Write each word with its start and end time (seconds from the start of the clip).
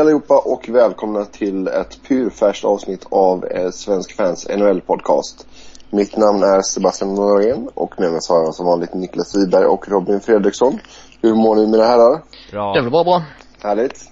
Allihopa 0.00 0.38
och 0.38 0.68
välkomna 0.68 1.24
till 1.24 1.68
ett 1.68 2.02
purfärskt 2.08 2.64
avsnitt 2.64 3.06
av 3.10 3.44
eh, 3.44 3.70
Svensk 3.70 4.16
Fans 4.16 4.48
NHL-podcast. 4.48 5.46
Mitt 5.90 6.16
namn 6.16 6.42
är 6.42 6.62
Sebastian 6.62 7.14
Norén 7.14 7.68
och 7.74 8.00
med 8.00 8.10
mig 8.10 8.20
har 8.28 8.44
jag 8.44 8.54
som 8.54 8.66
vanligt 8.66 8.94
Niklas 8.94 9.36
Wiberg 9.36 9.66
och 9.66 9.88
Robin 9.88 10.20
Fredriksson. 10.20 10.78
Hur 11.22 11.34
mår 11.34 11.56
ni 11.56 11.66
mina 11.66 11.84
herrar? 11.84 12.22
Bra. 12.50 12.72
Det 12.72 12.78
är 12.78 12.82
väl 12.82 12.92
bara 12.92 13.04
bra. 13.04 13.22
Härligt. 13.62 14.10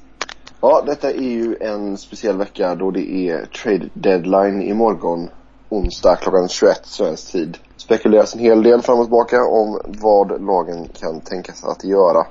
Ja, 0.61 0.83
detta 0.87 1.11
är 1.11 1.31
ju 1.31 1.57
en 1.61 1.97
speciell 1.97 2.37
vecka 2.37 2.75
då 2.75 2.91
det 2.91 3.11
är 3.11 3.47
trade 3.47 3.89
deadline 3.95 4.63
imorgon, 4.63 5.31
onsdag 5.69 6.17
klockan 6.17 6.49
21 6.49 6.87
svensk 6.87 7.33
tid. 7.33 7.59
Spekuleras 7.77 8.35
en 8.35 8.41
hel 8.41 8.63
del 8.63 8.83
fram 8.83 8.99
och 8.99 9.05
tillbaka 9.05 9.45
om 9.45 9.81
vad 9.85 10.43
lagen 10.47 10.89
kan 11.01 11.21
tänkas 11.21 11.65
att 11.65 11.85
göra. 11.85 12.27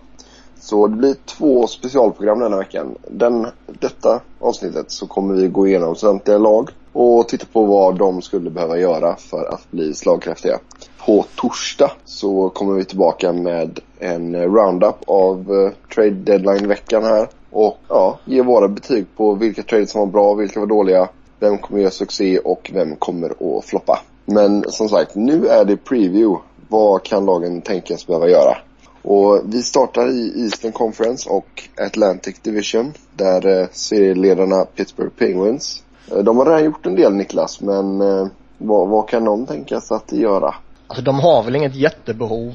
Så 0.67 0.88
det 0.88 0.95
blir 0.95 1.16
två 1.26 1.67
specialprogram 1.67 2.39
denna 2.39 2.57
veckan. 2.57 2.95
Den, 3.08 3.48
detta 3.66 4.21
avsnittet 4.39 4.91
så 4.91 5.08
kommer 5.08 5.35
vi 5.35 5.48
gå 5.48 5.67
igenom 5.67 5.95
samtliga 5.95 6.38
lag 6.38 6.70
och 6.94 7.27
titta 7.27 7.45
på 7.53 7.66
vad 7.66 7.98
de 7.98 8.21
skulle 8.21 8.49
behöva 8.49 8.77
göra 8.77 9.16
för 9.16 9.53
att 9.53 9.72
bli 9.72 9.94
slagkraftiga. 9.94 10.59
På 11.05 11.25
torsdag 11.35 11.91
så 12.05 12.49
kommer 12.49 12.73
vi 12.73 12.85
tillbaka 12.85 13.34
med 13.34 13.80
en 13.99 14.35
roundup 14.35 14.95
av 15.08 15.52
uh, 15.52 15.72
trade 15.95 16.09
deadline-veckan 16.09 17.03
här. 17.03 17.27
Och 17.52 17.77
ja, 17.88 18.20
ge 18.25 18.41
våra 18.41 18.67
betyg 18.67 19.05
på 19.17 19.34
vilka 19.34 19.63
trades 19.63 19.91
som 19.91 19.99
var 19.99 20.08
bra, 20.08 20.34
vilka 20.34 20.59
var 20.59 20.67
dåliga, 20.67 21.09
vem 21.39 21.58
kommer 21.58 21.80
göra 21.81 21.91
succé 21.91 22.39
och 22.39 22.72
vem 22.73 22.95
kommer 22.95 23.30
att 23.30 23.66
floppa. 23.66 24.00
Men 24.25 24.63
som 24.67 24.89
sagt, 24.89 25.16
nu 25.16 25.47
är 25.47 25.66
det 25.66 25.78
preview. 25.78 26.44
Vad 26.69 27.03
kan 27.03 27.25
lagen 27.25 27.61
tänkas 27.61 28.08
behöva 28.08 28.28
göra? 28.28 28.58
Och 29.02 29.42
vi 29.45 29.64
startar 29.64 30.08
i 30.09 30.44
Eastern 30.44 30.72
Conference 30.72 31.30
och 31.30 31.64
Atlantic 31.81 32.40
Division 32.40 32.94
där 33.16 33.62
eh, 33.62 33.67
serieledarna 33.72 34.66
Pittsburgh 34.66 35.12
Penguins. 35.17 35.84
Eh, 36.12 36.17
de 36.17 36.38
har 36.38 36.45
redan 36.45 36.66
gjort 36.66 36.86
en 36.86 36.95
del 36.95 37.14
Niklas, 37.14 37.62
men 37.62 38.02
eh, 38.02 38.28
vad, 38.58 38.90
vad 38.90 39.09
kan 39.09 39.25
de 39.25 39.45
tänkas 39.45 39.92
att 39.92 40.12
göra? 40.12 40.56
Alltså 40.88 41.03
de 41.03 41.20
har 41.20 41.44
väl 41.44 41.56
inget 41.56 41.75
jättebehov 41.75 42.53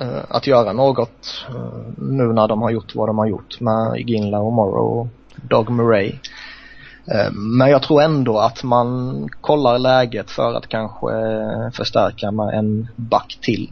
eh, 0.00 0.24
att 0.28 0.46
göra 0.46 0.72
något 0.72 1.44
eh, 1.48 1.92
nu 1.98 2.32
när 2.32 2.48
de 2.48 2.62
har 2.62 2.70
gjort 2.70 2.94
vad 2.94 3.08
de 3.08 3.18
har 3.18 3.26
gjort 3.26 3.60
med 3.60 3.96
Iginla 3.96 4.38
och 4.38 4.52
Morrow 4.52 4.98
och 4.98 5.06
Doug 5.48 5.70
Murray. 5.70 6.18
Eh, 7.06 7.32
men 7.32 7.70
jag 7.70 7.82
tror 7.82 8.02
ändå 8.02 8.38
att 8.38 8.62
man 8.62 9.28
kollar 9.40 9.78
läget 9.78 10.30
för 10.30 10.54
att 10.54 10.68
kanske 10.68 11.12
eh, 11.12 11.70
förstärka 11.72 12.30
med 12.30 12.58
en 12.58 12.88
back 12.96 13.38
till. 13.42 13.68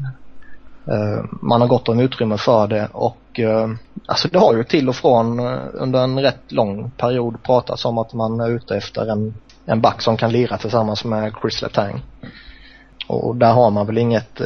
Eh, 0.91 1.25
man 1.41 1.61
har 1.61 1.69
gott 1.69 1.89
om 1.89 2.00
utrymme 2.00 2.39
för 2.39 2.67
det 2.67 2.89
och 2.92 3.41
eh, 3.41 3.69
alltså 4.06 4.28
det 4.28 4.39
har 4.39 4.55
ju 4.55 4.64
till 4.64 4.89
och 4.89 4.97
från 4.97 5.39
eh, 5.39 5.58
under 5.72 6.05
en 6.05 6.19
rätt 6.20 6.53
lång 6.53 6.91
period 6.91 7.42
pratats 7.42 7.84
om 7.84 7.98
att 7.98 8.14
man 8.14 8.41
är 8.41 8.50
ute 8.50 8.77
efter 8.77 9.11
en, 9.11 9.34
en 9.67 9.80
back 9.80 10.03
som 10.03 10.17
kan 10.17 10.33
lira 10.33 10.58
tillsammans 10.58 11.05
med 11.05 11.33
Chris 11.41 11.62
Letang. 11.62 12.03
Och 13.06 13.36
där 13.36 13.53
har 13.53 13.70
man 13.70 13.86
väl 13.86 13.98
inget 13.98 14.41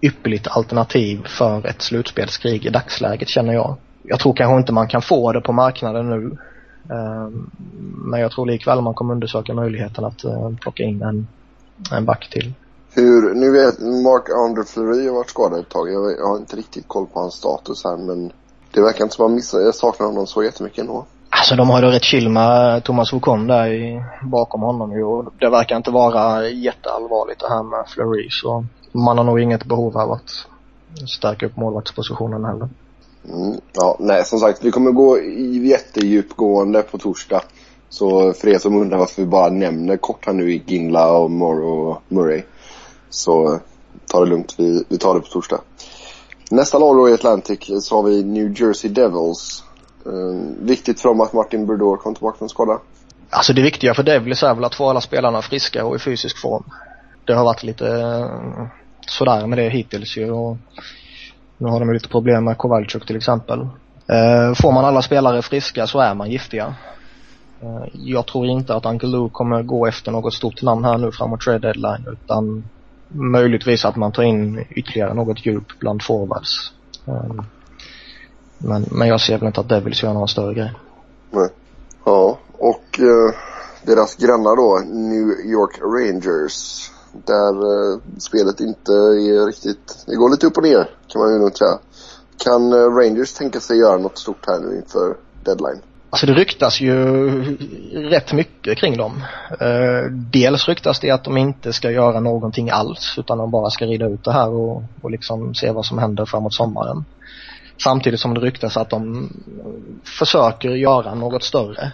ypperligt 0.00 0.48
alternativ 0.48 1.22
för 1.26 1.66
ett 1.66 1.82
slutspelskrig 1.82 2.66
i 2.66 2.70
dagsläget 2.70 3.28
känner 3.28 3.52
jag. 3.52 3.76
Jag 4.02 4.20
tror 4.20 4.34
kanske 4.34 4.56
inte 4.56 4.72
man 4.72 4.88
kan 4.88 5.02
få 5.02 5.32
det 5.32 5.40
på 5.40 5.52
marknaden 5.52 6.10
nu. 6.10 6.36
Men 8.04 8.20
jag 8.20 8.30
tror 8.30 8.46
likväl 8.46 8.80
man 8.80 8.94
kommer 8.94 9.14
undersöka 9.14 9.54
möjligheten 9.54 10.04
att 10.04 10.24
plocka 10.60 10.82
in 10.82 11.02
en, 11.02 11.26
en 11.92 12.04
back 12.04 12.28
till. 12.30 12.52
Hur, 12.94 13.34
nu 13.34 13.50
vet 13.50 13.80
Mark 13.80 14.30
Andre 14.48 14.64
Fleury 14.64 15.08
har 15.08 15.14
varit 15.14 15.30
skadad 15.30 15.60
ett 15.60 15.68
tag. 15.68 15.92
Jag, 15.92 16.12
jag, 16.18 16.26
har 16.26 16.36
inte 16.36 16.56
riktigt 16.56 16.88
koll 16.88 17.06
på 17.06 17.20
hans 17.20 17.34
status 17.34 17.84
här 17.84 17.96
men 17.96 18.32
det 18.70 18.80
verkar 18.80 19.04
inte 19.04 19.16
som 19.16 19.24
att 19.24 19.30
han 19.30 19.34
missar. 19.34 19.60
Jag 19.60 19.74
saknar 19.74 20.06
honom 20.06 20.26
så 20.26 20.42
jättemycket 20.42 20.78
ändå. 20.78 21.06
Alltså 21.30 21.56
de 21.56 21.70
har 21.70 21.82
ju 21.82 21.88
rätt 21.88 22.04
chill 22.04 22.28
med 22.28 22.84
Thomas 22.84 23.12
Wokon 23.12 23.46
där 23.46 23.66
i, 23.66 24.02
bakom 24.22 24.60
honom 24.60 24.92
ju 24.92 25.04
och 25.04 25.32
det 25.38 25.50
verkar 25.50 25.76
inte 25.76 25.90
vara 25.90 26.48
jätteallvarligt 26.48 27.40
det 27.40 27.48
här 27.48 27.62
med 27.62 27.84
Fleury 27.88 28.28
så 28.30 28.64
man 28.92 29.18
har 29.18 29.24
nog 29.24 29.40
inget 29.40 29.64
behov 29.64 29.98
av 29.98 30.12
att 30.12 30.30
stärka 31.08 31.46
upp 31.46 31.56
målvaktspositionen 31.56 32.44
heller. 32.44 32.68
Mm, 33.28 33.60
ja, 33.72 33.96
nej 34.00 34.24
som 34.24 34.38
sagt 34.38 34.64
vi 34.64 34.70
kommer 34.70 34.90
gå 34.90 35.18
jättedjupgående 35.68 36.82
på 36.82 36.98
torsdag. 36.98 37.42
Så 37.88 38.32
för 38.32 38.48
er 38.48 38.58
som 38.58 38.76
undrar 38.76 38.98
varför 38.98 39.22
vi 39.22 39.28
bara 39.28 39.48
nämner 39.48 39.96
kort 39.96 40.26
här 40.26 40.32
nu 40.32 40.52
i 40.52 40.62
Gingla 40.66 41.12
och 41.12 41.30
Morrow 41.30 41.88
och 41.88 42.02
Murray. 42.08 42.42
Så 43.12 43.54
eh, 43.54 43.60
ta 44.06 44.20
det 44.20 44.26
lugnt, 44.26 44.54
vi, 44.58 44.84
vi 44.88 44.98
tar 44.98 45.14
det 45.14 45.20
på 45.20 45.26
torsdag. 45.26 45.60
Nästa 46.50 46.78
lag 46.78 46.96
då 46.96 47.08
i 47.08 47.12
Atlantic 47.12 47.70
så 47.80 47.96
har 47.96 48.02
vi 48.02 48.24
New 48.24 48.60
Jersey 48.60 48.90
Devils. 48.90 49.64
Eh, 50.06 50.56
viktigt 50.58 51.00
för 51.00 51.08
dem 51.08 51.20
att 51.20 51.32
Martin 51.32 51.66
Brodeur 51.66 51.96
kom 51.96 52.14
tillbaka 52.14 52.38
från 52.38 52.48
skada. 52.48 52.78
Alltså 53.30 53.52
det 53.52 53.62
viktiga 53.62 53.94
för 53.94 54.02
Devils 54.02 54.42
är 54.42 54.54
väl 54.54 54.64
att 54.64 54.74
få 54.74 54.90
alla 54.90 55.00
spelarna 55.00 55.42
friska 55.42 55.84
och 55.84 55.96
i 55.96 55.98
fysisk 55.98 56.38
form. 56.38 56.64
Det 57.24 57.34
har 57.34 57.44
varit 57.44 57.62
lite 57.62 57.88
eh, 57.88 58.66
sådär 59.06 59.46
med 59.46 59.58
det 59.58 59.68
hittills 59.68 60.16
ju 60.16 60.30
och 60.30 60.56
nu 61.58 61.68
har 61.68 61.80
de 61.80 61.92
lite 61.92 62.08
problem 62.08 62.44
med 62.44 62.58
Kowalczyk 62.58 63.06
till 63.06 63.16
exempel. 63.16 63.60
Eh, 64.06 64.54
får 64.54 64.72
man 64.72 64.84
alla 64.84 65.02
spelare 65.02 65.42
friska 65.42 65.86
så 65.86 66.00
är 66.00 66.14
man 66.14 66.30
giftiga. 66.30 66.74
Eh, 67.62 67.84
jag 67.92 68.26
tror 68.26 68.46
inte 68.46 68.74
att 68.74 68.86
Uncle 68.86 69.08
Lou 69.08 69.28
kommer 69.28 69.62
gå 69.62 69.86
efter 69.86 70.12
något 70.12 70.34
stort 70.34 70.62
namn 70.62 70.84
här 70.84 70.98
nu 70.98 71.12
framåt 71.12 71.40
trade 71.40 71.58
deadline 71.58 72.06
utan 72.12 72.64
möjligtvis 73.12 73.84
att 73.84 73.96
man 73.96 74.12
tar 74.12 74.22
in 74.22 74.64
ytterligare 74.70 75.14
något 75.14 75.46
djup 75.46 75.78
bland 75.80 76.02
forwards. 76.02 76.72
Um, 77.04 77.42
men, 78.58 78.86
men 78.90 79.08
jag 79.08 79.20
ser 79.20 79.38
väl 79.38 79.46
inte 79.46 79.60
att 79.60 79.68
Devils 79.68 80.02
gör 80.02 80.12
någon 80.14 80.28
större 80.28 80.54
grej. 80.54 80.72
Nej. 81.30 81.48
Ja, 82.04 82.38
och 82.52 83.00
uh, 83.00 83.34
deras 83.82 84.16
grannar 84.16 84.56
då, 84.56 84.80
New 84.84 85.50
York 85.50 85.78
Rangers. 85.80 86.90
Där 87.26 87.54
uh, 87.54 88.00
spelet 88.18 88.60
inte 88.60 88.92
är 88.92 89.46
riktigt, 89.46 90.04
det 90.06 90.14
går 90.14 90.30
lite 90.30 90.46
upp 90.46 90.56
och 90.56 90.62
ner 90.62 90.90
kan 91.08 91.22
man 91.22 91.32
ju 91.32 91.38
nog 91.38 91.58
säga. 91.58 91.78
Kan 92.44 92.72
uh, 92.72 92.94
Rangers 92.94 93.32
tänka 93.32 93.60
sig 93.60 93.78
göra 93.78 93.96
något 93.96 94.18
stort 94.18 94.46
här 94.46 94.60
nu 94.60 94.76
inför 94.76 95.16
deadline? 95.44 95.80
Alltså 96.12 96.26
det 96.26 96.32
ryktas 96.32 96.80
ju 96.80 97.56
rätt 98.10 98.32
mycket 98.32 98.78
kring 98.78 98.96
dem. 98.96 99.24
Eh, 99.60 100.10
dels 100.10 100.68
ryktas 100.68 101.00
det 101.00 101.10
att 101.10 101.24
de 101.24 101.36
inte 101.36 101.72
ska 101.72 101.90
göra 101.90 102.20
någonting 102.20 102.70
alls 102.70 103.14
utan 103.18 103.38
de 103.38 103.50
bara 103.50 103.70
ska 103.70 103.86
rida 103.86 104.06
ut 104.06 104.24
det 104.24 104.32
här 104.32 104.48
och, 104.48 104.82
och 105.02 105.10
liksom 105.10 105.54
se 105.54 105.70
vad 105.70 105.86
som 105.86 105.98
händer 105.98 106.24
framåt 106.24 106.54
sommaren. 106.54 107.04
Samtidigt 107.82 108.20
som 108.20 108.34
det 108.34 108.40
ryktas 108.40 108.76
att 108.76 108.90
de 108.90 109.30
försöker 110.18 110.68
göra 110.68 111.14
något 111.14 111.42
större. 111.42 111.92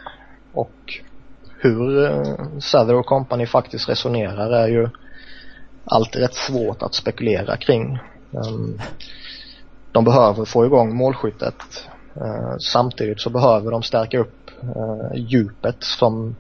Och 0.53 0.99
hur 1.59 2.05
eh, 2.05 2.59
Sather 2.61 2.95
och 2.95 3.07
Company 3.07 3.47
faktiskt 3.47 3.89
resonerar 3.89 4.51
är 4.51 4.69
ju 4.69 4.89
alltid 5.85 6.23
rätt 6.23 6.35
svårt 6.35 6.83
att 6.83 6.95
spekulera 6.95 7.57
kring. 7.57 7.99
Ehm, 8.33 8.81
de 9.93 10.05
behöver 10.05 10.45
få 10.45 10.67
igång 10.67 10.97
målskyttet 10.97 11.89
samtidigt 12.61 13.21
så 13.21 13.31
behöver 13.31 13.71
de 13.71 13.83
stärka 13.83 14.19
upp 14.19 14.51
eh, 14.63 15.21
djupet 15.21 15.77
som 15.79 16.37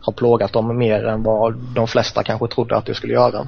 har 0.00 0.12
plågat 0.12 0.52
dem 0.52 0.78
mer 0.78 1.06
än 1.06 1.22
vad 1.22 1.54
de 1.74 1.86
flesta 1.86 2.22
kanske 2.22 2.48
trodde 2.48 2.76
att 2.76 2.86
det 2.86 2.94
skulle 2.94 3.12
göra. 3.12 3.44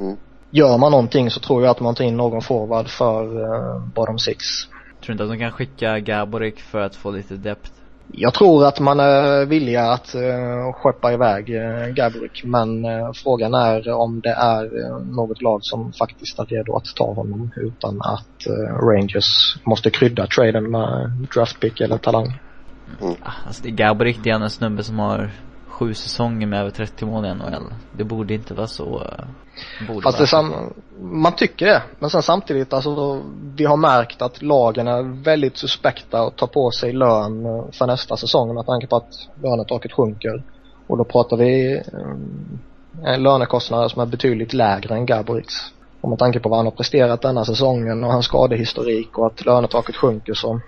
Mm. 0.00 0.16
Gör 0.50 0.78
man 0.78 0.90
någonting 0.90 1.30
så 1.30 1.40
tror 1.40 1.62
jag 1.62 1.70
att 1.70 1.80
man 1.80 1.94
tar 1.94 2.04
in 2.04 2.16
någon 2.16 2.42
forward 2.42 2.88
för 2.88 3.40
uh, 3.40 3.86
bottom 3.94 4.18
six. 4.18 4.44
Tror 4.66 5.06
du 5.06 5.12
inte 5.12 5.24
att 5.24 5.30
de 5.30 5.38
kan 5.38 5.52
skicka 5.52 5.98
Gaborik 5.98 6.60
för 6.60 6.80
att 6.80 6.96
få 6.96 7.10
lite 7.10 7.34
depth? 7.34 7.72
Jag 8.12 8.34
tror 8.34 8.66
att 8.66 8.80
man 8.80 9.00
är 9.00 9.46
villiga 9.46 9.82
att 9.82 10.14
uh, 10.14 10.72
skeppa 10.72 11.12
iväg 11.12 11.50
eh, 11.50 11.88
uh, 11.88 11.94
Gabrik 11.94 12.44
men 12.44 12.84
uh, 12.84 13.12
frågan 13.14 13.54
är 13.54 13.92
om 13.92 14.20
det 14.20 14.30
är 14.30 14.64
uh, 14.64 14.98
något 15.16 15.42
lag 15.42 15.58
som 15.62 15.92
faktiskt 15.92 16.38
är 16.38 16.44
redo 16.44 16.76
att 16.76 16.96
ta 16.96 17.12
honom 17.12 17.50
utan 17.56 18.00
att 18.02 18.46
uh, 18.48 18.86
Rangers 18.86 19.58
måste 19.64 19.90
krydda 19.90 20.26
traden 20.26 20.70
med 20.70 21.10
draftpick 21.34 21.80
eller 21.80 21.98
talang. 21.98 22.40
Mm. 23.02 23.14
Alltså 23.46 23.62
det 23.62 23.68
är 23.68 23.72
Gabrik, 23.72 24.18
det 24.22 24.30
är 24.30 24.34
en 24.34 24.50
snubbe 24.50 24.82
som 24.82 24.98
har 24.98 25.30
sju 25.76 25.94
säsonger 25.94 26.46
med 26.46 26.60
över 26.60 26.70
30 26.70 27.06
mål 27.06 27.24
i 27.24 27.34
NHL. 27.34 27.74
Det 27.92 28.04
borde 28.04 28.34
inte 28.34 28.54
vara 28.54 28.66
så. 28.66 29.02
Borde 29.88 30.02
Fast 30.02 30.18
det 30.18 30.26
sam 30.26 30.54
man 31.00 31.36
tycker 31.36 31.66
det. 31.66 31.82
Men 31.98 32.10
sen 32.10 32.22
samtidigt 32.22 32.72
alltså, 32.72 33.22
vi 33.56 33.64
har 33.64 33.76
märkt 33.76 34.22
att 34.22 34.42
lagen 34.42 34.88
är 34.88 35.22
väldigt 35.24 35.56
suspekta 35.56 36.22
och 36.22 36.36
tar 36.36 36.46
på 36.46 36.70
sig 36.70 36.92
lön 36.92 37.42
för 37.72 37.86
nästa 37.86 38.16
säsong 38.16 38.54
med 38.54 38.66
tanke 38.66 38.86
på 38.86 38.96
att 38.96 39.12
lönetaket 39.42 39.92
sjunker. 39.92 40.42
Och 40.86 40.98
då 40.98 41.04
pratar 41.04 41.36
vi 41.36 41.82
eh, 43.06 43.18
lönekostnader 43.18 43.88
som 43.88 44.02
är 44.02 44.06
betydligt 44.06 44.52
lägre 44.52 44.94
än 44.94 45.06
Gabriks. 45.06 45.54
Och 46.00 46.08
med 46.08 46.18
tanke 46.18 46.40
på 46.40 46.48
vad 46.48 46.58
han 46.58 46.66
har 46.66 46.72
presterat 46.72 47.22
denna 47.22 47.44
säsongen 47.44 48.04
och 48.04 48.12
hans 48.12 48.26
skadehistorik 48.26 49.18
och 49.18 49.26
att 49.26 49.44
lönetaket 49.44 49.96
sjunker 49.96 50.34
så 50.34 50.60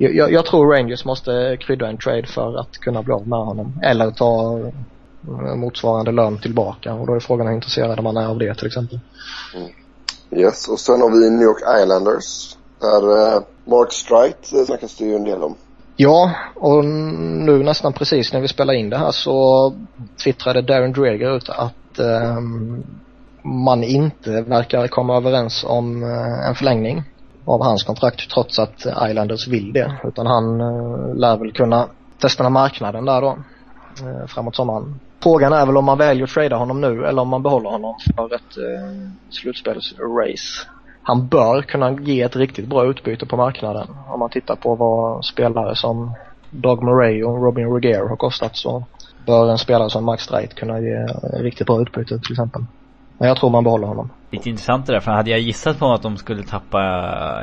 jag, 0.00 0.32
jag, 0.32 0.46
tror 0.46 0.72
Rangers 0.72 1.04
måste 1.04 1.56
krydda 1.60 1.88
en 1.88 1.98
trade 1.98 2.26
för 2.26 2.60
att 2.60 2.72
kunna 2.72 3.02
bli 3.02 3.14
av 3.14 3.28
med 3.28 3.38
honom. 3.38 3.80
Eller 3.82 4.10
ta 4.10 4.58
eh, 5.28 5.54
motsvarande 5.54 6.12
lön 6.12 6.38
tillbaka 6.38 6.94
och 6.94 7.06
då 7.06 7.14
är 7.14 7.20
frågan 7.20 7.46
hur 7.46 7.54
intresserad 7.54 8.02
man 8.02 8.16
är 8.16 8.26
av 8.26 8.38
det 8.38 8.54
till 8.54 8.66
exempel. 8.66 9.00
Mm. 9.54 9.70
Yes, 10.32 10.68
och 10.68 10.80
sen 10.80 11.00
har 11.00 11.10
vi 11.10 11.30
New 11.30 11.42
York 11.42 11.82
Islanders. 11.82 12.56
Där 12.80 13.04
uh, 13.04 13.42
Mark 13.64 13.92
Strite 13.92 14.66
snackas 14.66 14.96
det 14.96 15.04
ju 15.04 15.14
en 15.14 15.24
del 15.24 15.42
om. 15.42 15.54
Ja, 15.96 16.30
och 16.54 16.84
nu 16.84 17.62
nästan 17.62 17.92
precis 17.92 18.32
när 18.32 18.40
vi 18.40 18.48
spelar 18.48 18.74
in 18.74 18.90
det 18.90 18.98
här 18.98 19.10
så 19.10 19.72
twittrade 20.24 20.62
Darren 20.62 20.92
Dreger 20.92 21.36
ut 21.36 21.48
att 21.48 21.98
eh, 21.98 22.40
man 23.42 23.84
inte 23.84 24.30
verkar 24.42 24.86
komma 24.86 25.16
överens 25.16 25.64
om 25.64 26.02
eh, 26.02 26.48
en 26.48 26.54
förlängning 26.54 27.02
av 27.54 27.62
hans 27.62 27.82
kontrakt 27.82 28.30
trots 28.30 28.58
att 28.58 28.86
Islanders 29.10 29.48
vill 29.48 29.72
det. 29.72 29.92
Utan 30.04 30.26
han 30.26 30.60
eh, 30.60 31.14
lär 31.14 31.36
väl 31.36 31.52
kunna 31.52 31.86
testa 32.18 32.50
marknaden 32.50 33.04
där 33.04 33.20
då 33.20 33.38
eh, 34.00 34.26
framåt 34.26 34.56
sommaren. 34.56 35.00
Frågan 35.22 35.52
är 35.52 35.66
väl 35.66 35.76
om 35.76 35.84
man 35.84 35.98
väljer 35.98 36.24
att 36.24 36.30
trada 36.30 36.56
honom 36.56 36.80
nu 36.80 37.06
eller 37.06 37.22
om 37.22 37.28
man 37.28 37.42
behåller 37.42 37.70
honom 37.70 37.94
för 38.16 38.34
ett 38.34 38.56
eh, 38.56 39.10
slutspelsrace. 39.30 40.66
Han 41.02 41.28
bör 41.28 41.62
kunna 41.62 41.92
ge 41.92 42.22
ett 42.22 42.36
riktigt 42.36 42.68
bra 42.68 42.86
utbyte 42.86 43.26
på 43.26 43.36
marknaden. 43.36 43.88
Om 44.08 44.20
man 44.20 44.30
tittar 44.30 44.56
på 44.56 44.74
vad 44.74 45.24
spelare 45.24 45.76
som 45.76 46.14
Doug 46.50 46.82
Murray 46.82 47.24
och 47.24 47.42
Robin 47.42 47.72
Regier 47.72 48.08
har 48.08 48.16
kostat 48.16 48.56
så 48.56 48.84
bör 49.26 49.50
en 49.50 49.58
spelare 49.58 49.90
som 49.90 50.04
Max 50.04 50.22
Streit 50.22 50.54
kunna 50.54 50.80
ge 50.80 51.06
riktigt 51.32 51.66
bra 51.66 51.82
utbyte 51.82 52.18
till 52.18 52.32
exempel. 52.32 52.62
Men 53.20 53.28
jag 53.28 53.36
tror 53.36 53.50
man 53.50 53.64
behåller 53.64 53.86
honom. 53.86 54.10
Lite 54.30 54.50
intressant 54.50 54.86
det 54.86 54.92
där, 54.92 55.00
för 55.00 55.10
hade 55.10 55.30
jag 55.30 55.40
gissat 55.40 55.78
på 55.78 55.92
att 55.92 56.02
de 56.02 56.16
skulle 56.16 56.42
tappa 56.42 56.80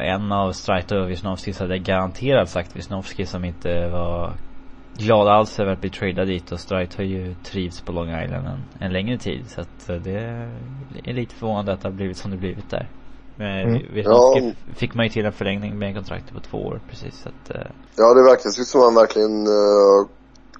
en 0.02 0.32
av 0.32 0.52
Streit 0.52 0.92
och 0.92 1.10
Wisnowski 1.10 1.54
så 1.54 1.64
hade 1.64 1.76
jag 1.76 1.86
garanterat 1.86 2.50
sagt 2.50 2.76
Wisnowski 2.76 3.26
som 3.26 3.46
inte 3.46 3.88
var 3.88 4.34
glad 4.98 5.28
alls 5.28 5.60
över 5.60 5.72
att 5.72 5.82
bli 5.82 5.90
tradad 5.90 6.28
dit 6.28 6.52
och 6.52 6.60
Streit 6.60 6.96
har 6.96 7.04
ju 7.04 7.36
trivts 7.44 7.82
på 7.82 7.92
Long 7.92 8.24
Island 8.24 8.48
en, 8.48 8.64
en 8.80 8.94
längre 8.94 9.18
tid 9.18 9.50
så 9.50 9.62
att 9.62 9.90
eh, 9.90 9.96
det 9.96 10.20
är 11.04 11.14
lite 11.14 11.36
förvånande 11.36 11.74
att 11.74 11.82
det 11.82 11.88
har 11.88 11.96
blivit 11.96 12.18
som 12.18 12.32
det 12.32 12.38
blivit 12.38 12.70
där. 12.70 12.90
Men 13.36 13.70
mm. 13.70 13.82
Wisnowski 13.94 14.56
ja. 14.68 14.74
fick 14.76 14.94
man 14.94 15.06
ju 15.06 15.10
till 15.10 15.26
en 15.26 15.34
förlängning 15.34 15.80
med 15.80 15.96
kontraktet 15.96 16.34
på 16.34 16.40
två 16.40 16.58
år 16.58 16.82
precis 16.90 17.22
så 17.22 17.30
att 17.30 17.56
uh... 17.56 17.62
Ja 17.96 18.14
det 18.14 18.24
verkar 18.24 18.50
som 18.50 18.82
att 18.82 18.88
han 18.88 18.96
verkligen 18.96 19.48
uh, 19.48 20.08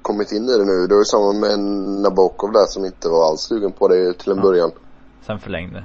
kommit 0.02 0.32
in 0.32 0.44
i 0.44 0.58
det 0.58 0.66
nu. 0.66 0.88
Det 0.88 0.94
var 0.96 1.02
ju 1.02 1.06
samma 1.06 1.34
med 1.34 1.60
Nabokov 2.04 2.52
där 2.52 2.66
som 2.66 2.86
inte 2.86 3.10
var 3.10 3.30
alls 3.30 3.42
sugen 3.42 3.72
på 3.72 3.88
det 3.88 4.14
till 4.14 4.32
en 4.32 4.38
ja. 4.38 4.44
början. 4.44 4.72
Sen 5.28 5.40
förlängde. 5.40 5.84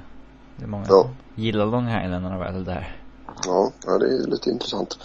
Det 0.55 0.63
är 0.63 0.67
många 0.67 0.85
ja. 0.89 1.01
som 1.01 1.15
gillar 1.35 1.65
Long 1.65 1.89
Island 1.89 2.23
när 2.23 2.29
de 2.29 2.39
väl 2.39 2.55
är 2.55 2.59
där. 2.59 2.95
Ja, 3.45 3.71
ja 3.85 3.97
det 3.97 4.05
är 4.05 4.27
lite 4.27 4.49
intressant. 4.49 4.97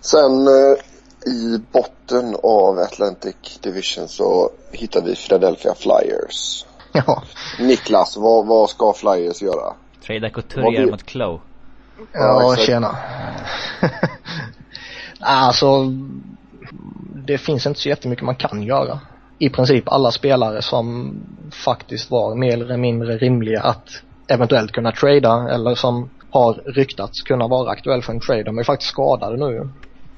Sen 0.00 0.48
uh, 0.48 0.76
i 1.26 1.60
botten 1.72 2.36
av 2.42 2.78
Atlantic 2.78 3.58
Division 3.60 4.08
så 4.08 4.50
hittar 4.70 5.02
vi 5.02 5.14
Philadelphia 5.16 5.74
Flyers. 5.74 6.66
Ja. 6.94 7.22
Niklas, 7.58 8.16
vad, 8.16 8.46
vad 8.46 8.70
ska 8.70 8.92
Flyers 8.92 9.42
göra? 9.42 9.74
Trada 10.06 10.30
Couturier 10.30 10.90
mot 10.90 11.02
Klo. 11.02 11.40
Ja, 12.12 12.42
ja 12.42 12.56
tjena. 12.56 12.96
alltså, 15.20 15.92
det 17.14 17.38
finns 17.38 17.66
inte 17.66 17.80
så 17.80 17.88
jättemycket 17.88 18.24
man 18.24 18.36
kan 18.36 18.62
göra. 18.62 19.00
I 19.42 19.50
princip 19.50 19.92
alla 19.92 20.10
spelare 20.10 20.62
som 20.62 21.14
faktiskt 21.64 22.10
var 22.10 22.34
mer 22.34 22.52
eller 22.52 22.76
mindre 22.76 23.16
rimliga 23.16 23.60
att 23.62 24.02
eventuellt 24.28 24.72
kunna 24.72 24.92
trada 24.92 25.48
eller 25.54 25.74
som 25.74 26.10
har 26.30 26.54
ryktats 26.54 27.22
kunna 27.22 27.48
vara 27.48 27.70
aktuell 27.70 28.02
för 28.02 28.12
en 28.12 28.20
trade. 28.20 28.42
De 28.42 28.58
är 28.58 28.64
faktiskt 28.64 28.90
skadade 28.90 29.36
nu. 29.36 29.68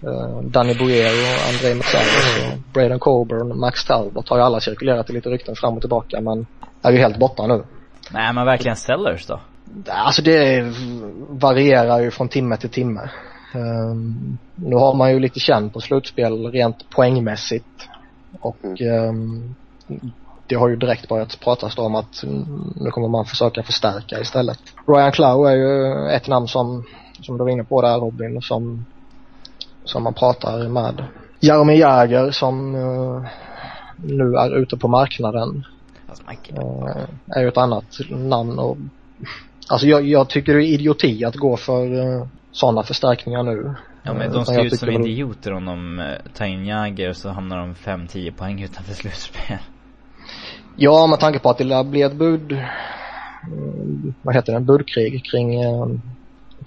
Uh, 0.08 0.40
Danny 0.42 0.74
Boyer 0.74 1.10
och 1.10 1.48
André 1.48 1.74
Metzellis 1.74 2.52
och 2.52 2.58
Braden 2.72 2.98
Coburn 2.98 3.58
Max 3.58 3.84
Talbot 3.84 4.28
har 4.28 4.36
ju 4.36 4.42
alla 4.42 4.60
cirkulerat 4.60 5.10
i 5.10 5.12
lite 5.12 5.28
rykten 5.28 5.56
fram 5.56 5.74
och 5.74 5.80
tillbaka 5.80 6.20
men 6.20 6.46
är 6.82 6.92
ju 6.92 6.98
helt 6.98 7.18
borta 7.18 7.46
nu. 7.46 7.62
Nej 8.10 8.32
men 8.32 8.46
verkligen 8.46 8.76
sellers 8.76 9.26
då? 9.26 9.40
Alltså 9.88 10.22
det 10.22 10.72
varierar 11.28 12.00
ju 12.00 12.10
från 12.10 12.28
timme 12.28 12.56
till 12.56 12.70
timme. 12.70 13.10
Um, 13.54 14.38
nu 14.54 14.76
har 14.76 14.94
man 14.94 15.12
ju 15.12 15.20
lite 15.20 15.40
känn 15.40 15.70
på 15.70 15.80
slutspel 15.80 16.46
rent 16.50 16.90
poängmässigt 16.90 17.88
och 18.40 18.80
um, 18.80 19.54
det 20.46 20.54
har 20.54 20.68
ju 20.68 20.76
direkt 20.76 21.08
börjat 21.08 21.40
pratas 21.40 21.78
om 21.78 21.94
att 21.94 22.24
nu 22.76 22.90
kommer 22.90 23.08
man 23.08 23.24
försöka 23.24 23.62
förstärka 23.62 24.20
istället. 24.20 24.58
Ryan 24.86 25.12
Clough 25.12 25.50
är 25.50 25.56
ju 25.56 26.08
ett 26.10 26.28
namn 26.28 26.48
som, 26.48 26.84
som 27.20 27.38
du 27.38 27.44
var 27.44 27.50
inne 27.50 27.64
på 27.64 27.82
där 27.82 27.98
Robin, 27.98 28.42
som, 28.42 28.84
som 29.84 30.02
man 30.02 30.14
pratar 30.14 30.68
med. 30.68 31.04
Jaromir 31.40 31.76
Jagr 31.76 32.30
som 32.30 32.74
uh, 32.74 33.26
nu 33.96 34.34
är 34.34 34.56
ute 34.56 34.76
på 34.76 34.88
marknaden. 34.88 35.64
Uh, 36.52 37.04
är 37.26 37.42
ju 37.42 37.48
ett 37.48 37.56
annat 37.56 37.84
namn 38.10 38.58
och 38.58 38.76
Alltså 39.68 39.86
jag, 39.86 40.06
jag 40.06 40.28
tycker 40.28 40.54
det 40.54 40.64
är 40.64 40.74
idioti 40.74 41.24
att 41.24 41.36
gå 41.36 41.56
för 41.56 41.92
uh, 41.92 42.26
sådana 42.52 42.82
förstärkningar 42.82 43.42
nu. 43.42 43.74
Ja 44.06 44.14
men 44.14 44.32
de 44.32 44.46
ser 44.46 44.64
ut 44.64 44.78
som 44.78 44.88
väl... 44.88 45.00
idioter 45.00 45.52
om 45.52 45.64
de 45.64 45.98
uh, 45.98 46.32
tar 46.34 46.44
in 46.44 46.66
Jagger 46.66 47.08
och 47.08 47.16
så 47.16 47.28
hamnar 47.28 47.58
de 47.58 47.74
5-10 47.74 48.32
poäng 48.32 48.62
utanför 48.62 48.92
slutspel. 48.94 49.58
Ja, 50.76 51.06
med 51.06 51.20
tanke 51.20 51.38
på 51.38 51.50
att 51.50 51.58
det 51.58 51.64
lär 51.64 51.84
bli 51.84 52.02
ett 52.02 52.14
bud, 52.14 52.52
uh, 52.52 52.58
vad 54.22 54.34
heter 54.34 54.52
det, 54.52 54.60
budkrig 54.60 55.24
kring, 55.24 55.66
uh, 55.66 55.86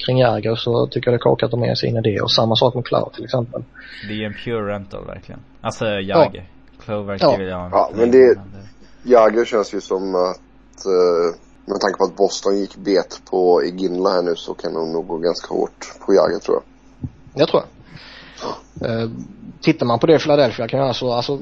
kring 0.06 0.18
Jäger 0.18 0.56
så 0.56 0.88
tycker 0.88 1.12
jag 1.12 1.14
det 1.14 1.18
är 1.18 1.30
korkat 1.30 1.46
att 1.48 1.52
de 1.52 1.64
är 1.64 1.76
sin 1.76 1.98
idé 1.98 2.22
och 2.22 2.32
samma 2.32 2.56
sak 2.56 2.76
med 2.76 2.86
Cloud 2.86 3.14
till 3.14 3.24
exempel. 3.24 3.64
Det 4.08 4.14
är 4.14 4.18
ju 4.18 4.26
en 4.26 4.34
pure 4.34 4.74
rental 4.74 5.06
verkligen. 5.06 5.40
Alltså 5.62 5.86
Jäger. 5.86 6.32
Ja. 6.34 6.42
Cloud 6.84 7.06
verkar 7.06 7.28
ja. 7.28 7.38
vilja 7.38 7.58
ha 7.58 7.70
Ja, 7.72 7.92
men 7.96 8.12
det, 8.12 8.40
Jäger 9.04 9.46
känns 9.46 9.74
ju 9.74 9.82
som 9.82 10.16
att 10.16 10.86
med 11.66 11.80
tanke 11.82 11.98
på 11.98 12.04
att 12.04 12.16
Boston 12.16 12.58
gick 12.58 12.76
bet 12.76 13.22
på 13.30 13.64
Iginla 13.64 14.10
här 14.10 14.22
nu 14.22 14.36
så 14.36 14.54
kan 14.54 14.74
de 14.74 14.92
nog 14.92 15.08
gå 15.08 15.18
ganska 15.18 15.54
hårt 15.54 16.00
på 16.06 16.14
Jagr 16.14 16.40
tror 16.40 16.56
jag. 16.56 16.77
Det 17.38 17.46
tror 17.46 17.62
jag. 17.62 17.70
Eh, 18.82 19.10
tittar 19.62 19.86
man 19.86 20.00
på 20.00 20.08
det 20.08 20.20
Philadelphia 20.20 20.68
kan 20.68 20.80
göra 20.80 20.94
så, 20.94 21.14
alltså 21.14 21.40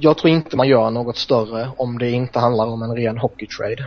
jag 0.00 0.18
tror 0.18 0.32
inte 0.32 0.56
man 0.56 0.68
gör 0.68 0.90
något 0.90 1.16
större 1.16 1.70
om 1.76 1.98
det 1.98 2.10
inte 2.10 2.38
handlar 2.38 2.66
om 2.66 2.82
en 2.82 2.96
ren 2.96 3.18
hockeytrade. 3.18 3.84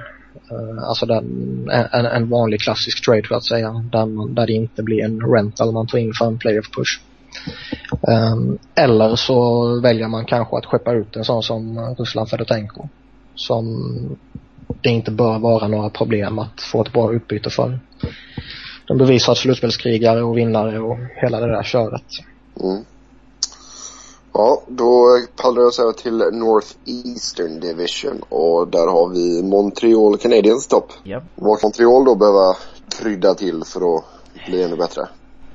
Eh, 0.51 0.83
alltså 0.83 1.05
den, 1.05 1.25
en, 1.71 2.05
en 2.05 2.29
vanlig 2.29 2.61
klassisk 2.61 3.05
trade 3.05 3.23
för 3.27 3.35
att 3.35 3.45
säga, 3.45 3.85
där, 3.91 4.05
man, 4.05 4.35
där 4.35 4.47
det 4.47 4.53
inte 4.53 4.83
blir 4.83 5.03
en 5.03 5.21
rental 5.33 5.71
man 5.71 5.87
tar 5.87 5.97
in 5.97 6.13
för 6.13 6.25
en 6.25 6.37
playoff 6.37 6.71
push. 6.75 6.99
Um, 8.01 8.57
eller 8.75 9.15
så 9.15 9.65
väljer 9.79 10.07
man 10.07 10.25
kanske 10.25 10.57
att 10.57 10.65
skeppa 10.65 10.93
ut 10.93 11.15
en 11.15 11.25
sån 11.25 11.43
som 11.43 11.79
Ruslan 11.97 12.27
Fedotenko. 12.27 12.87
Som 13.35 13.91
det 14.81 14.89
inte 14.89 15.11
bör 15.11 15.39
vara 15.39 15.67
några 15.67 15.89
problem 15.89 16.39
att 16.39 16.61
få 16.61 16.81
ett 16.81 16.93
bra 16.93 17.13
utbyte 17.13 17.49
för. 17.49 17.79
De 18.89 18.97
bevisar 18.97 19.33
slutspelskrigare 19.33 20.23
och 20.23 20.37
vinnare 20.37 20.79
och 20.79 20.97
hela 21.15 21.39
det 21.39 21.47
där 21.47 21.63
köret. 21.63 22.03
Mm. 22.63 22.83
Ja, 24.33 24.61
då 24.67 25.19
pallar 25.41 25.61
jag 25.61 25.67
oss 25.67 25.79
över 25.79 25.91
till 25.91 26.17
North 26.17 26.67
Eastern 26.85 27.59
Division 27.59 28.21
och 28.29 28.67
där 28.67 28.87
har 28.87 29.09
vi 29.09 29.43
Montreal 29.43 30.17
Canadiens 30.17 30.67
topp. 30.67 30.91
Yep. 31.05 31.23
Vad 31.35 31.59
kan 31.59 31.67
Montreal 31.67 32.05
då 32.05 32.15
behöva 32.15 32.55
krydda 32.99 33.33
till 33.33 33.63
för 33.65 33.97
att 33.97 34.03
bli 34.47 34.63
ännu 34.63 34.75
bättre? 34.75 35.01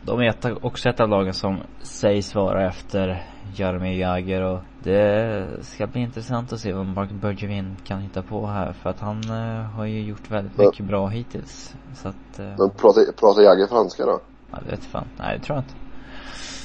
De 0.03 0.21
är 0.21 0.67
också 0.67 0.89
ett 0.89 1.01
av 1.01 1.09
lagen 1.09 1.35
som 1.35 1.59
sägs 1.83 2.35
vara 2.35 2.69
efter 2.69 3.34
Jaromir 3.55 3.99
Jagr 3.99 4.43
och 4.43 4.61
det 4.83 5.47
ska 5.63 5.87
bli 5.87 6.01
intressant 6.01 6.53
att 6.53 6.61
se 6.61 6.73
vad 6.73 6.87
Mark 6.87 7.11
Bergevin 7.11 7.77
kan 7.85 8.01
hitta 8.01 8.23
på 8.23 8.47
här 8.47 8.73
för 8.73 8.91
att 8.91 9.01
han 9.01 9.31
uh, 9.31 9.63
har 9.63 9.85
ju 9.85 10.03
gjort 10.03 10.31
väldigt 10.31 10.59
mycket 10.59 10.81
ja. 10.81 10.85
bra 10.85 11.09
hittills. 11.09 11.75
Så 11.95 12.09
att, 12.09 12.41
uh, 12.41 12.47
Men 12.47 12.71
pratar, 12.71 13.13
pratar 13.13 13.43
Jagr 13.43 13.67
franska 13.67 14.07
då? 14.07 14.21
Ja, 14.51 14.59
det 14.65 14.71
vet 14.71 14.85
fan. 14.85 15.09
Nej, 15.19 15.39
det 15.39 15.45
tror 15.45 15.57
jag 15.57 15.65
inte. 15.65 15.75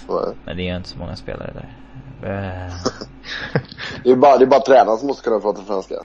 Nej. 0.10 0.36
Men 0.46 0.58
det 0.58 0.70
är 0.70 0.78
inte 0.78 0.90
så 0.90 1.00
många 1.00 1.16
spelare 1.16 1.54
där. 1.54 1.76
Det, 4.04 4.12
är 4.12 4.16
bara, 4.16 4.38
det 4.38 4.46
är 4.46 4.48
bara 4.48 4.60
tränaren 4.60 4.98
som 4.98 5.08
måste 5.08 5.24
kunna 5.24 5.40
prata 5.40 5.62
franska. 5.62 5.96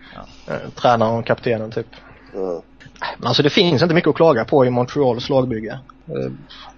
Ja. 0.47 0.55
Tränaren 0.75 1.19
och 1.19 1.27
kaptenen 1.27 1.71
typ. 1.71 1.87
Ja. 2.35 2.63
Alltså 3.23 3.43
det 3.43 3.51
finns 3.51 3.83
inte 3.83 3.95
mycket 3.95 4.11
att 4.11 4.17
klaga 4.17 4.45
på 4.45 4.67
i 4.67 4.71
Montreals 4.71 5.29
lagbygge. 5.29 5.79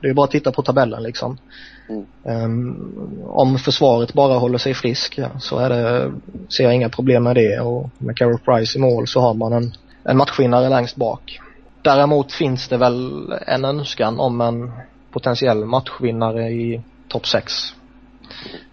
Det 0.01 0.09
är 0.09 0.15
bara 0.15 0.25
att 0.25 0.31
titta 0.31 0.53
på 0.53 0.63
tabellen 0.63 1.03
liksom. 1.03 1.39
Mm. 1.89 2.07
Um, 2.45 3.23
om 3.27 3.59
försvaret 3.59 4.13
bara 4.13 4.35
håller 4.35 4.59
sig 4.59 4.75
frisk 4.75 5.19
ja, 5.19 5.29
så 5.41 5.59
är 5.59 5.71
det, 5.71 6.13
ser 6.49 6.65
jag 6.65 6.75
inga 6.75 6.89
problem 6.89 7.23
med 7.23 7.37
det 7.37 7.61
och 7.61 7.91
med 7.99 8.17
Carol 8.17 8.39
Price 8.39 8.79
i 8.79 8.81
mål 8.81 9.07
så 9.07 9.21
har 9.21 9.35
man 9.35 9.53
en, 9.53 9.73
en 10.05 10.17
matchvinnare 10.17 10.69
längst 10.69 10.97
bak. 10.97 11.41
Däremot 11.83 12.33
finns 12.33 12.69
det 12.69 12.77
väl 12.77 13.33
en 13.47 13.65
önskan 13.65 14.21
om 14.21 14.41
en 14.41 14.73
potentiell 15.13 15.65
matchvinnare 15.65 16.49
i 16.51 16.83
topp 17.09 17.27
6 17.27 17.53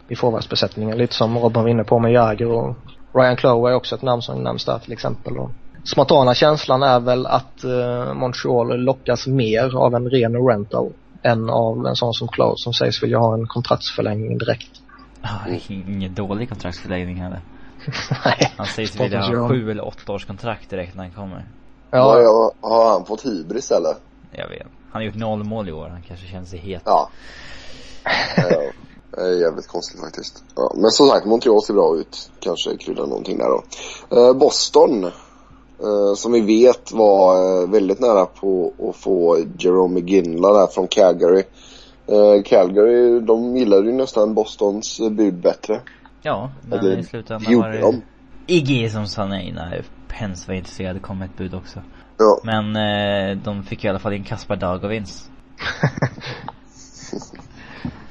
i 0.07 0.15
forwardsbesättningen. 0.15 0.97
Lite 0.97 1.15
som 1.15 1.37
Robin 1.37 1.63
var 1.63 1.69
inne 1.69 1.83
på 1.83 1.99
med 1.99 2.11
Jäger 2.11 2.51
och 2.51 2.75
Ryan 3.13 3.35
Clough 3.35 3.71
är 3.71 3.75
också 3.75 3.95
ett 3.95 4.01
namn 4.01 4.21
som 4.21 4.43
nämns 4.43 4.65
där 4.65 4.79
till 4.79 4.93
exempel. 4.93 5.37
Och 5.37 5.51
spontana 5.83 6.33
känslan 6.33 6.83
är 6.83 6.99
väl 6.99 7.25
att 7.25 7.63
uh, 7.65 8.13
Montreal 8.13 8.79
lockas 8.79 9.27
mer 9.27 9.77
av 9.77 9.95
en 9.95 10.09
ren 10.09 10.47
rental 10.47 10.93
än 11.23 11.49
av 11.49 11.87
en 11.87 11.95
sån 11.95 12.13
som 12.13 12.27
Klaus 12.27 12.63
som 12.63 12.73
sägs 12.73 13.03
vilja 13.03 13.17
ha 13.17 13.33
en 13.33 13.47
kontraktsförlängning 13.47 14.37
direkt. 14.37 14.71
Ja, 15.21 15.39
ingen 15.67 16.13
dålig 16.13 16.49
kontraktsförlängning 16.49 17.15
heller. 17.15 17.41
Nej. 18.25 18.53
Han 18.57 18.65
sägs 18.65 18.99
vilja 18.99 19.21
ha 19.21 19.49
sju 19.49 19.71
eller 19.71 19.87
åtta 19.87 20.13
års 20.13 20.25
kontrakt 20.25 20.69
direkt 20.69 20.95
när 20.95 21.03
han 21.03 21.13
kommer. 21.13 21.45
Ja. 21.91 22.21
ja. 22.21 22.51
Har 22.61 22.89
han 22.89 23.05
fått 23.05 23.25
hybris 23.25 23.71
eller? 23.71 23.95
Jag 24.31 24.49
vet. 24.49 24.67
Han 24.91 25.01
har 25.01 25.01
gjort 25.01 25.15
noll 25.15 25.43
mål 25.43 25.69
i 25.69 25.71
år. 25.71 25.89
Han 25.89 26.01
kanske 26.01 26.27
känner 26.27 26.45
sig 26.45 26.59
het. 26.59 26.81
Ja. 26.85 27.09
Det 29.15 29.21
är 29.21 29.41
jävligt 29.41 29.67
konstigt 29.67 29.99
faktiskt. 29.99 30.43
Ja, 30.55 30.71
men 30.75 30.91
som 30.91 31.07
sagt, 31.07 31.25
Montreal 31.25 31.61
ser 31.61 31.73
bra 31.73 31.95
ut. 31.95 32.31
Kanske 32.39 32.77
krydda 32.77 33.05
någonting 33.05 33.37
där 33.37 33.47
då. 33.47 33.63
Eh, 34.17 34.33
Boston. 34.33 35.11
Eh, 35.83 36.15
som 36.15 36.31
vi 36.31 36.41
vet 36.41 36.91
var 36.91 37.35
eh, 37.35 37.69
väldigt 37.69 37.99
nära 37.99 38.25
på 38.25 38.73
att 38.89 38.95
få 38.95 39.37
Jerome 39.59 39.93
McGinley 39.93 40.53
där 40.53 40.67
från 40.67 40.87
Calgary. 40.87 41.43
Eh, 42.07 42.43
Calgary, 42.45 43.19
de 43.19 43.57
gillade 43.57 43.87
ju 43.87 43.93
nästan 43.93 44.33
Bostons 44.33 44.99
bud 45.11 45.41
bättre. 45.41 45.81
Ja, 46.21 46.51
men 46.61 46.79
Eller 46.79 46.97
i 46.97 47.03
slutändan 47.03 47.59
var 47.59 47.69
det 47.69 47.79
de. 47.79 48.01
Iggy 48.47 48.89
som 48.89 49.07
sa 49.07 49.25
nej 49.25 49.51
när 49.51 49.85
Pence 50.07 50.47
var 50.47 50.55
intresserad. 50.55 50.95
Det 50.95 50.99
kom 50.99 51.21
ett 51.21 51.37
bud 51.37 51.53
också. 51.53 51.79
Ja. 52.17 52.39
Men 52.43 52.75
eh, 52.75 53.37
de 53.37 53.63
fick 53.63 53.85
i 53.85 53.87
alla 53.87 53.99
fall 53.99 54.13
in 54.13 54.23
Kaspar 54.23 54.55
Dagovins. 54.55 55.29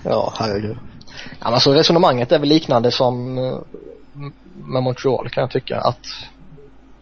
Ja, 0.05 0.33
herregud. 0.39 0.77
Ja, 1.39 1.45
men 1.45 1.55
alltså 1.55 1.73
resonemanget 1.73 2.33
är 2.33 2.39
väl 2.39 2.49
liknande 2.49 2.91
som 2.91 3.35
med 4.55 4.83
Montreal 4.83 5.29
kan 5.29 5.41
jag 5.41 5.51
tycka 5.51 5.81
att 5.81 6.07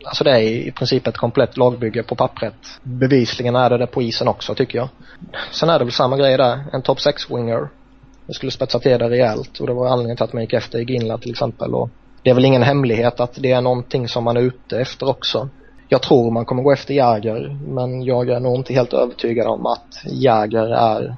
Alltså 0.05 0.25
det 0.25 0.31
är 0.31 0.41
i 0.41 0.73
princip 0.73 1.07
ett 1.07 1.17
komplett 1.17 1.57
lagbygge 1.57 2.03
på 2.03 2.15
pappret. 2.15 2.55
Bevisligen 2.83 3.57
är 3.57 3.71
det 3.71 3.79
det 3.79 3.87
på 3.87 4.03
isen 4.03 4.29
också 4.29 4.55
tycker 4.55 4.79
jag. 4.79 4.89
Sen 5.53 5.69
är 5.69 5.79
det 5.79 5.85
väl 5.85 5.93
samma 5.93 6.17
grej 6.17 6.37
där. 6.37 6.65
En 6.73 6.83
top 6.83 6.99
6-winger. 6.99 7.69
Det 8.27 8.35
skulle 8.35 8.53
spetsa 8.53 8.79
till 8.79 8.99
det 8.99 9.11
rejält 9.11 9.61
och 9.61 9.67
det 9.67 9.73
var 9.73 9.89
anledningen 9.89 10.17
till 10.17 10.25
att 10.25 10.33
man 10.33 10.43
gick 10.43 10.53
efter 10.53 10.79
i 10.79 10.85
Ginla 10.85 11.19
till 11.19 11.31
exempel. 11.31 11.75
Och 11.75 11.91
det 12.23 12.31
är 12.31 12.35
väl 12.35 12.45
ingen 12.45 12.63
hemlighet 12.63 13.21
att 13.21 13.35
det 13.35 13.53
är 13.53 13.61
någonting 13.61 14.09
som 14.09 14.25
man 14.25 14.37
är 14.37 14.41
ute 14.41 14.81
efter 14.81 15.09
också. 15.09 15.49
Jag 15.89 16.03
tror 16.03 16.31
man 16.31 16.45
kommer 16.45 16.63
gå 16.63 16.73
efter 16.73 16.95
Jäger 16.95 17.59
men 17.69 18.03
jag 18.03 18.29
är 18.29 18.41
nog 18.41 18.57
inte 18.57 18.75
helt 18.75 18.93
övertygad 18.93 19.47
om 19.47 19.67
att 19.67 20.03
Jäger 20.05 20.67
är 20.67 21.17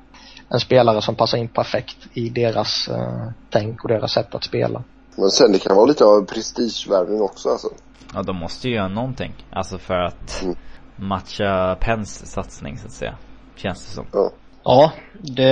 en 0.49 0.61
spelare 0.61 1.03
som 1.03 1.15
passar 1.15 1.39
in 1.39 1.49
perfekt 1.49 1.97
i 2.15 2.29
deras 2.29 2.89
eh, 2.89 3.29
tänk 3.51 3.85
och 3.85 3.89
deras 3.89 4.13
sätt 4.13 4.35
att 4.35 4.45
spela. 4.45 4.83
Men 5.17 5.31
sen 5.31 5.53
det 5.53 5.59
kan 5.59 5.77
vara 5.77 5.87
lite 5.87 6.05
av 6.05 6.27
prestigevärvning 6.27 7.21
också 7.21 7.49
alltså. 7.49 7.69
Ja, 8.15 8.23
de 8.23 8.37
måste 8.37 8.69
ju 8.69 8.75
göra 8.75 8.89
någonting. 8.89 9.47
Alltså 9.51 9.79
för 9.79 9.95
att 9.95 10.43
Mm. 10.43 10.55
matcha 10.97 11.77
Pens 11.81 12.33
satsning 12.33 12.79
så 12.79 12.87
att 12.87 12.93
säga. 12.93 13.15
Känns 13.57 13.87
det 13.87 13.95
som. 13.95 14.07
Ja. 14.13 14.31
Ja, 14.65 14.93
det, 15.21 15.51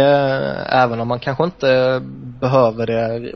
även 0.68 1.00
om 1.00 1.08
man 1.08 1.18
kanske 1.20 1.44
inte 1.44 2.00
behöver 2.40 2.86
det, 2.86 3.32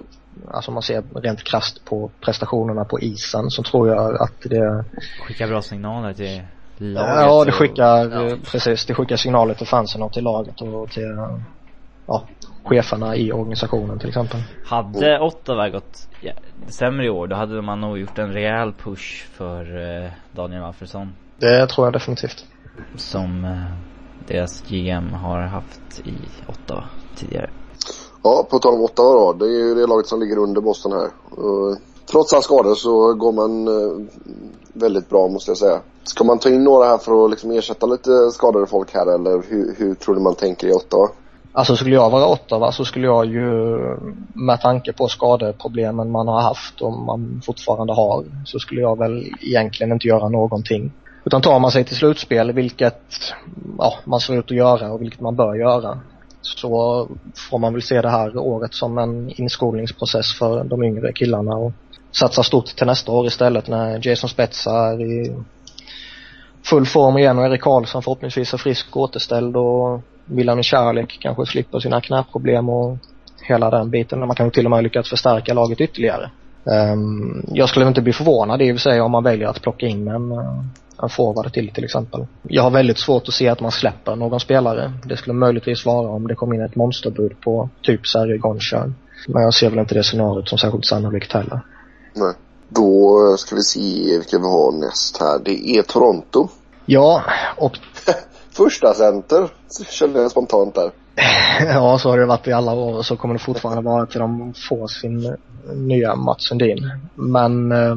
alltså 0.51 0.71
om 0.71 0.75
man 0.75 0.83
ser 0.83 1.05
rent 1.21 1.45
krasst 1.45 1.85
på 1.85 2.11
prestationerna 2.21 2.85
på 2.85 3.01
isen 3.01 3.51
så 3.51 3.63
tror 3.63 3.89
jag 3.89 4.23
att 4.23 4.41
det, 4.45 4.85
Skicka 5.27 5.47
bra 5.47 5.63
signaler 5.63 6.13
till 6.15 6.43
laget. 6.79 7.15
ja 7.17 7.45
det 7.45 7.51
och- 7.51 7.55
skickar, 7.55 8.11
ja. 8.31 8.37
precis, 8.53 8.87
det 8.87 8.95
skickar 8.95 9.17
signaler 9.17 9.55
till 9.55 9.67
fansen 9.67 10.03
och 10.03 10.13
till 10.13 10.25
laget 10.25 10.61
och 10.61 10.91
till, 10.91 11.17
ja, 12.07 12.29
cheferna 12.65 13.17
i 13.17 13.33
organisationen 13.33 13.99
till 13.99 14.09
exempel. 14.09 14.41
Hade 14.65 15.21
Ottawa 15.21 15.69
gått 15.69 16.09
ja, 16.21 16.33
sämre 16.69 17.07
i 17.07 17.11
år 17.11 17.27
då 17.27 17.37
hade 17.37 17.63
man 17.63 17.81
nog 17.81 17.99
gjort 17.99 18.19
en 18.19 18.33
rejäl 18.33 18.73
push 18.73 19.27
för 19.33 19.61
eh, 20.05 20.11
Daniel 20.33 20.63
Alfredsson. 20.63 21.13
Det 21.39 21.67
tror 21.67 21.87
jag 21.87 21.93
definitivt. 21.93 22.45
Som 22.97 23.45
eh, 23.45 23.77
deras 24.27 24.63
GM 24.69 25.13
har 25.13 25.41
haft 25.41 26.01
i 26.05 26.15
Ottawa 26.49 26.85
tidigare. 27.17 27.51
Ja, 28.23 28.47
på 28.51 28.59
tal 28.59 28.75
om 28.75 28.81
Ottawa 28.81 29.13
då. 29.13 29.33
Det 29.33 29.45
är 29.45 29.69
ju 29.69 29.75
det 29.75 29.87
laget 29.87 30.07
som 30.07 30.21
ligger 30.21 30.39
under 30.39 30.61
Boston 30.61 30.93
här. 30.93 31.11
Och, 31.31 31.79
trots 32.11 32.33
alla 32.33 32.43
skador 32.43 32.75
så 32.75 33.15
går 33.15 33.33
man 33.33 33.69
eh, 33.69 34.07
väldigt 34.73 35.09
bra 35.09 35.29
måste 35.29 35.51
jag 35.51 35.59
säga. 35.59 35.81
Ska 36.03 36.25
man 36.25 36.39
ta 36.39 36.49
in 36.49 36.65
några 36.65 36.85
här 36.85 36.99
för 36.99 37.25
att 37.25 37.31
liksom 37.31 37.51
ersätta 37.51 37.87
lite 37.87 38.31
skadade 38.33 38.67
folk 38.67 38.95
här 38.95 39.15
eller 39.15 39.43
hur, 39.49 39.75
hur 39.79 39.95
tror 39.95 40.15
du 40.15 40.21
man 40.21 40.35
tänker 40.35 40.69
i 40.69 40.73
Ottawa? 40.73 41.09
Alltså 41.57 41.77
skulle 41.77 41.95
jag 41.95 42.11
vara 42.11 42.27
Ottawa 42.27 42.73
så 42.73 42.85
skulle 42.85 43.07
jag 43.07 43.27
ju 43.27 43.79
med 44.35 44.61
tanke 44.61 44.93
på 44.93 45.09
skadeproblemen 45.09 46.11
man 46.11 46.29
har 46.29 46.41
haft 46.41 46.81
och 46.81 46.93
man 46.93 47.43
fortfarande 47.47 47.93
har 47.93 48.25
så 48.45 48.59
skulle 48.59 48.81
jag 48.81 48.99
väl 48.99 49.25
egentligen 49.41 49.93
inte 49.93 50.09
göra 50.09 50.29
någonting. 50.29 50.93
Utan 51.25 51.43
tar 51.43 51.59
man 51.59 51.71
sig 51.71 51.85
till 51.85 51.97
slutspel, 51.97 52.53
vilket 52.53 53.03
ja, 53.79 53.95
man 54.05 54.21
ser 54.21 54.39
ut 54.39 54.45
att 54.45 54.57
göra 54.57 54.93
och 54.93 55.03
vilket 55.03 55.21
man 55.21 55.37
bör 55.37 55.55
göra, 55.55 56.01
så 56.41 57.09
får 57.51 57.59
man 57.59 57.73
väl 57.73 57.83
se 57.83 58.01
det 58.03 58.11
här 58.11 58.37
året 58.37 58.75
som 58.75 58.99
en 58.99 59.31
inskolningsprocess 59.41 60.39
för 60.39 60.65
de 60.65 60.83
yngre 60.83 61.13
killarna 61.13 61.57
och 61.57 61.73
satsa 62.13 62.43
stort 62.43 62.67
till 62.67 62.87
nästa 62.87 63.13
år 63.13 63.27
istället 63.27 63.69
när 63.69 64.07
Jason 64.07 64.31
Spetsa 64.31 64.71
är 64.71 65.03
i 65.03 65.37
full 66.65 66.87
form 66.87 67.19
igen 67.19 67.39
och 67.39 67.45
Erik 67.45 67.63
Karlsson 67.63 68.03
förhoppningsvis 68.03 68.55
är 68.55 68.59
frisk 68.59 68.97
och 68.97 69.03
återställd 69.03 69.57
och 69.57 70.01
Milan 70.25 70.63
Charlek 70.63 71.19
kanske 71.21 71.47
slipper 71.47 71.81
sina 71.81 72.01
knäproblem 72.01 72.69
och 72.69 72.99
hela 73.43 73.71
den 73.71 73.91
biten. 73.91 74.19
Man 74.19 74.37
kan 74.37 74.47
ju 74.47 74.51
till 74.51 74.65
och 74.65 74.71
med 74.71 74.83
lyckas 74.83 75.09
förstärka 75.09 75.55
laget 75.55 75.81
ytterligare. 75.81 76.31
Um, 76.65 77.45
jag 77.49 77.69
skulle 77.69 77.89
inte 77.89 78.01
bli 78.01 78.13
förvånad 78.13 78.63
i 78.63 78.73
och 78.73 78.77
för 78.77 78.81
sig 78.81 79.01
om 79.01 79.11
man 79.11 79.25
väljer 79.25 79.49
att 79.49 79.63
plocka 79.63 79.87
in 79.87 80.09
en, 80.09 80.33
eh, 80.33 80.63
en 81.03 81.09
forward 81.09 81.53
till 81.53 81.73
till 81.73 81.85
exempel. 81.85 82.27
Jag 82.43 82.63
har 82.63 82.71
väldigt 82.71 82.99
svårt 82.99 83.29
att 83.29 83.35
se 83.35 83.49
att 83.49 83.61
man 83.61 83.73
släpper 83.73 84.17
någon 84.17 84.41
spelare. 84.41 84.93
Det 85.05 85.17
skulle 85.17 85.35
möjligtvis 85.35 85.87
vara 85.87 86.09
om 86.09 86.27
det 86.27 86.35
kom 86.35 86.53
in 86.53 86.63
ett 86.63 86.77
monsterbud 86.77 87.41
på 87.41 87.69
typ 87.83 88.07
Sergej 88.07 88.39
Gonchar. 88.39 88.93
Men 89.29 89.43
jag 89.43 89.55
ser 89.55 89.71
väl 89.71 89.79
inte 89.79 89.95
det 89.95 90.05
scenariot 90.05 90.49
som 90.49 90.59
särskilt 90.59 90.87
sannolikt 90.87 91.33
heller. 91.33 91.61
Nej. 92.15 92.35
Då 92.69 93.19
eh, 93.31 93.37
ska 93.37 93.57
vi 93.57 93.63
se 93.63 94.19
vilka 94.19 94.39
vi 94.39 94.45
har 94.45 94.73
näst 94.73 95.21
här. 95.21 95.39
Det 95.45 95.77
är 95.79 95.83
Toronto. 95.83 96.49
Ja, 96.87 97.23
och 97.57 97.79
Första 98.57 98.95
center 98.95 99.49
kände 99.91 100.21
jag 100.21 100.31
spontant 100.31 100.75
där. 100.75 100.91
Ja, 101.61 101.99
så 101.99 102.11
har 102.11 102.19
det 102.19 102.27
varit 102.27 102.49
i 102.49 102.53
alla 102.53 102.73
år 102.73 102.97
och 102.97 103.07
så 103.07 103.17
kommer 103.17 103.35
det 103.35 103.41
fortfarande 103.41 103.83
vara 103.83 104.07
till 104.07 104.21
de 104.21 104.55
får 104.69 104.87
sin 104.87 105.37
nya 105.75 106.17
Mats 106.17 106.49
Sundin. 106.49 106.91
Men 107.15 107.73
eh, 107.73 107.95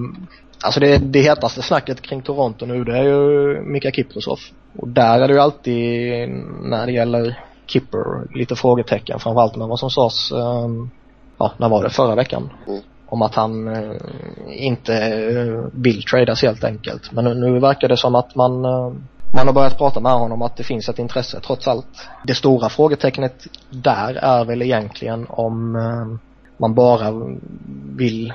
alltså 0.62 0.80
det, 0.80 0.98
det 0.98 1.20
hetaste 1.20 1.62
snacket 1.62 2.02
kring 2.02 2.22
Toronto 2.22 2.66
nu 2.66 2.84
det 2.84 2.98
är 2.98 3.04
ju 3.04 3.62
Mika 3.62 3.92
Kiprosov. 3.92 4.40
Och 4.78 4.88
där 4.88 5.20
är 5.20 5.28
det 5.28 5.34
ju 5.34 5.40
alltid 5.40 6.30
när 6.62 6.86
det 6.86 6.92
gäller 6.92 7.40
Kipper 7.66 8.38
lite 8.38 8.56
frågetecken 8.56 9.20
framförallt 9.20 9.56
med 9.56 9.68
vad 9.68 9.80
som 9.80 9.90
sades, 9.90 10.32
eh, 10.32 10.70
ja 11.38 11.52
när 11.58 11.70
var 11.70 11.84
det, 11.84 11.90
förra 11.90 12.16
veckan? 12.16 12.50
Mm. 12.68 12.82
Om 13.06 13.22
att 13.22 13.36
han 13.36 13.68
eh, 13.68 13.96
inte 14.50 14.94
eh, 14.96 15.66
vill 15.74 16.04
tradas 16.04 16.42
helt 16.42 16.64
enkelt. 16.64 17.12
Men 17.12 17.40
nu, 17.40 17.60
verkar 17.60 17.88
det 17.88 17.98
som 17.98 18.16
att 18.16 18.36
man 18.36 18.66
eh, 18.66 18.92
man 19.34 19.48
har 19.48 19.54
börjat 19.54 19.78
prata 19.78 20.00
med 20.00 20.12
honom 20.12 20.42
att 20.42 20.56
det 20.56 20.64
finns 20.64 20.90
ett 20.90 21.00
intresse 21.00 21.40
trots 21.40 21.68
allt. 21.68 22.08
Det 22.24 22.36
stora 22.36 22.70
frågetecknet 22.70 23.48
där 23.70 24.14
är 24.14 24.46
väl 24.46 24.62
egentligen 24.62 25.26
om 25.30 25.76
eh, 25.76 26.20
man 26.58 26.74
bara 26.74 27.14
vill 27.96 28.34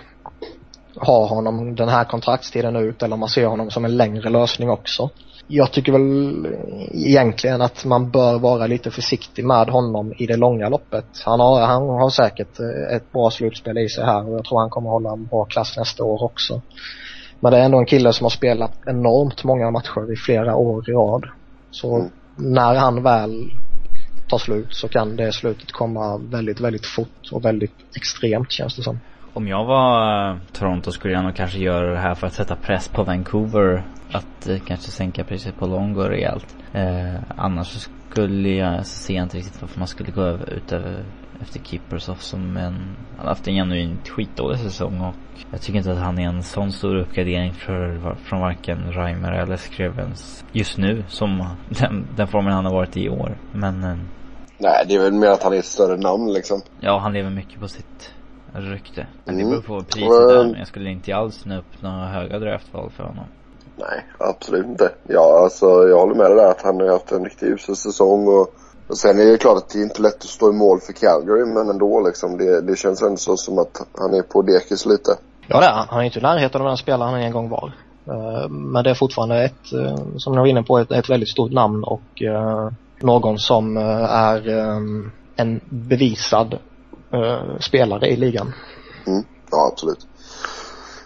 ha 0.96 1.26
honom 1.26 1.74
den 1.74 1.88
här 1.88 2.04
kontraktstiden 2.04 2.76
ut 2.76 3.02
eller 3.02 3.14
om 3.14 3.20
man 3.20 3.28
ser 3.28 3.46
honom 3.46 3.70
som 3.70 3.84
en 3.84 3.96
längre 3.96 4.30
lösning 4.30 4.70
också. 4.70 5.10
Jag 5.46 5.72
tycker 5.72 5.92
väl 5.92 6.46
egentligen 6.92 7.62
att 7.62 7.84
man 7.84 8.10
bör 8.10 8.38
vara 8.38 8.66
lite 8.66 8.90
försiktig 8.90 9.44
med 9.44 9.68
honom 9.68 10.12
i 10.18 10.26
det 10.26 10.36
långa 10.36 10.68
loppet. 10.68 11.06
Han 11.24 11.40
har, 11.40 11.60
han 11.60 11.82
har 11.82 12.10
säkert 12.10 12.60
ett 12.90 13.12
bra 13.12 13.30
slutspel 13.30 13.78
i 13.78 13.88
sig 13.88 14.04
här 14.04 14.28
och 14.28 14.34
jag 14.34 14.44
tror 14.44 14.60
han 14.60 14.70
kommer 14.70 14.90
hålla 14.90 15.12
en 15.12 15.26
bra 15.26 15.44
klass 15.44 15.76
nästa 15.76 16.04
år 16.04 16.22
också. 16.22 16.60
Men 17.42 17.52
det 17.52 17.58
är 17.58 17.64
ändå 17.64 17.78
en 17.78 17.86
kille 17.86 18.12
som 18.12 18.24
har 18.24 18.30
spelat 18.30 18.72
enormt 18.86 19.44
många 19.44 19.70
matcher 19.70 20.12
i 20.12 20.16
flera 20.16 20.54
år 20.56 20.90
i 20.90 20.92
rad. 20.92 21.28
Så 21.70 21.96
Mm. 21.96 22.10
när 22.36 22.74
han 22.74 23.02
väl 23.02 23.50
tar 24.28 24.38
slut 24.38 24.74
så 24.74 24.88
kan 24.88 25.16
det 25.16 25.32
slutet 25.32 25.72
komma 25.72 26.18
väldigt, 26.18 26.60
väldigt 26.60 26.86
fort 26.86 27.28
och 27.32 27.44
väldigt 27.44 27.74
extremt 27.96 28.52
känns 28.52 28.76
det 28.76 28.82
som. 28.82 29.00
Om 29.34 29.48
jag 29.48 29.64
var 29.64 30.30
eh, 30.30 30.36
Toronto 30.52 30.90
skulle 30.92 31.14
jag 31.14 31.24
nog 31.24 31.36
kanske 31.36 31.58
göra 31.58 31.90
det 31.90 31.98
här 31.98 32.14
för 32.14 32.26
att 32.26 32.32
sätta 32.32 32.56
press 32.56 32.88
på 32.88 33.02
Vancouver. 33.04 33.84
Att 34.12 34.48
eh, 34.48 34.58
kanske 34.66 34.90
sänka 34.90 35.24
priset 35.24 35.58
på 35.58 35.66
Longo 35.66 36.02
rejält. 36.02 36.56
Eh, 36.72 37.14
annars 37.36 37.66
så 37.66 37.90
skulle 38.10 38.48
jag, 38.48 38.86
så 38.86 38.98
ser 38.98 39.14
jag 39.14 39.22
inte 39.22 39.36
riktigt 39.36 39.60
varför 39.62 39.78
man 39.78 39.88
skulle 39.88 40.10
gå 40.10 40.22
över, 40.22 40.50
ut 40.52 40.72
över, 40.72 41.04
efter 41.42 41.60
Kippersov 41.60 42.14
som 42.14 42.56
en, 42.56 42.74
han 43.16 43.18
har 43.18 43.26
haft 43.28 43.48
en 43.48 43.54
genuint 43.54 44.08
skitdålig 44.08 44.58
säsong 44.58 45.00
och 45.00 45.14
jag 45.50 45.60
tycker 45.60 45.78
inte 45.78 45.92
att 45.92 45.98
han 45.98 46.18
är 46.18 46.28
en 46.28 46.42
sån 46.42 46.72
stor 46.72 46.96
uppgradering 46.96 47.52
för, 47.52 48.14
från 48.24 48.40
varken 48.40 48.92
Reimer 48.92 49.32
eller 49.32 49.56
Scrivens 49.56 50.44
just 50.52 50.78
nu 50.78 51.04
som 51.08 51.38
den, 51.68 52.06
den 52.16 52.28
formen 52.28 52.52
han 52.52 52.64
har 52.66 52.72
varit 52.72 52.96
i 52.96 53.08
år. 53.08 53.38
Men 53.52 53.84
eh, 53.84 53.96
Nej, 54.58 54.84
det 54.88 54.94
är 54.94 54.98
väl 55.02 55.12
mer 55.12 55.28
att 55.28 55.42
han 55.42 55.52
är 55.52 55.58
ett 55.58 55.64
större 55.64 55.96
namn 55.96 56.32
liksom. 56.32 56.60
Ja, 56.80 56.98
han 56.98 57.12
lever 57.12 57.30
mycket 57.30 57.60
på 57.60 57.68
sitt 57.68 58.12
rykte. 58.54 59.06
Men 59.24 59.36
det 59.36 59.42
Mm. 59.42 59.50
beror 59.50 59.62
på 59.62 59.84
priset 59.84 60.08
där. 60.28 60.34
Mm. 60.40 60.50
Men 60.50 60.58
jag 60.58 60.66
skulle 60.68 60.90
inte 60.90 61.16
alls 61.16 61.44
nå 61.44 61.58
upp 61.58 61.82
några 61.82 62.06
höga 62.06 62.38
draftval 62.38 62.90
för 62.96 63.04
honom. 63.04 63.24
Nej, 63.76 64.06
absolut 64.18 64.66
inte. 64.66 64.90
Ja, 65.08 65.40
alltså 65.44 65.66
jag 65.66 65.98
håller 65.98 66.14
med 66.14 66.26
dig 66.26 66.36
där 66.36 66.50
att 66.50 66.62
han 66.62 66.80
har 66.80 66.88
haft 66.88 67.12
en 67.12 67.24
riktigt 67.24 67.48
usel 67.48 67.76
säsong 67.76 68.28
och, 68.28 68.54
och 68.92 68.98
sen 68.98 69.18
är 69.18 69.24
det 69.24 69.38
klart 69.38 69.56
att 69.56 69.68
det 69.68 69.78
är 69.78 69.82
inte 69.82 70.02
lätt 70.02 70.16
att 70.16 70.22
stå 70.22 70.50
i 70.50 70.52
mål 70.52 70.80
för 70.80 70.92
Calgary 70.92 71.44
men 71.44 71.68
ändå 71.68 72.00
liksom. 72.00 72.38
Det, 72.38 72.60
det 72.60 72.76
känns 72.76 73.02
ändå 73.02 73.16
så 73.16 73.36
som 73.36 73.58
att 73.58 73.86
han 73.98 74.14
är 74.14 74.22
på 74.22 74.42
dekis 74.42 74.86
lite. 74.86 75.16
Ja 75.46 75.60
det 75.60 75.66
är 75.66 75.72
han. 75.72 75.86
Han 75.90 76.00
är 76.00 76.04
inte 76.04 76.18
i 76.18 76.22
närheten 76.22 76.60
av 76.60 76.66
den 76.66 76.76
spelare 76.76 77.10
han 77.10 77.20
en 77.20 77.32
gång 77.32 77.48
var. 77.48 77.72
Eh, 78.06 78.48
Men 78.48 78.84
det 78.84 78.90
är 78.90 78.94
fortfarande 78.94 79.44
ett, 79.44 79.72
eh, 79.72 79.96
som 80.16 80.34
jag 80.34 80.40
var 80.40 80.46
inne 80.46 80.62
på, 80.62 80.78
ett, 80.78 80.92
ett 80.92 81.10
väldigt 81.10 81.28
stort 81.28 81.52
namn 81.52 81.84
och 81.84 82.22
eh, 82.22 82.70
någon 83.00 83.38
som 83.38 83.76
är 83.76 84.48
en 85.36 85.60
bevisad 85.68 86.58
spelare 87.60 88.06
i 88.06 88.16
ligan. 88.16 88.52
Mm. 89.06 89.24
Ja, 89.50 89.70
absolut. 89.72 90.06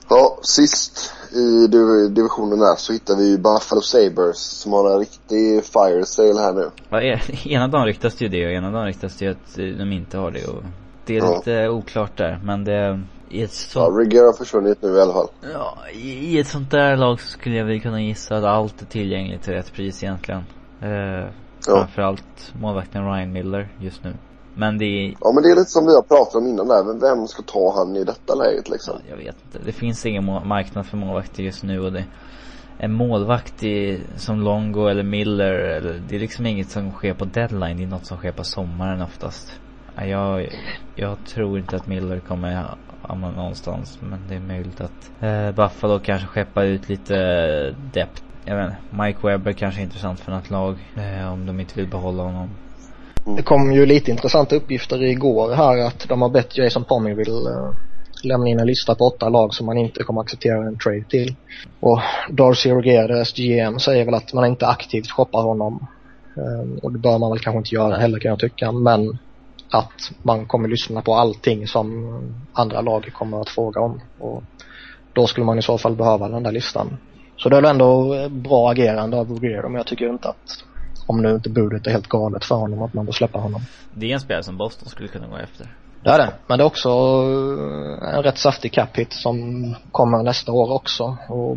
Ja, 0.09 0.39
sist 0.43 1.13
i 1.33 1.67
divisionen 2.11 2.59
där 2.59 2.77
så 2.77 2.93
hittar 2.93 3.17
vi 3.17 3.39
Buffalo 3.39 3.81
Sabres 3.81 4.39
som 4.39 4.73
har 4.73 4.91
en 4.91 4.99
riktig 4.99 5.65
fire 5.65 6.05
sale 6.05 6.41
här 6.41 6.53
nu. 6.53 6.71
Ja, 6.89 7.19
ena 7.45 7.69
dagen 7.69 7.87
ryktas 7.87 8.15
det 8.15 8.25
ju 8.25 8.29
det 8.29 8.47
och 8.47 8.53
ena 8.53 8.71
dagen 8.71 8.87
ryktas 8.87 9.17
det 9.17 9.25
ju 9.25 9.31
att 9.31 9.57
de 9.57 9.93
inte 9.93 10.19
har 10.19 10.31
det 10.31 10.47
och 10.47 10.63
det 11.07 11.17
är 11.17 11.19
ja. 11.19 11.37
lite 11.37 11.69
oklart 11.69 12.17
där 12.17 12.41
men 12.45 12.65
det 12.65 13.01
i 13.29 13.43
ett 13.43 13.53
sånt... 13.53 13.95
Ja, 13.95 14.01
Rigger 14.01 14.25
har 14.25 14.33
försvunnit 14.33 14.83
nu 14.83 14.89
i 14.89 15.01
alla 15.01 15.13
fall. 15.13 15.29
Ja, 15.53 15.79
i 15.93 16.39
ett 16.39 16.47
sånt 16.47 16.71
där 16.71 16.97
lag 16.97 17.21
så 17.21 17.29
skulle 17.29 17.57
jag 17.57 17.65
väl 17.65 17.81
kunna 17.81 18.03
gissa 18.03 18.37
att 18.37 18.45
allt 18.45 18.83
är 18.83 18.87
tillgängligt 18.87 19.43
till 19.43 19.53
rätt 19.53 19.73
pris 19.73 20.03
egentligen. 20.03 20.45
Eh, 20.81 20.91
ja. 20.91 21.29
Framförallt 21.67 22.55
målvakten 22.61 23.13
Ryan 23.13 23.33
Miller 23.33 23.69
just 23.81 24.05
nu. 24.05 24.15
Men 24.57 24.79
det 24.79 24.85
är... 24.85 25.15
Ja 25.21 25.33
men 25.35 25.43
det 25.43 25.51
är 25.51 25.57
lite 25.57 25.71
som 25.71 25.87
vi 25.87 25.95
har 25.95 26.03
pratat 26.03 26.35
om 26.35 26.47
innan 26.47 26.69
där. 26.69 27.01
Vem 27.01 27.27
ska 27.27 27.43
ta 27.43 27.75
han 27.77 27.97
i 27.97 28.05
detta 28.05 28.35
läget 28.35 28.69
liksom? 28.69 28.95
Ja, 29.05 29.11
jag 29.11 29.17
vet 29.17 29.37
inte. 29.45 29.59
Det 29.59 29.73
finns 29.73 30.07
ingen 30.07 30.25
marknad 30.25 30.87
för 30.87 30.97
målvakter 30.97 31.43
just 31.43 31.63
nu 31.63 31.81
och 31.81 31.93
det 31.93 32.05
en 32.79 32.93
målvakt 32.93 33.63
i, 33.63 34.03
som 34.17 34.41
Longo 34.41 34.87
eller 34.87 35.03
Miller 35.03 35.53
eller, 35.53 36.03
det 36.09 36.17
är 36.17 36.21
liksom 36.21 36.47
inget 36.47 36.71
som 36.71 36.93
sker 36.93 37.15
på 37.15 37.25
deadline. 37.25 37.77
Det 37.77 37.83
är 37.83 37.87
något 37.87 38.07
som 38.07 38.17
sker 38.17 38.33
på 38.33 38.45
sommaren 38.45 39.03
oftast. 39.03 39.61
Jag, 39.97 40.49
jag 40.95 41.25
tror 41.25 41.59
inte 41.59 41.77
att 41.77 41.87
Miller 41.87 42.21
kommer 42.21 42.77
hamna 43.03 43.31
någonstans. 43.31 43.99
Men 44.01 44.29
det 44.29 44.35
är 44.35 44.41
möjligt 44.41 44.81
att 44.81 45.11
eh, 45.21 45.53
Buffalo 45.53 45.99
kanske 45.99 46.27
skeppar 46.27 46.65
ut 46.65 46.89
lite 46.89 47.15
depth. 47.93 48.23
Jag 48.45 48.57
vet 48.57 48.65
inte, 48.65 49.05
Mike 49.05 49.27
Webber 49.27 49.53
kanske 49.53 49.81
är 49.81 49.85
intressant 49.85 50.21
för 50.21 50.33
något 50.33 50.51
lag. 50.51 50.93
Eh, 50.95 51.33
om 51.33 51.47
de 51.47 51.61
inte 51.61 51.75
vill 51.75 51.91
behålla 51.91 52.23
honom. 52.23 52.51
Det 53.35 53.43
kom 53.43 53.73
ju 53.73 53.87
lite 53.87 54.11
intressanta 54.11 54.57
uppgifter 54.57 55.03
igår 55.03 55.55
här 55.55 55.79
att 55.79 56.09
de 56.09 56.23
har 56.23 56.29
bett 56.29 56.59
Jason 56.59 56.85
Pominville 56.85 57.51
uh, 57.51 57.57
eh, 57.57 57.73
lämna 58.23 58.49
in 58.49 58.61
en 58.61 58.67
lista 58.67 58.95
på 58.95 59.05
åtta 59.05 59.29
lag 59.29 59.55
som 59.55 59.67
man 59.67 59.79
inte 59.79 60.03
kommer 60.03 60.21
acceptera 60.21 60.67
en 60.67 60.79
trade 60.79 61.05
till. 61.09 61.35
Och 61.81 62.01
Darcy 62.31 62.71
Roger, 62.71 63.09
deras 63.09 63.33
GM, 63.33 63.79
säger 63.79 64.05
väl 64.05 64.15
att 64.15 64.33
man 64.33 64.47
inte 64.47 64.67
aktivt 64.67 65.11
shoppar 65.11 65.43
honom. 65.43 65.87
Um, 66.37 66.79
och 66.83 66.93
det 66.93 66.99
bör 66.99 67.19
man 67.19 67.31
väl 67.31 67.41
kanske 67.41 67.59
inte 67.59 67.75
göra 67.75 67.97
heller 67.97 68.19
kan 68.19 68.29
jag 68.29 68.39
tycka. 68.39 68.73
Men 68.73 69.19
att 69.73 70.11
man 70.23 70.47
kommer 70.47 70.69
lyssna 70.69 71.03
på 71.03 71.15
allting 71.15 71.67
som 71.67 72.19
andra 72.53 72.81
lag 72.81 73.11
kommer 73.13 73.41
att 73.41 73.49
fråga 73.49 73.81
om. 73.81 74.01
Och 74.19 74.43
då 75.13 75.27
skulle 75.27 75.47
man 75.47 75.59
i 75.59 75.63
så 75.63 75.79
fall 75.79 75.97
behöva 75.97 76.29
den 76.29 76.43
där 76.43 76.53
listan. 76.53 76.97
Så 77.37 77.49
det 77.49 77.57
är 77.57 77.61
väl 77.61 77.71
ändå 77.71 78.15
bra 78.29 78.71
agerande 78.71 79.17
av 79.17 79.29
Roger 79.29 79.63
men 79.63 79.75
jag 79.75 79.87
tycker 79.87 80.09
inte 80.09 80.29
att 80.29 80.65
om 81.07 81.23
nu 81.23 81.35
inte 81.35 81.51
budet 81.51 81.87
är 81.87 81.91
helt 81.91 82.09
galet 82.09 82.45
för 82.45 82.55
honom 82.55 82.83
att 82.83 82.95
man 82.95 83.07
bör 83.07 83.13
släppa 83.13 83.39
honom. 83.39 83.61
Det 83.95 84.11
är 84.11 84.15
en 84.15 84.21
spelare 84.21 84.43
som 84.43 84.57
Boston 84.57 84.89
skulle 84.89 85.09
kunna 85.09 85.27
gå 85.27 85.37
efter. 85.37 85.75
Det 86.03 86.11
är 86.11 86.19
det. 86.19 86.33
Men 86.47 86.59
det 86.59 86.65
är 86.65 86.67
också 86.67 86.89
en 88.03 88.23
rätt 88.23 88.39
saftig 88.39 88.73
cap 88.73 88.97
hit 88.97 89.13
som 89.13 89.37
kommer 89.93 90.23
nästa 90.23 90.53
år 90.53 90.73
också. 90.73 91.17
Och 91.29 91.57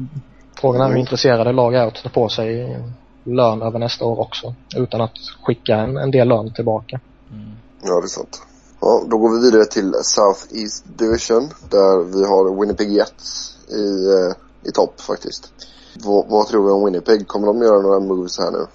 frågan 0.61 0.81
är 0.81 0.89
hur 0.89 0.97
intresserade 0.97 1.51
lag 1.51 1.75
är 1.75 1.87
att 1.87 2.03
ta 2.03 2.09
på 2.09 2.29
sig 2.29 2.77
lön 3.23 3.61
över 3.61 3.79
nästa 3.79 4.05
år 4.05 4.19
också. 4.19 4.53
Utan 4.75 5.01
att 5.01 5.17
skicka 5.43 5.75
en, 5.75 5.97
en 5.97 6.11
del 6.11 6.27
lön 6.27 6.53
tillbaka. 6.53 6.99
Mm. 7.31 7.51
Ja, 7.83 7.99
det 7.99 8.05
är 8.05 8.07
sant. 8.07 8.41
Ja, 8.81 9.03
då 9.09 9.17
går 9.17 9.39
vi 9.39 9.45
vidare 9.45 9.65
till 9.65 9.93
South 10.03 10.61
East 10.61 10.85
Division 10.97 11.49
där 11.69 12.03
vi 12.03 12.25
har 12.25 12.59
Winnipeg 12.61 12.91
Jets 12.91 13.57
i, 13.69 14.07
eh, 14.13 14.69
i 14.69 14.71
topp 14.71 15.01
faktiskt. 15.01 15.53
V 15.95 16.23
vad 16.27 16.47
tror 16.47 16.65
vi 16.65 16.71
om 16.71 16.85
Winnipeg? 16.85 17.27
Kommer 17.27 17.47
de 17.47 17.61
göra 17.61 17.81
några 17.81 17.99
moves 17.99 18.39
här 18.39 18.51
nu? 18.51 18.65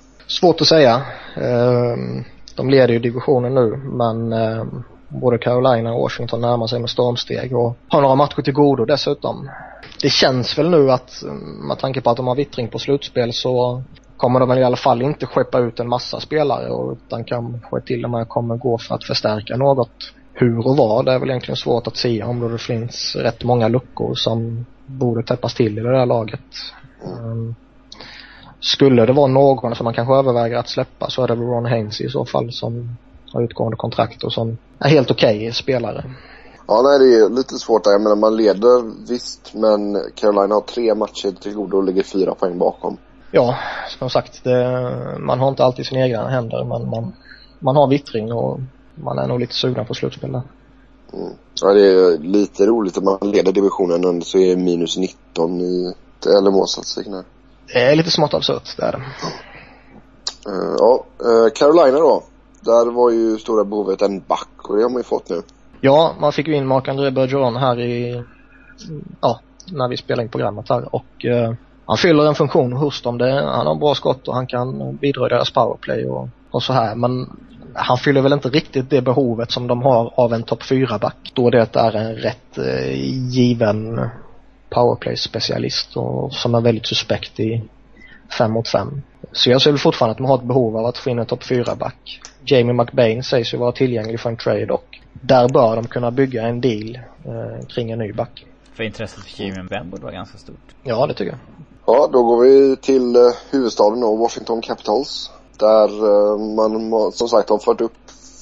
Svårt 0.41 0.61
att 0.61 0.67
säga. 0.67 1.03
Ehm, 1.37 2.25
de 2.57 2.71
leder 2.71 2.95
ju 2.95 2.99
divisionen 2.99 3.55
nu 3.55 3.77
men 3.77 4.33
ehm, 4.33 4.85
både 5.09 5.39
Carolina 5.39 5.93
och 5.93 6.01
Washington 6.01 6.41
närmar 6.41 6.67
sig 6.67 6.81
med 6.81 6.91
stormsteg 6.91 7.57
och 7.57 7.77
har 7.89 8.01
några 8.01 8.15
matcher 8.15 8.43
till 8.43 8.53
godo 8.53 8.85
dessutom. 8.85 9.51
Det 10.03 10.09
känns 10.09 10.59
väl 10.59 10.71
nu 10.71 10.91
att 10.91 11.23
mm, 11.23 11.69
med 11.69 11.79
tanke 11.79 12.01
på 12.01 12.11
att 12.11 12.17
de 12.17 12.27
har 12.27 12.35
vittring 12.35 12.69
på 12.69 12.79
slutspel 12.79 13.33
så 13.33 13.83
kommer 14.17 14.41
de 14.41 14.49
väl 14.49 14.59
i 14.59 14.65
alla 14.65 14.77
fall 14.77 15.03
inte 15.03 15.27
skeppa 15.27 15.59
ut 15.59 15.81
en 15.81 15.89
massa 15.89 16.21
spelare 16.21 16.93
utan 16.93 17.25
kanske 17.25 17.81
till 17.81 18.05
och 18.05 18.11
med 18.11 18.29
kommer 18.29 18.57
gå 18.57 18.79
för 18.79 18.95
att 18.95 19.05
förstärka 19.05 19.57
något. 19.57 20.13
Hur 20.33 20.67
och 20.67 20.77
vad 20.77 21.05
det 21.05 21.13
är 21.13 21.19
väl 21.19 21.31
egentligen 21.31 21.57
svårt 21.57 21.87
att 21.87 21.97
säga 21.97 22.27
om 22.27 22.41
då 22.41 22.49
det 22.49 22.59
finns 22.59 23.17
rätt 23.17 23.45
många 23.45 23.69
luckor 23.69 24.15
som 24.15 24.67
borde 24.87 25.23
täppas 25.23 25.55
till 25.55 25.79
i 25.79 25.83
det 25.83 25.93
där 25.93 26.07
laget. 26.07 26.41
Um, 27.05 27.55
skulle 28.65 29.07
det 29.07 29.13
vara 29.13 29.27
någon 29.27 29.75
som 29.75 29.85
man 29.85 29.95
kanske 29.95 30.15
överväger 30.15 30.57
att 30.57 30.69
släppa 30.69 31.11
så 31.11 31.23
är 31.23 31.29
det 31.29 31.35
väl 31.35 31.45
Ron 31.45 31.67
Haynes 31.67 32.01
i 32.01 32.09
så 32.09 32.25
fall 32.25 32.53
som 32.53 32.97
har 33.33 33.43
utgående 33.43 33.77
kontrakt 33.77 34.25
och 34.25 34.33
som 34.33 34.59
är 34.79 34.89
helt 34.89 35.11
okej 35.11 35.37
okay 35.37 35.53
spelare. 35.53 36.05
Ja, 36.67 36.83
nej 36.83 36.99
det 36.99 37.15
är 37.15 37.29
lite 37.31 37.55
svårt 37.55 37.85
där. 37.85 37.91
Jag 37.91 38.01
menar 38.01 38.17
man 38.17 38.37
leder 38.37 39.07
visst 39.09 39.55
men 39.55 39.99
Carolina 40.15 40.55
har 40.55 40.61
tre 40.61 40.95
matcher 40.95 41.31
till 41.41 41.55
godo 41.55 41.77
och 41.77 41.85
ligger 41.85 42.03
fyra 42.03 42.35
poäng 42.35 42.59
bakom. 42.59 42.97
Ja, 43.31 43.57
som 43.99 44.11
sagt, 44.11 44.45
det, 44.45 44.91
man 45.19 45.41
har 45.41 45.49
inte 45.49 45.65
alltid 45.65 45.87
sina 45.87 46.01
egna 46.01 46.29
händer 46.29 46.65
men 46.65 46.91
man, 46.91 47.13
man 47.59 47.77
har 47.77 47.89
vittring 47.89 48.33
och 48.33 48.61
man 48.95 49.19
är 49.19 49.27
nog 49.27 49.41
lite 49.41 49.55
sugna 49.55 49.85
på 49.85 49.95
slutspel 49.95 50.33
där. 50.33 50.43
Mm. 51.13 51.33
Ja, 51.63 51.73
det 51.73 51.81
är 51.81 52.19
lite 52.19 52.67
roligt 52.67 52.99
att 52.99 53.05
man 53.05 53.19
leder 53.21 53.53
divisionen 53.53 54.05
och 54.05 54.27
så 54.27 54.39
är 54.39 54.57
det 54.57 54.63
minus 54.63 54.97
19 54.97 55.61
i 55.61 55.95
eller 56.27 56.51
målstatistiken 56.51 57.25
Det 57.73 57.83
är 57.83 57.97
lite 57.97 58.11
smått 58.11 58.35
absurt, 58.35 58.77
det 58.77 58.83
är 58.83 58.93
det. 58.93 58.99
Uh, 60.51 60.77
ja, 60.79 61.05
uh, 61.25 61.51
Carolina 61.55 61.99
då. 61.99 62.23
Där 62.61 62.91
var 62.91 63.11
ju 63.11 63.39
stora 63.39 63.65
behovet 63.65 64.03
en 64.03 64.21
back 64.21 64.69
och 64.69 64.77
det 64.77 64.83
har 64.83 64.91
man 64.91 65.01
ju 65.01 65.05
fått 65.05 65.29
nu. 65.29 65.43
Ja, 65.81 66.15
man 66.21 66.33
fick 66.33 66.47
ju 66.49 66.55
in 66.57 66.67
Marc-André 66.67 67.11
Bergeron 67.11 67.57
här 67.57 67.81
i, 67.81 68.23
ja, 69.21 69.41
när 69.73 69.89
vi 69.89 69.97
spelade 69.97 70.23
in 70.23 70.29
programmet 70.29 70.69
här 70.69 70.95
och 70.95 71.25
uh, 71.25 71.55
han 71.87 71.97
fyller 71.97 72.27
en 72.27 72.35
funktion 72.35 72.73
hos 72.73 73.03
dem. 73.03 73.19
Det, 73.19 73.33
han 73.33 73.67
har 73.67 73.75
bra 73.75 73.95
skott 73.95 74.29
och 74.29 74.35
han 74.35 74.47
kan 74.47 74.97
bidra 74.97 75.27
i 75.27 75.29
deras 75.29 75.51
powerplay 75.51 76.07
och, 76.07 76.29
och 76.51 76.63
så 76.63 76.73
här. 76.73 76.95
Men 76.95 77.31
han 77.75 77.99
fyller 77.99 78.21
väl 78.21 78.33
inte 78.33 78.49
riktigt 78.49 78.91
det 78.91 79.03
behovet 79.03 79.51
som 79.51 79.67
de 79.67 79.83
har 79.83 80.13
av 80.17 80.33
en 80.33 80.43
topp 80.43 80.63
4-back. 80.63 81.33
Då 81.35 81.51
det 81.51 81.77
är 81.77 81.97
en 81.97 82.15
rätt 82.15 82.59
eh, 82.59 82.93
given 83.31 84.09
powerplay-specialist 84.75 85.97
och 85.97 86.33
som 86.33 86.55
är 86.55 86.61
väldigt 86.61 86.87
suspekt 86.87 87.41
i 87.41 87.63
5 88.39 88.53
mot 88.53 88.69
5. 88.69 89.03
Så 89.33 89.51
jag 89.51 89.63
ser 89.63 89.77
fortfarande 89.77 90.13
att 90.13 90.19
de 90.19 90.27
har 90.27 90.39
ett 90.39 90.45
behov 90.45 90.77
av 90.77 90.87
att 90.87 90.99
få 90.99 91.11
in 91.11 91.19
en 91.19 91.27
topp 91.27 91.43
4-back. 91.43 92.21
Jamie 92.45 92.73
McBain 92.73 93.23
sägs 93.23 93.55
ju 93.55 93.59
vara 93.59 93.73
tillgänglig 93.73 94.21
för 94.21 94.31
en 94.31 94.37
trade 94.37 94.73
och 94.73 94.99
där 95.13 95.49
bör 95.49 95.77
de 95.77 95.87
kunna 95.87 96.11
bygga 96.11 96.43
en 96.43 96.61
deal 96.61 96.99
eh, 97.25 97.67
kring 97.69 97.91
en 97.91 97.99
ny 97.99 98.13
back. 98.13 98.47
För 98.75 98.85
intresset 98.85 99.25
för 99.25 99.43
Jamie 99.43 99.63
McBain 99.63 99.91
borde 99.91 100.03
vara 100.03 100.13
ganska 100.13 100.39
stort. 100.39 100.75
Ja, 100.83 101.07
det 101.07 101.15
tycker 101.15 101.31
jag. 101.31 101.41
Ja, 101.87 102.09
då 102.13 102.23
går 102.23 102.41
vi 102.45 102.77
till 102.77 103.17
uh, 103.17 103.33
huvudstaden 103.51 104.01
då, 104.01 104.17
Washington 104.17 104.61
Capitals. 104.61 105.31
Där 105.59 106.05
uh, 106.05 106.39
man 106.39 107.13
som 107.13 107.29
sagt 107.29 107.49
har 107.49 107.59
fått 107.59 107.81
upp, 107.81 107.93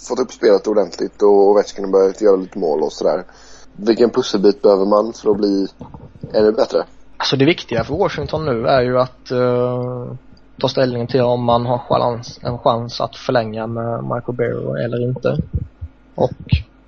fått 0.09 0.19
upp 0.19 0.33
spelet 0.33 0.67
ordentligt 0.67 1.23
och 1.23 1.49
Ovechkin 1.49 1.85
har 1.85 1.93
börjat 1.93 2.21
göra 2.21 2.37
lite 2.37 2.59
mål 2.59 2.83
och 2.83 2.93
sådär. 2.93 3.25
Vilken 3.77 4.11
pusselbit 4.11 4.63
behöver 4.63 4.85
man 4.85 5.13
för 5.13 5.31
att 5.31 5.37
bli 5.37 5.69
är 6.33 6.43
det 6.43 6.53
bättre? 6.53 6.85
Alltså 7.17 7.37
det 7.37 7.45
viktiga 7.45 7.85
för 7.85 7.95
Washington 7.95 8.45
nu 8.45 8.67
är 8.67 8.83
ju 8.83 8.99
att 8.99 9.33
uh, 9.33 10.15
ta 10.61 10.69
ställning 10.69 11.07
till 11.07 11.21
om 11.21 11.45
man 11.45 11.67
har 11.67 11.79
chans, 11.79 12.41
en 12.43 12.59
chans 12.59 13.01
att 13.01 13.17
förlänga 13.17 13.67
med 13.67 14.03
Michael 14.03 14.37
Barrow 14.37 14.77
eller 14.77 15.03
inte. 15.03 15.37
Och 16.15 16.31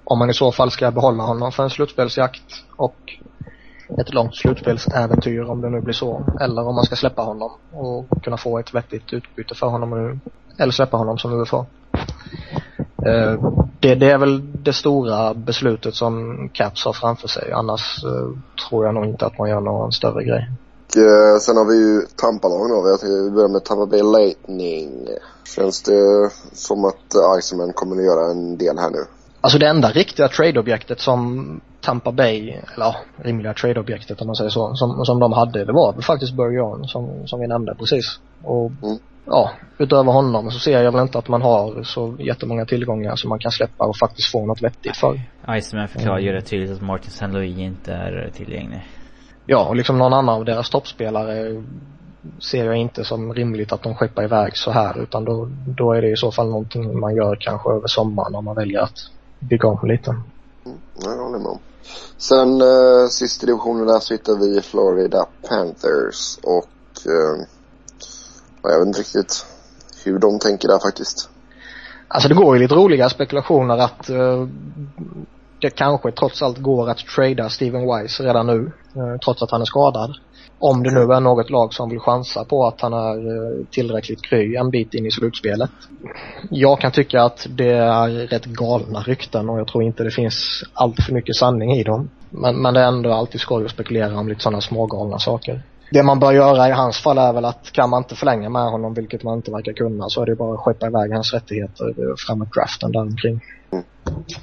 om 0.05 0.19
man 0.19 0.31
i 0.31 0.35
så 0.35 0.53
fall 0.53 0.71
ska 0.71 0.91
behålla 0.91 1.23
honom 1.23 1.53
för 1.53 1.63
en 1.63 1.71
slutspelsjakt 1.71 2.65
och 2.77 2.97
ett 3.99 4.15
långt 4.15 4.37
slutspelsäventyr 4.37 5.43
om 5.43 5.61
det 5.61 5.71
nu 5.71 5.81
blir 5.81 5.95
så. 5.95 6.27
Eller 6.41 6.69
om 6.69 6.75
man 6.75 6.85
ska 6.85 6.97
släppa 6.97 7.23
honom 7.23 7.51
och 7.73 8.23
kunna 8.23 8.37
få 8.37 8.59
ett 8.59 8.75
vettigt 8.75 9.13
utbyte 9.13 9.55
för 9.55 9.67
honom 9.67 9.91
nu. 9.91 10.19
Eller 10.59 10.73
släppa 10.73 10.97
honom 10.97 11.19
som 11.19 11.41
UFA. 11.41 11.67
Eh, 12.79 13.53
det, 13.81 13.95
det 13.95 14.11
är 14.11 14.19
väl 14.19 14.63
det 14.63 14.73
stora 14.73 15.35
beslutet 15.35 15.95
som 15.95 16.49
Caps 16.53 16.85
har 16.85 16.93
framför 16.93 17.29
sig. 17.29 17.53
Annars 17.53 18.05
eh, 18.05 18.39
tror 18.69 18.85
jag 18.85 18.95
nog 18.95 19.05
inte 19.05 19.27
att 19.27 19.39
man 19.39 19.49
gör 19.49 19.61
någon 19.61 19.93
större 19.93 20.25
grej. 20.25 20.51
Och, 20.87 20.97
eh, 20.97 21.39
sen 21.39 21.57
har 21.57 21.65
vi 21.65 21.77
ju 21.77 22.01
Tampa-lagen 22.17 22.69
då. 22.69 22.99
Vi 23.03 23.31
börjar 23.31 23.49
med 23.49 23.65
Tampa 23.65 23.87
Bay 23.87 24.03
Lightning. 24.03 25.09
Känns 25.57 25.83
det 25.83 26.31
som 26.53 26.85
att 26.85 27.39
Iceman 27.41 27.73
kommer 27.73 27.97
att 27.97 28.05
göra 28.05 28.31
en 28.31 28.59
del 28.59 28.79
här 28.79 28.91
nu? 28.91 29.05
Alltså 29.41 29.59
det 29.59 29.67
enda 29.67 29.91
riktiga 29.91 30.29
trade-objektet 30.29 31.01
som 31.01 31.61
Tampa 31.81 32.13
Bay, 32.13 32.51
eller 32.51 32.87
ja, 32.87 32.97
rimliga 33.17 33.55
trade-objektet 33.55 34.21
om 34.21 34.27
man 34.27 34.37
säger 34.37 34.51
så, 34.51 34.75
som, 34.75 35.05
som 35.05 35.21
de 35.21 35.33
hade, 35.33 35.65
det 35.65 35.73
var 35.73 35.93
faktiskt 35.93 36.35
Burry 36.35 36.87
som, 36.89 37.27
som 37.27 37.41
vi 37.41 37.47
nämnde 37.47 37.75
precis. 37.75 38.19
Och 38.43 38.71
mm. 38.83 38.99
Ja, 39.25 39.51
utöver 39.79 40.13
honom 40.13 40.51
så 40.51 40.59
ser 40.59 40.83
jag 40.83 40.93
väl 40.93 41.03
inte 41.03 41.19
att 41.19 41.29
man 41.29 41.43
har 41.43 41.83
så 41.83 42.17
jättemånga 42.19 42.65
tillgångar 42.67 43.17
som 43.17 43.29
man 43.29 43.39
kan 43.39 43.53
släppa 43.53 43.85
och 43.85 43.97
faktiskt 43.97 44.33
få 44.33 44.47
något 44.47 44.63
vettigt 44.63 44.97
för. 44.97 45.21
Iceman 45.59 45.89
förklarar 45.89 46.19
ju 46.19 46.29
mm. 46.29 46.35
rätt 46.35 46.47
tydligt 46.47 46.71
att 46.71 46.83
Martin 46.83 47.09
St. 47.09 47.27
Louis 47.27 47.59
inte 47.59 47.93
är 47.93 48.31
tillgänglig. 48.37 48.87
Ja, 49.47 49.69
och 49.69 49.77
liksom 49.77 49.99
någon 49.99 50.13
annan 50.13 50.35
av 50.35 50.45
deras 50.45 50.71
toppspelare 50.71 51.63
ser 52.39 52.65
jag 52.65 52.77
inte 52.77 53.05
som 53.05 53.35
rimligt 53.35 53.73
att 53.73 53.83
de 53.83 53.95
skeppar 53.95 54.25
iväg 54.25 54.57
så 54.57 54.71
här 54.71 55.03
utan 55.03 55.25
då, 55.25 55.49
då 55.67 55.93
är 55.93 56.03
det 56.03 56.11
i 56.11 56.17
så 56.17 56.33
fall 56.33 56.49
någonting 56.49 57.01
man 57.01 57.15
gör 57.15 57.37
kanske 57.41 57.71
över 57.71 57.87
sommaren 57.87 58.35
om 58.35 58.45
man 58.45 58.55
väljer 58.55 58.81
att 58.81 58.99
bygga 59.39 59.69
om 59.69 59.89
lite. 59.89 60.11
Mm, 60.11 60.79
jag 61.03 61.25
håller 61.25 61.39
med 61.39 61.47
om. 61.47 61.59
Sen 62.17 62.61
eh, 62.61 63.07
sista 63.11 63.47
divisionen 63.47 63.87
där 63.87 63.99
så 63.99 64.15
hittar 64.15 64.35
vi 64.35 64.61
Florida 64.61 65.27
Panthers 65.49 66.39
och 66.43 67.07
eh, 67.07 67.47
jag 68.73 68.79
vet 68.79 68.87
inte 68.87 69.01
riktigt 69.01 69.47
hur 70.05 70.19
de 70.19 70.39
tänker 70.39 70.69
där 70.69 70.79
faktiskt. 70.79 71.29
Alltså 72.09 72.29
det 72.29 72.35
går 72.35 72.57
ju 72.57 72.63
lite 72.63 72.75
roliga 72.75 73.09
spekulationer 73.09 73.79
att 73.79 74.11
uh, 74.11 74.49
det 75.61 75.71
kanske 75.71 76.13
trots 76.13 76.43
allt 76.43 76.59
går 76.59 76.91
att 76.91 76.99
trada 76.99 77.49
Steven 77.49 77.83
Wise 77.83 78.23
redan 78.23 78.47
nu, 78.47 78.73
uh, 78.97 79.19
trots 79.25 79.43
att 79.43 79.51
han 79.51 79.61
är 79.61 79.65
skadad. 79.65 80.11
Om 80.59 80.83
det 80.83 80.91
nu 80.91 81.01
är 81.01 81.21
något 81.21 81.51
lag 81.51 81.75
som 81.75 81.91
vill 81.91 81.99
chansa 81.99 82.45
på 82.45 82.67
att 82.67 82.81
han 82.81 82.93
är 82.93 83.17
uh, 83.17 83.65
tillräckligt 83.71 84.23
kry 84.23 84.57
en 84.57 84.71
bit 84.71 84.95
in 84.95 85.07
i 85.07 85.11
slutspelet. 85.11 85.71
Jag 86.51 86.81
kan 86.81 86.93
tycka 86.93 87.23
att 87.23 87.47
det 87.51 87.73
är 87.73 88.09
rätt 88.09 88.45
galna 88.45 89.01
rykten 89.01 89.49
och 89.49 89.59
jag 89.59 89.69
tror 89.69 89.85
inte 89.85 90.05
det 90.05 90.11
finns 90.11 90.65
allt 90.73 91.05
för 91.05 91.13
mycket 91.13 91.37
sanning 91.37 91.73
i 91.73 91.83
dem. 91.83 92.11
Men, 92.31 92.63
men 92.63 92.75
det 92.75 92.81
är 92.81 92.89
ändå 92.89 93.13
alltid 93.13 93.41
skoj 93.41 93.65
att 93.65 93.71
spekulera 93.71 94.19
om 94.19 94.29
lite 94.29 94.43
sådana 94.43 94.61
smågalna 94.61 95.19
saker 95.19 95.63
det 95.91 96.03
man 96.03 96.21
bör 96.21 96.33
göra 96.33 96.69
i 96.69 96.73
hans 96.73 96.99
fall 96.99 97.19
är 97.19 97.33
väl 97.33 97.45
att 97.45 97.73
kan 97.73 97.91
man 97.91 98.03
inte 98.03 98.15
förlänga 98.15 98.49
med 98.49 98.71
honom, 98.71 98.95
vilket 98.95 99.23
man 99.23 99.37
inte 99.37 99.51
verkar 99.51 99.73
kunna, 99.73 100.09
så 100.09 100.23
är 100.23 100.27
det 100.27 100.37
bara 100.37 100.55
att 100.55 100.61
skeppa 100.61 100.87
iväg 100.87 101.13
hans 101.13 101.33
rättigheter 101.33 101.95
framåt 102.27 102.53
draften 102.55 102.93
där 102.93 103.01
omkring. 103.01 103.41
Mm. 103.73 103.85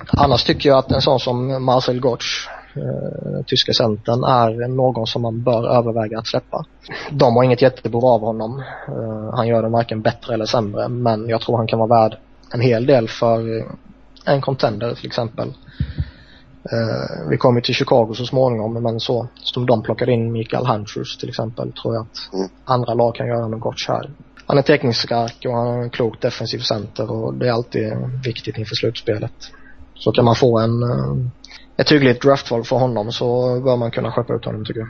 Annars 0.07 0.43
tycker 0.43 0.69
jag 0.69 0.77
att 0.77 0.91
en 0.91 1.01
sån 1.01 1.19
som 1.19 1.65
Marcel 1.65 1.99
Gottsch, 1.99 2.49
eh, 2.75 3.43
tyska 3.45 3.73
centern, 3.73 4.23
är 4.23 4.67
någon 4.67 5.07
som 5.07 5.21
man 5.21 5.43
bör 5.43 5.67
överväga 5.77 6.19
att 6.19 6.27
släppa. 6.27 6.65
De 7.11 7.35
har 7.35 7.43
inget 7.43 7.61
jättebehov 7.61 8.05
av 8.05 8.21
honom. 8.21 8.63
Eh, 8.87 9.35
han 9.35 9.47
gör 9.47 9.63
dem 9.63 9.71
varken 9.71 10.01
bättre 10.01 10.33
eller 10.33 10.45
sämre, 10.45 10.87
men 10.87 11.29
jag 11.29 11.41
tror 11.41 11.57
han 11.57 11.67
kan 11.67 11.79
vara 11.79 12.01
värd 12.01 12.17
en 12.53 12.61
hel 12.61 12.85
del 12.85 13.07
för 13.07 13.65
en 14.25 14.41
contender 14.41 14.93
till 14.95 15.07
exempel. 15.07 15.53
Uh, 16.73 17.29
vi 17.29 17.37
kommer 17.37 17.61
till 17.61 17.75
Chicago 17.75 18.13
så 18.13 18.25
småningom 18.25 18.73
men 18.73 18.99
så 18.99 19.27
som 19.35 19.65
de 19.65 19.83
plockade 19.83 20.11
in 20.11 20.31
Mikael 20.31 20.65
Huntrus 20.65 21.17
till 21.17 21.29
exempel 21.29 21.71
tror 21.71 21.95
jag 21.95 22.01
att 22.01 22.33
mm. 22.33 22.49
andra 22.65 22.93
lag 22.93 23.15
kan 23.15 23.27
göra 23.27 23.47
något 23.47 23.59
gott 23.59 23.85
här. 23.87 24.11
Han 24.45 24.57
är 24.57 24.61
tekningsstark 24.61 25.45
och 25.45 25.53
han 25.53 25.67
har 25.67 25.83
en 25.83 25.89
klok 25.89 26.21
defensiv 26.21 26.59
center 26.59 27.11
och 27.11 27.33
det 27.33 27.47
är 27.47 27.51
alltid 27.51 27.93
viktigt 28.25 28.57
inför 28.57 28.75
slutspelet. 28.75 29.33
Så 29.95 30.11
kan 30.11 30.25
man 30.25 30.35
få 30.35 30.59
en, 30.59 30.83
uh, 30.83 31.27
ett 31.77 31.91
hyggligt 31.91 32.21
draftval 32.21 32.63
för 32.63 32.75
honom 32.75 33.11
så 33.11 33.59
bör 33.59 33.77
man 33.77 33.91
kunna 33.91 34.11
skeppa 34.11 34.33
ut 34.33 34.45
honom 34.45 34.65
tycker 34.65 34.79
jag. 34.79 34.89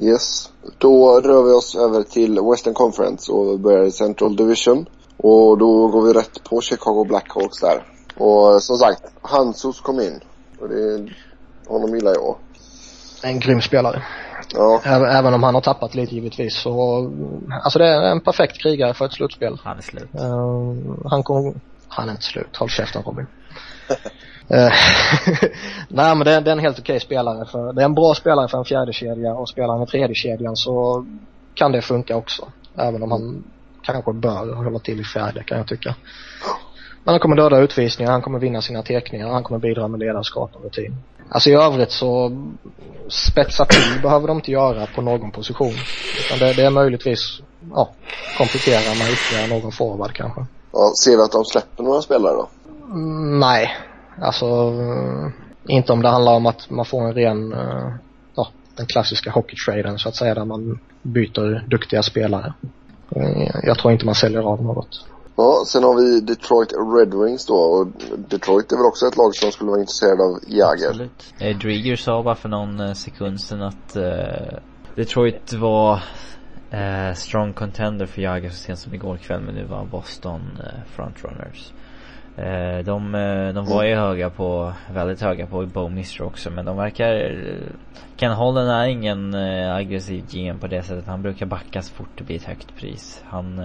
Yes. 0.00 0.50
Då 0.78 1.20
rör 1.20 1.42
vi 1.42 1.52
oss 1.52 1.74
över 1.76 2.02
till 2.02 2.40
Western 2.50 2.74
Conference 2.74 3.32
och 3.32 3.60
börjar 3.60 3.84
i 3.84 3.90
Central 3.90 4.36
Division. 4.36 4.86
Och 5.16 5.58
då 5.58 5.88
går 5.88 6.06
vi 6.06 6.12
rätt 6.12 6.44
på 6.44 6.60
Chicago 6.60 7.04
Blackhawks 7.08 7.60
där. 7.60 7.82
Och 8.16 8.62
som 8.62 8.76
sagt, 8.76 9.02
Hansos 9.22 9.80
kom 9.80 10.00
in. 10.00 10.20
Och 10.60 10.68
det, 10.68 11.08
honom 11.66 11.94
gillar 11.94 12.14
jag. 12.14 12.36
En 13.22 13.40
grym 13.40 13.60
spelare. 13.60 14.02
Ja. 14.54 14.80
Även 14.84 15.34
om 15.34 15.42
han 15.42 15.54
har 15.54 15.60
tappat 15.60 15.94
lite 15.94 16.14
givetvis 16.14 16.56
så, 16.56 17.10
alltså 17.64 17.78
det 17.78 17.86
är 17.86 18.10
en 18.10 18.20
perfekt 18.20 18.62
krigare 18.62 18.94
för 18.94 19.04
ett 19.04 19.12
slutspel. 19.12 19.58
Han 19.64 19.78
är 19.78 19.82
slut. 19.82 20.08
Uh, 20.14 20.96
han 21.04 21.22
kommer, 21.22 21.54
han 21.88 22.08
är 22.08 22.12
inte 22.12 22.22
slut. 22.22 22.56
Håll 22.56 22.68
käften 22.68 23.02
Robin. 23.02 23.26
uh, 23.90 23.96
Nej 25.88 26.14
men 26.14 26.24
det 26.24 26.32
är, 26.32 26.40
det 26.40 26.50
är 26.50 26.52
en 26.52 26.58
helt 26.58 26.78
okej 26.78 27.00
spelare 27.00 27.46
för, 27.46 27.72
det 27.72 27.80
är 27.80 27.84
en 27.84 27.94
bra 27.94 28.14
spelare 28.14 28.48
för 28.48 28.58
en 28.58 28.64
fjärde 28.64 28.92
kedja 28.92 29.34
och 29.34 29.48
spelar 29.48 29.74
han 29.74 29.82
i 29.82 29.86
tredje 29.86 30.14
kedjan 30.14 30.56
så 30.56 31.06
kan 31.54 31.72
det 31.72 31.82
funka 31.82 32.16
också. 32.16 32.52
Även 32.76 33.02
om 33.02 33.10
han 33.10 33.44
kanske 33.82 34.12
bör 34.12 34.54
hålla 34.54 34.78
till 34.78 35.00
i 35.00 35.04
fjärde 35.04 35.42
kan 35.42 35.58
jag 35.58 35.68
tycka. 35.68 35.94
Men 37.08 37.12
han 37.12 37.20
kommer 37.20 37.36
döda 37.36 37.58
utvisningar, 37.58 38.12
han 38.12 38.22
kommer 38.22 38.38
vinna 38.38 38.62
sina 38.62 38.82
tekningar, 38.82 39.28
han 39.28 39.42
kommer 39.42 39.58
bidra 39.58 39.88
med 39.88 40.00
ledarskap 40.00 40.50
och 40.54 40.64
rutin. 40.64 40.96
Alltså 41.28 41.50
i 41.50 41.52
övrigt 41.52 41.90
så 41.90 42.32
spetsa 43.08 43.64
till 43.64 44.02
behöver 44.02 44.28
de 44.28 44.36
inte 44.36 44.50
göra 44.50 44.86
på 44.86 45.02
någon 45.02 45.30
position. 45.30 45.72
Utan 46.24 46.38
det, 46.38 46.52
det 46.54 46.62
är 46.62 46.70
möjligtvis, 46.70 47.40
ja, 47.74 47.90
komplettera 48.38 48.94
med 48.98 49.12
ytterligare 49.12 49.60
någon 49.60 49.72
forward 49.72 50.12
kanske. 50.12 50.46
Ja, 50.72 50.92
ser 51.04 51.16
vi 51.16 51.22
att 51.22 51.32
de 51.32 51.44
släpper 51.44 51.82
några 51.82 52.02
spelare 52.02 52.34
då? 52.34 52.48
Mm, 52.92 53.40
nej. 53.40 53.76
Alltså, 54.20 54.72
inte 55.66 55.92
om 55.92 56.02
det 56.02 56.08
handlar 56.08 56.34
om 56.34 56.46
att 56.46 56.70
man 56.70 56.84
får 56.84 57.02
en 57.02 57.14
ren, 57.14 57.52
uh, 57.52 57.92
ja, 58.34 58.48
den 58.76 58.86
klassiska 58.86 59.30
hockeytraden 59.30 59.98
så 59.98 60.08
att 60.08 60.16
säga 60.16 60.34
där 60.34 60.44
man 60.44 60.78
byter 61.02 61.68
duktiga 61.68 62.02
spelare. 62.02 62.52
Uh, 63.16 63.50
jag 63.62 63.78
tror 63.78 63.92
inte 63.92 64.06
man 64.06 64.14
säljer 64.14 64.42
av 64.42 64.62
något. 64.62 65.04
Ja, 65.40 65.64
sen 65.66 65.82
har 65.82 65.94
vi 65.96 66.20
Detroit 66.20 66.72
Red 66.96 67.14
Wings 67.14 67.46
då 67.46 67.54
och 67.54 67.86
Detroit 68.18 68.72
är 68.72 68.76
väl 68.76 68.86
också 68.86 69.06
ett 69.06 69.16
lag 69.16 69.34
som 69.34 69.52
skulle 69.52 69.70
vara 69.70 69.80
intresserad 69.80 70.20
av 70.20 70.38
Jagr. 70.46 70.88
Absolut. 70.88 71.34
Eh, 71.40 71.56
Drieger 71.56 71.96
sa 71.96 72.22
bara 72.22 72.34
för 72.34 72.48
någon 72.48 72.80
eh, 72.80 72.92
sekund 72.92 73.40
sedan 73.40 73.62
att 73.62 73.96
eh, 73.96 74.58
Detroit 74.96 75.52
var 75.52 76.02
eh, 76.70 77.14
strong 77.14 77.52
contender 77.52 78.06
för 78.06 78.22
Jagr 78.22 78.48
så 78.48 78.56
sent 78.56 78.78
som 78.78 78.94
igår 78.94 79.16
kväll 79.16 79.40
men 79.40 79.54
nu 79.54 79.64
var 79.64 79.84
Boston 79.84 80.40
eh, 80.40 80.80
frontrunners. 80.96 81.72
Eh, 82.38 82.84
de, 82.84 83.14
eh, 83.14 83.54
de 83.54 83.64
var 83.64 83.84
ju 83.84 83.92
mm. 83.92 84.04
höga 84.04 84.30
på, 84.30 84.72
väldigt 84.92 85.20
höga 85.20 85.46
på 85.46 85.66
Bowmister 85.66 86.24
också 86.24 86.50
men 86.50 86.64
de 86.64 86.76
verkar 86.76 87.34
Ken 88.16 88.32
Holland 88.32 88.70
är 88.70 88.86
ingen 88.86 89.34
aggressiv 89.74 90.24
GM 90.30 90.58
på 90.58 90.66
det 90.66 90.82
sättet. 90.82 91.06
Han 91.06 91.22
brukar 91.22 91.46
backa 91.46 91.82
så 91.82 91.94
fort 91.94 92.08
det 92.16 92.24
blir 92.24 92.36
ett 92.36 92.44
högt 92.44 92.76
pris. 92.76 93.24
Han 93.26 93.60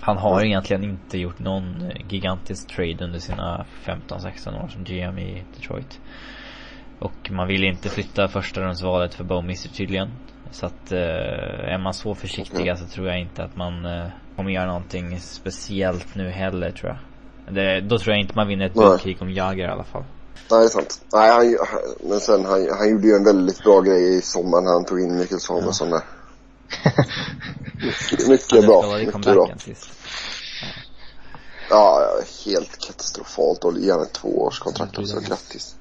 han 0.00 0.18
har 0.18 0.36
mm. 0.36 0.46
egentligen 0.46 0.84
inte 0.84 1.18
gjort 1.18 1.38
någon 1.38 1.90
gigantisk 2.08 2.68
trade 2.76 3.04
under 3.04 3.18
sina 3.18 3.64
15-16 3.84 4.64
år 4.64 4.68
som 4.68 4.84
GM 4.84 5.18
i 5.18 5.42
Detroit. 5.54 6.00
Och 6.98 7.30
man 7.30 7.48
vill 7.48 7.64
inte 7.64 7.88
flytta 7.88 8.28
första 8.28 8.60
rundsvalet 8.60 9.14
för 9.14 9.24
Bowmister 9.24 9.70
tydligen. 9.70 10.10
Så 10.50 10.66
att 10.66 10.92
eh, 10.92 11.72
är 11.74 11.78
man 11.78 11.94
så 11.94 12.14
försiktiga 12.14 12.76
så 12.76 12.86
tror 12.86 13.06
jag 13.06 13.20
inte 13.20 13.44
att 13.44 13.56
man 13.56 13.86
eh, 13.86 14.06
kommer 14.36 14.50
göra 14.50 14.66
någonting 14.66 15.20
speciellt 15.20 16.14
nu 16.14 16.30
heller 16.30 16.70
tror 16.70 16.90
jag. 16.90 16.98
Det, 17.50 17.80
då 17.80 17.98
tror 17.98 18.14
jag 18.14 18.20
inte 18.20 18.32
man 18.36 18.48
vinner 18.48 18.66
ett 18.66 18.74
budkrig 18.74 19.18
om 19.20 19.30
Jagger 19.30 19.68
i 19.68 19.70
alla 19.70 19.84
fall. 19.84 20.04
Nej, 20.50 20.60
det 20.60 20.64
är 20.64 20.68
sant. 20.68 21.00
Nej, 21.12 21.30
han, 21.30 21.56
men 22.08 22.20
sen 22.20 22.44
han, 22.44 22.68
han 22.78 22.90
gjorde 22.90 23.06
ju 23.06 23.14
en 23.14 23.24
väldigt 23.24 23.62
bra 23.62 23.80
grej 23.80 24.16
i 24.16 24.22
sommar 24.22 24.60
när 24.60 24.72
han 24.72 24.84
tog 24.84 25.00
in 25.00 25.18
Mikael 25.18 25.40
Samuelsson 25.40 25.88
ja. 25.88 25.94
där. 25.94 26.04
mycket, 28.28 28.66
bra. 28.66 28.96
Mycket 28.98 29.20
bra. 29.20 29.48
Ja, 31.70 32.00
helt 32.46 32.86
katastrofalt 32.86 33.64
och 33.64 33.78
gärna 33.78 34.02
ett 34.02 34.12
tvåårskontrakt 34.12 34.98
också. 34.98 35.20
Grattis. 35.20 35.76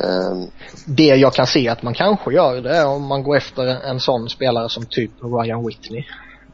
Um, 0.00 0.50
det 0.84 1.02
jag 1.02 1.34
kan 1.34 1.46
se 1.46 1.68
att 1.68 1.82
man 1.82 1.94
kanske 1.94 2.32
gör 2.32 2.60
det 2.60 2.76
är 2.76 2.86
om 2.86 3.06
man 3.06 3.22
går 3.22 3.36
efter 3.36 3.66
en 3.66 4.00
sån 4.00 4.28
spelare 4.28 4.68
som 4.68 4.86
typ 4.86 5.10
Ryan 5.22 5.66
Whitney. 5.66 6.04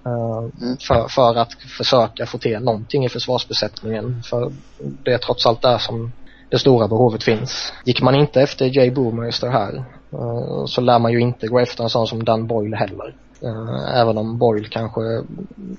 Mm. 0.07 0.77
för, 0.89 1.09
för 1.09 1.35
att 1.35 1.53
försöka 1.53 2.27
få 2.27 2.39
till 2.39 2.59
någonting 2.59 3.05
i 3.05 3.09
försvarsbesättningen. 3.09 4.23
För 4.23 4.53
det 4.79 5.13
är 5.13 5.19
trots 5.19 5.47
allt 5.47 5.63
där 5.63 5.79
som 5.79 6.13
det 6.51 6.59
stora 6.59 6.89
behovet 6.89 7.23
finns. 7.23 7.73
Gick 7.85 8.03
man 8.03 8.15
inte 8.15 8.41
efter 8.41 8.77
Jay 8.77 8.91
Boomeister 8.91 9.49
här 9.49 9.85
uh, 10.13 10.67
så 10.67 10.81
lär 10.81 10.99
man 10.99 11.13
ju 11.13 11.21
inte 11.21 11.47
gå 11.47 11.59
efter 11.59 11.85
en 11.85 11.91
sån 11.91 12.07
som 12.07 12.25
Dan 12.25 12.47
Boyle 12.47 12.75
heller. 12.75 13.15
Uh, 13.45 14.01
även 14.01 14.19
om 14.19 14.39
Boyle 14.39 14.69
kanske 14.69 15.01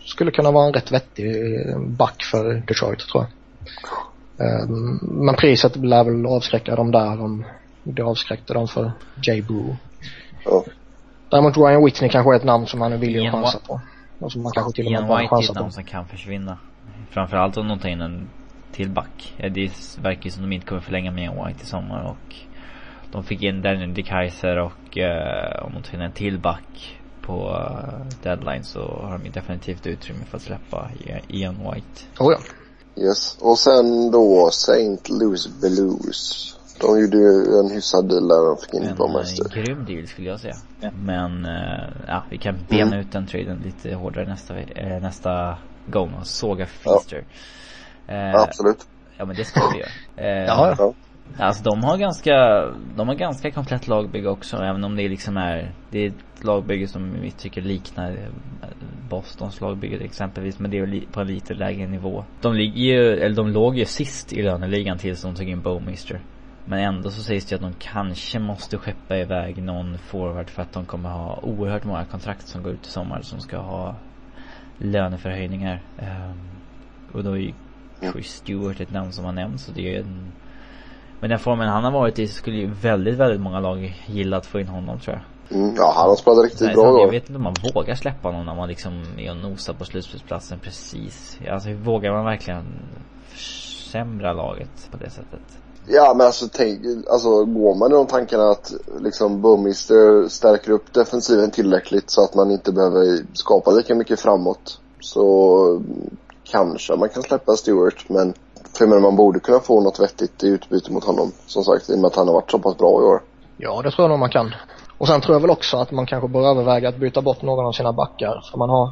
skulle 0.05 0.31
kunna 0.31 0.51
vara 0.51 0.67
en 0.67 0.73
rätt 0.73 0.91
vettig 0.91 1.35
back 1.77 2.23
för 2.23 2.53
Detroit 2.67 2.99
tror 2.99 3.23
jag. 3.23 3.31
Men 5.01 5.35
priset 5.35 5.75
lär 5.75 6.03
väl 6.03 6.25
avskräcka 6.25 6.75
dem 6.75 6.91
där 6.91 7.21
om 7.21 7.45
det 7.83 8.01
avskräckte 8.01 8.53
dem 8.53 8.67
för 8.67 8.91
Jay 9.23 9.41
Boo. 9.41 9.75
Oh. 10.45 10.63
Däremot 11.29 11.57
Ryan 11.57 11.85
Whitney 11.85 12.09
kanske 12.09 12.33
är 12.33 12.35
ett 12.35 12.43
namn 12.43 12.67
som 12.67 12.79
man 12.79 12.93
är 12.93 12.97
villig 12.97 13.27
att 13.27 13.33
chansa 13.33 13.59
på. 13.67 13.81
Och 14.19 14.31
som 14.31 14.43
man 14.43 14.51
kanske 14.51 14.71
till 14.71 14.85
och 14.85 14.91
med. 14.91 15.01
Ian 15.01 15.17
White 15.21 15.35
är 15.35 15.51
ett 15.51 15.55
namn 15.55 15.71
som 15.71 15.83
kan 15.83 16.07
försvinna. 16.07 16.57
Framförallt 17.09 17.57
om 17.57 17.67
de 17.67 17.79
tar 17.79 17.89
in 17.89 18.01
en 18.01 18.29
till 18.71 18.89
back. 18.89 19.35
Det 19.37 19.71
verkar 20.01 20.29
som 20.29 20.41
de 20.41 20.51
inte 20.51 20.67
kommer 20.67 20.81
förlänga 20.81 21.11
med 21.11 21.23
Ian 21.23 21.45
White 21.45 21.63
i 21.63 21.65
sommar 21.65 22.03
och 22.03 22.35
de 23.11 23.23
fick 23.23 23.43
in 23.43 23.61
Daniel 23.61 23.93
De 23.93 24.03
Kaiser 24.03 24.57
och 24.57 24.97
uh, 24.97 25.65
om 25.65 25.73
de 25.73 25.83
tar 25.83 25.93
in 25.93 26.01
en 26.01 26.11
till 26.11 26.39
back 26.39 26.99
på 27.21 27.49
uh, 27.49 28.17
deadline 28.23 28.63
så 28.63 28.79
har 28.79 29.17
de 29.17 29.29
definitivt 29.29 29.87
utrymme 29.87 30.25
för 30.25 30.37
att 30.37 30.43
släppa 30.43 30.89
Ian 31.27 31.55
White. 31.55 32.01
Oh 32.19 32.33
ja. 32.33 32.39
Yes. 33.03 33.37
Och 33.41 33.59
sen 33.59 34.11
då 34.11 34.47
St. 34.47 35.13
Louis 35.13 35.47
Blues. 35.61 36.55
De 36.81 37.01
gjorde 37.01 37.17
ju 37.17 37.59
en 37.59 37.71
hyfsad 37.71 38.09
deal 38.09 38.27
där 38.27 38.47
de 38.49 38.57
fick 38.57 38.73
in 38.73 38.83
en. 38.83 38.89
En 38.89 39.63
grym 39.63 39.85
deal 39.85 40.07
skulle 40.07 40.29
jag 40.29 40.39
säga. 40.39 40.55
Ja. 40.81 40.89
Men 40.91 41.45
uh, 41.45 41.89
ja, 42.07 42.23
vi 42.29 42.37
kan 42.37 42.55
bena 42.69 42.87
mm. 42.87 42.99
ut 42.99 43.11
den 43.11 43.27
traden 43.27 43.61
lite 43.65 43.95
hårdare 43.95 44.25
nästa, 44.25 44.59
äh, 44.59 45.01
nästa 45.01 45.57
gång 45.87 46.13
och 46.19 46.27
såga 46.27 46.65
Feaster. 46.65 47.25
Ja. 48.07 48.13
Uh, 48.13 48.41
Absolut. 48.41 48.87
Ja 49.17 49.25
men 49.25 49.35
det 49.35 49.45
ska 49.45 49.61
vi 49.73 49.79
göra. 49.79 50.41
Uh, 50.45 50.75
ja. 50.77 50.93
Alltså 51.37 51.63
de 51.63 51.83
har 51.83 51.97
ganska, 51.97 52.65
de 52.95 53.07
har 53.07 53.15
ganska 53.15 53.51
komplett 53.51 53.87
lagbygge 53.87 54.29
också 54.29 54.57
även 54.57 54.83
om 54.83 54.95
det 54.95 55.09
liksom 55.09 55.37
är, 55.37 55.71
det 55.91 55.99
är 55.99 56.07
ett 56.07 56.43
lagbygge 56.43 56.87
som 56.87 57.21
vi 57.21 57.31
tycker 57.31 57.61
liknar 57.61 58.11
eh, 58.11 58.69
Bostons 59.09 59.61
lagbygge 59.61 59.97
exempelvis 59.97 60.59
men 60.59 60.71
det 60.71 60.77
är 60.77 61.11
på 61.11 61.19
en 61.21 61.27
lite 61.27 61.53
lägre 61.53 61.87
nivå. 61.87 62.25
De 62.41 62.53
ligger 62.53 62.81
ju, 62.81 63.17
eller 63.17 63.35
de 63.35 63.47
låg 63.47 63.77
ju 63.77 63.85
sist 63.85 64.33
i 64.33 64.41
löneligan 64.41 64.97
tills 64.97 65.21
de 65.21 65.35
tog 65.35 65.49
in 65.49 65.61
Bowmister. 65.61 66.21
Men 66.65 66.79
ändå 66.79 67.11
så 67.11 67.21
sägs 67.21 67.45
det 67.45 67.55
att 67.55 67.61
de 67.61 67.73
kanske 67.79 68.39
måste 68.39 68.77
skeppa 68.77 69.17
iväg 69.17 69.63
någon 69.63 69.97
forward 69.97 70.49
för 70.49 70.61
att 70.61 70.73
de 70.73 70.85
kommer 70.85 71.09
ha 71.09 71.39
oerhört 71.43 71.83
många 71.83 72.05
kontrakt 72.05 72.47
som 72.47 72.63
går 72.63 72.73
ut 72.73 72.87
i 72.87 72.89
sommar 72.89 73.21
som 73.21 73.39
ska 73.39 73.57
ha 73.57 73.95
löneförhöjningar. 74.77 75.81
Um, 75.97 76.49
och 77.13 77.23
då 77.23 77.31
är 77.31 77.37
ju 77.37 77.53
Chris 78.11 78.27
Stewart 78.27 78.79
ett 78.79 78.91
namn 78.91 79.11
som 79.11 79.25
har 79.25 79.31
nämnts 79.31 79.63
så 79.63 79.71
det 79.71 79.95
är 79.95 79.99
en 79.99 80.31
med 81.19 81.29
den 81.29 81.39
formen 81.39 81.67
han 81.69 81.83
har 81.83 81.91
varit 81.91 82.19
i 82.19 82.27
så 82.27 82.33
skulle 82.33 82.57
ju 82.57 82.67
väldigt, 82.67 83.17
väldigt 83.17 83.41
många 83.41 83.59
lag 83.59 83.95
gilla 84.05 84.37
att 84.37 84.45
få 84.45 84.59
in 84.59 84.67
honom 84.67 84.99
tror 84.99 85.15
jag. 85.15 85.57
Mm, 85.57 85.75
ja, 85.77 85.93
han 85.95 86.09
har 86.09 86.15
spelat 86.15 86.43
riktigt 86.43 86.61
Nej, 86.61 86.73
bra 86.73 86.85
Jag 86.85 87.07
då. 87.07 87.11
vet 87.11 87.23
inte 87.29 87.37
om 87.37 87.43
man 87.43 87.55
vågar 87.73 87.95
släppa 87.95 88.27
honom 88.27 88.45
när 88.45 88.55
man 88.55 88.69
liksom 88.69 89.03
är 89.17 89.31
och 89.31 89.37
nosar 89.37 89.73
på 89.73 89.85
slutspelsplatsen 89.85 90.59
precis. 90.59 91.39
Alltså 91.49 91.69
hur 91.69 91.75
vågar 91.75 92.11
man 92.11 92.25
verkligen 92.25 92.65
försämra 93.27 94.33
laget 94.33 94.91
på 94.91 94.97
det 94.97 95.09
sättet? 95.09 95.64
Ja 95.87 96.13
men 96.17 96.25
alltså 96.27 96.47
tänk, 96.53 96.81
alltså 97.09 97.45
går 97.45 97.75
man 97.75 97.91
i 97.91 97.95
de 97.95 98.07
tankarna 98.07 98.49
att 98.49 98.73
liksom 98.99 99.41
Bowmister 99.41 100.27
stärker 100.27 100.71
upp 100.71 100.93
defensiven 100.93 101.51
tillräckligt 101.51 102.09
så 102.09 102.23
att 102.23 102.35
man 102.35 102.51
inte 102.51 102.71
behöver 102.71 103.25
skapa 103.33 103.71
lika 103.71 103.95
mycket 103.95 104.19
framåt. 104.19 104.79
Så 104.99 105.65
mm, 105.69 106.17
kanske 106.43 106.95
man 106.95 107.09
kan 107.09 107.23
släppa 107.23 107.55
Stewart 107.55 108.09
men 108.09 108.33
för 108.77 108.85
jag 108.85 108.89
menar, 108.89 109.01
man 109.01 109.15
borde 109.15 109.39
kunna 109.39 109.59
få 109.59 109.81
något 109.81 109.99
vettigt 109.99 110.43
i 110.43 110.47
utbyte 110.47 110.91
mot 110.91 111.03
honom. 111.03 111.31
Som 111.45 111.63
sagt 111.63 111.89
i 111.89 111.95
och 111.95 111.99
med 111.99 112.07
att 112.07 112.15
han 112.15 112.27
har 112.27 112.33
varit 112.33 112.51
så 112.51 112.59
pass 112.59 112.77
bra 112.77 113.01
i 113.01 113.03
år. 113.03 113.21
Ja, 113.57 113.81
det 113.81 113.91
tror 113.91 114.03
jag 114.03 114.09
nog 114.09 114.19
man 114.19 114.29
kan. 114.29 114.55
Och 114.97 115.07
sen 115.07 115.21
tror 115.21 115.35
jag 115.35 115.41
väl 115.41 115.49
också 115.49 115.77
att 115.77 115.91
man 115.91 116.05
kanske 116.05 116.27
bör 116.27 116.49
överväga 116.49 116.89
att 116.89 116.97
byta 116.97 117.21
bort 117.21 117.41
någon 117.41 117.65
av 117.65 117.71
sina 117.71 117.93
backar. 117.93 118.41
För 118.51 118.57
man 118.57 118.69
har 118.69 118.91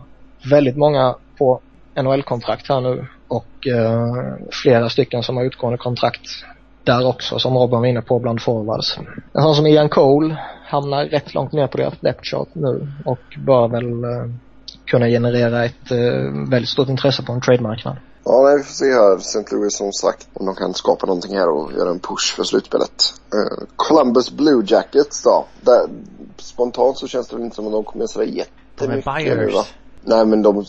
väldigt 0.49 0.77
många 0.77 1.15
på 1.37 1.59
NHL-kontrakt 1.95 2.69
här 2.69 2.81
nu 2.81 3.07
och 3.27 3.67
eh, 3.67 4.35
flera 4.63 4.89
stycken 4.89 5.23
som 5.23 5.37
har 5.37 5.43
utgående 5.43 5.77
kontrakt 5.77 6.29
där 6.83 7.07
också 7.07 7.39
som 7.39 7.57
Robin 7.57 7.79
var 7.79 7.85
inne 7.85 8.01
på 8.01 8.19
bland 8.19 8.41
forwards. 8.41 8.97
En 9.33 9.43
sån 9.43 9.55
som 9.55 9.67
Ian 9.67 9.89
Cole 9.89 10.37
hamnar 10.65 11.05
rätt 11.05 11.33
långt 11.33 11.51
ner 11.51 11.67
på 11.67 11.77
deras 11.77 11.99
depth 11.99 12.23
chart 12.23 12.47
nu 12.53 12.87
och 13.05 13.19
bör 13.45 13.67
väl 13.67 14.03
eh, 14.03 14.33
kunna 14.85 15.07
generera 15.07 15.65
ett 15.65 15.91
eh, 15.91 16.49
väldigt 16.49 16.69
stort 16.69 16.89
intresse 16.89 17.23
på 17.23 17.31
en 17.31 17.41
trademarknad. 17.41 17.95
Ja, 18.25 18.41
nej, 18.43 18.57
vi 18.57 18.63
får 18.63 18.73
se 18.73 18.93
här. 18.93 19.17
St. 19.17 19.55
Louis 19.55 19.77
som 19.77 19.91
sagt 19.91 20.27
om 20.33 20.45
de 20.45 20.55
kan 20.55 20.73
skapa 20.73 21.05
någonting 21.05 21.37
här 21.37 21.49
och 21.49 21.73
göra 21.73 21.89
en 21.89 21.99
push 21.99 22.35
för 22.35 22.43
slutspelet. 22.43 23.13
Uh, 23.35 23.65
Columbus 23.75 24.31
Blue 24.31 24.63
Jackets 24.67 25.23
då. 25.23 25.45
Där, 25.61 25.81
spontant 26.37 26.97
så 26.97 27.07
känns 27.07 27.27
det 27.27 27.35
väl 27.35 27.45
inte 27.45 27.55
som 27.55 27.67
att 27.67 27.71
de 27.71 27.83
kommer 27.83 28.07
sådär 28.07 28.25
De 28.25 28.31
är 28.31 28.35
jättemycket 28.35 29.05
buyers. 29.05 29.37
nu 29.37 29.51
va? 29.51 29.65
Nej 30.01 30.25
men 30.25 30.41
de, 30.41 30.65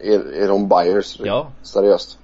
är, 0.00 0.32
är 0.42 0.48
de 0.48 0.68
buyers? 0.68 1.20
Ja. 1.24 1.48
Seriöst? 1.62 2.18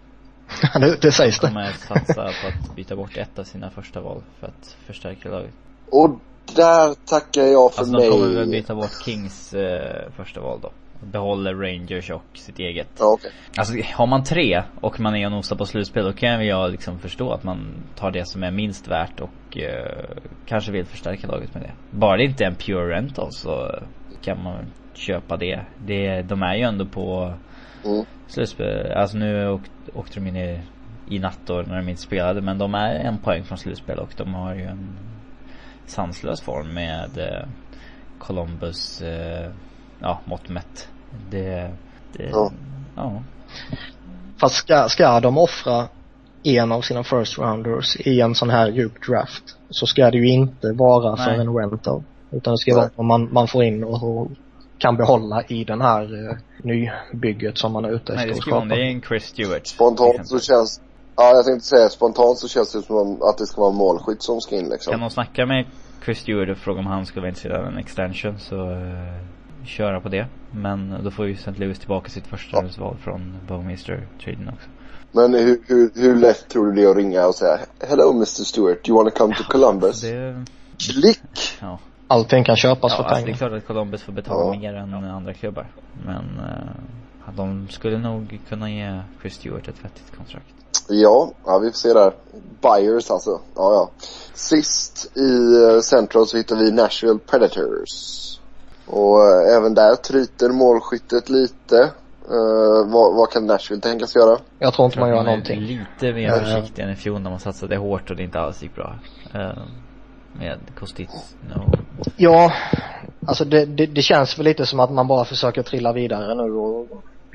det, 0.81 1.03
det 1.03 1.13
sägs 1.13 1.41
det. 1.41 1.47
kommer 1.47 1.73
satsa 1.73 2.15
på 2.15 2.49
att 2.49 2.77
byta 2.77 2.97
bort 2.97 3.17
ett 3.17 3.39
av 3.39 3.45
sina 3.45 3.71
första 3.71 4.01
val 4.01 4.23
för 4.41 4.47
att 4.47 4.77
förstärka 4.87 5.29
laget. 5.29 5.53
Och 5.91 6.11
där 6.57 6.95
tackar 7.07 7.43
jag 7.43 7.73
för 7.73 7.81
Alltså 7.81 7.97
mig. 7.97 8.07
de 8.07 8.11
kommer 8.11 8.35
väl 8.35 8.51
byta 8.51 8.75
bort 8.75 9.03
Kings 9.05 9.55
eh, 9.55 10.11
första 10.17 10.41
val 10.41 10.59
då. 10.63 10.71
Behåller 11.01 11.55
Rangers 11.55 12.11
och 12.11 12.23
sitt 12.35 12.59
eget. 12.59 12.89
Ja, 12.99 13.05
okej. 13.07 13.31
Alltså 13.59 13.75
har 13.95 14.07
man 14.07 14.25
tre 14.25 14.63
och 14.81 15.01
man 15.01 15.17
är 15.17 15.27
och 15.27 15.33
nosar 15.33 15.57
på 15.57 15.67
slutspel 15.67 16.05
då 16.05 16.13
kan 16.13 16.47
jag 16.47 16.71
liksom 16.71 16.99
förstå 16.99 17.33
att 17.33 17.45
man 17.45 17.75
tar 17.97 18.11
det 18.11 18.29
som 18.29 18.43
är 18.43 18.51
minst 18.51 18.89
värt 18.89 19.21
och 19.21 19.59
eh, 19.59 20.05
kanske 20.47 20.73
vill 20.73 20.87
förstärka 20.87 21.27
laget 21.27 21.55
med 21.55 21.63
det. 21.63 21.73
Bara 21.91 22.17
det 22.17 22.25
inte 22.25 22.45
är 22.45 22.49
en 22.49 22.55
pure 22.55 22.95
rental 22.95 23.29
så 23.31 23.79
kan 24.25 24.43
man 24.43 24.65
köpa 24.95 25.37
det. 25.37 25.61
det 25.87 26.23
de 26.23 26.43
är 26.43 26.55
ju 26.55 26.63
ändå 26.63 26.87
på 26.87 27.35
Mm. 27.85 28.05
slutspel. 28.27 28.93
Alltså 28.93 29.17
nu 29.17 29.49
åk, 29.49 29.63
åkte 29.95 30.21
de 30.21 30.27
in 30.27 30.37
i, 30.37 30.61
i 31.09 31.19
natt 31.19 31.39
då 31.47 31.55
när 31.55 31.77
de 31.77 31.89
inte 31.89 32.03
spelade 32.03 32.41
men 32.41 32.59
de 32.59 32.75
är 32.75 32.95
en 32.95 33.19
poäng 33.19 33.45
från 33.45 33.59
slutspel 33.59 33.99
och 33.99 34.15
de 34.17 34.35
har 34.35 34.55
ju 34.55 34.65
en 34.65 34.99
sanslös 35.87 36.41
form 36.41 36.75
med 36.75 37.19
eh, 37.19 37.49
Columbus 38.19 39.03
eh, 39.03 39.51
ja, 39.99 40.21
mått 40.25 40.49
mätt. 40.49 40.89
Det, 41.31 41.71
det 42.13 42.29
Ja. 42.31 42.53
ja. 42.97 43.23
Fast 44.41 44.55
ska, 44.55 44.89
ska 44.89 45.21
de 45.21 45.39
offra 45.39 45.89
en 46.43 46.73
av 46.73 46.81
sina 46.81 47.05
first 47.05 47.39
rounders 47.39 47.97
i 47.97 48.21
en 48.21 48.35
sån 48.35 48.51
här 48.51 48.69
djup 48.69 49.07
draft 49.07 49.57
så 49.71 49.87
ska 49.87 50.11
det 50.11 50.19
ju 50.19 50.29
inte 50.29 50.73
vara 50.73 51.17
för 51.17 51.31
Nej. 51.31 51.41
en 51.41 51.55
rental. 51.57 52.03
Utan 52.31 52.53
det 52.53 52.59
ska 52.59 52.71
Nej. 52.71 52.81
vara 52.81 52.91
vad 52.97 53.07
man, 53.07 53.33
man 53.33 53.49
får 53.49 53.65
in 53.65 53.85
och, 53.85 54.03
och 54.03 54.31
kan 54.85 54.97
behålla 54.97 55.43
i 55.49 55.65
den 55.65 55.81
här 55.81 56.29
eh, 56.31 56.37
nybygget 56.63 57.59
som 57.59 57.73
man 57.73 57.85
är 57.85 57.91
ute 57.91 58.15
Nej 58.15 58.31
efter 58.31 58.35
det 58.35 58.41
att 58.41 58.53
vara 58.53 58.61
skapa. 58.61 58.75
det 58.75 58.83
är 58.83 58.91
en 58.91 59.03
Chris 59.03 59.25
Stewart. 59.25 59.67
Spontant 59.67 60.29
så 60.29 60.41
känns, 60.41 60.81
ja 61.17 61.37
jag 61.37 61.45
tänkte 61.45 61.67
säga 61.69 61.89
spontant 61.89 62.39
så 62.39 62.49
känns 62.49 62.73
det 62.73 62.83
som 62.83 63.23
att 63.23 63.39
det 63.39 63.47
ska 63.47 63.61
vara 63.61 63.71
en 63.71 63.77
målskytt 63.77 64.23
som 64.23 64.41
ska 64.41 64.57
in 64.57 64.69
liksom. 64.69 64.91
Kan 64.91 65.01
de 65.01 65.11
snacka 65.11 65.47
med 65.47 65.65
Chris 66.05 66.19
Stewart 66.19 66.49
och 66.51 66.59
fråga 66.59 66.81
om 66.81 66.87
han 66.87 67.07
skulle 67.07 67.21
vara 67.21 67.29
intresserad 67.29 67.61
av 67.61 67.67
en 67.67 67.79
extension 67.79 68.39
så 68.39 68.71
uh, 68.71 69.67
köra 69.67 70.01
på 70.01 70.09
det. 70.09 70.27
Men 70.51 71.05
då 71.05 71.11
får 71.11 71.27
ju 71.27 71.33
St. 71.33 71.53
Louis 71.57 71.79
tillbaka 71.79 72.11
sitt 72.11 72.27
första 72.27 72.57
Ja. 72.57 72.85
val 72.85 72.97
från 73.05 73.37
Bowmeister 73.49 74.07
traden 74.25 74.49
också. 74.49 74.69
Men 75.13 75.35
hur, 75.35 75.61
hur, 75.67 75.91
hur 75.95 76.17
lätt 76.17 76.49
tror 76.49 76.67
du 76.67 76.73
det 76.73 76.83
är 76.83 76.91
att 76.91 76.97
ringa 76.97 77.27
och 77.27 77.35
säga 77.35 77.59
Hello 77.89 78.11
Mr 78.11 78.25
Stewart, 78.27 78.85
do 78.85 78.89
you 78.89 78.97
wanna 78.99 79.11
come 79.11 79.35
to 79.35 79.43
Columbus? 79.49 80.01
Det, 80.01 80.45
Klick! 80.79 81.59
ja. 81.61 81.79
Allting 82.15 82.45
kan 82.45 82.57
köpas 82.57 82.93
Ja, 82.93 82.97
för 82.97 83.05
alltså 83.05 83.15
det 83.15 83.21
är 83.21 83.25
pengar. 83.25 83.37
klart 83.39 83.53
att 83.53 83.67
Columbus 83.67 84.03
får 84.03 84.13
betala 84.13 84.55
Ja. 84.55 84.61
mer 84.61 84.75
än 84.75 84.95
andra 84.95 85.35
klubbar. 85.35 85.67
Men 86.07 86.17
uh, 86.17 87.35
de 87.37 87.69
skulle 87.71 87.99
nog 87.99 88.41
kunna 88.49 88.71
ge 88.71 89.01
Chris 89.21 89.35
Stewart 89.35 89.69
ett 89.69 89.85
vettigt 89.85 90.17
kontrakt. 90.17 90.47
Ja, 90.89 91.31
ja 91.47 91.59
vi 91.59 91.71
får 91.71 91.77
se 91.77 91.93
där. 91.93 92.13
Buyers 92.61 93.11
alltså. 93.11 93.31
Ja, 93.55 93.73
ja. 93.75 93.91
Sist 94.35 95.17
i 95.17 95.55
eh, 95.65 95.81
Central 95.81 96.27
så 96.27 96.37
hittar 96.37 96.57
vi 96.57 96.73
Nashville 96.73 97.19
Predators. 97.31 98.21
Och 98.87 99.21
eh, 99.21 99.57
även 99.57 99.75
där 99.75 99.95
tryter 99.95 100.49
målskyttet 100.49 101.29
lite. 101.29 101.79
Eh, 102.31 102.93
vad, 102.93 103.15
vad 103.17 103.31
kan 103.31 103.47
Nashville 103.47 103.81
tänkas 103.83 104.17
göra? 104.17 104.39
Jag 104.59 104.75
tror 104.75 104.87
inte 104.87 104.99
man 105.01 105.09
gör 105.09 105.17
är 105.17 105.23
någonting. 105.25 105.61
lite 105.61 106.13
mer 106.13 106.31
försiktig 106.31 106.83
än 106.83 106.91
i 106.91 106.97
fjol 106.97 107.21
när 107.21 107.31
man 107.31 107.41
satsade 107.41 107.77
hårt 107.77 108.11
och 108.11 108.17
det 108.17 108.23
inte 108.23 108.41
alls 108.41 108.63
gick 108.63 108.75
bra. 108.75 108.95
Eh, 109.35 109.51
med 110.39 110.59
Kostic. 110.79 111.09
No. 111.49 111.73
Ja, 112.17 112.53
alltså 113.27 113.45
det, 113.45 113.65
det, 113.65 113.87
det 113.87 114.03
känns 114.03 114.39
väl 114.39 114.45
lite 114.45 114.67
som 114.67 114.81
att 114.81 114.93
man 114.93 115.07
bara 115.09 115.25
försöker 115.25 115.63
trilla 115.63 115.93
vidare 115.93 116.35
nu 116.35 116.53
och 116.53 116.87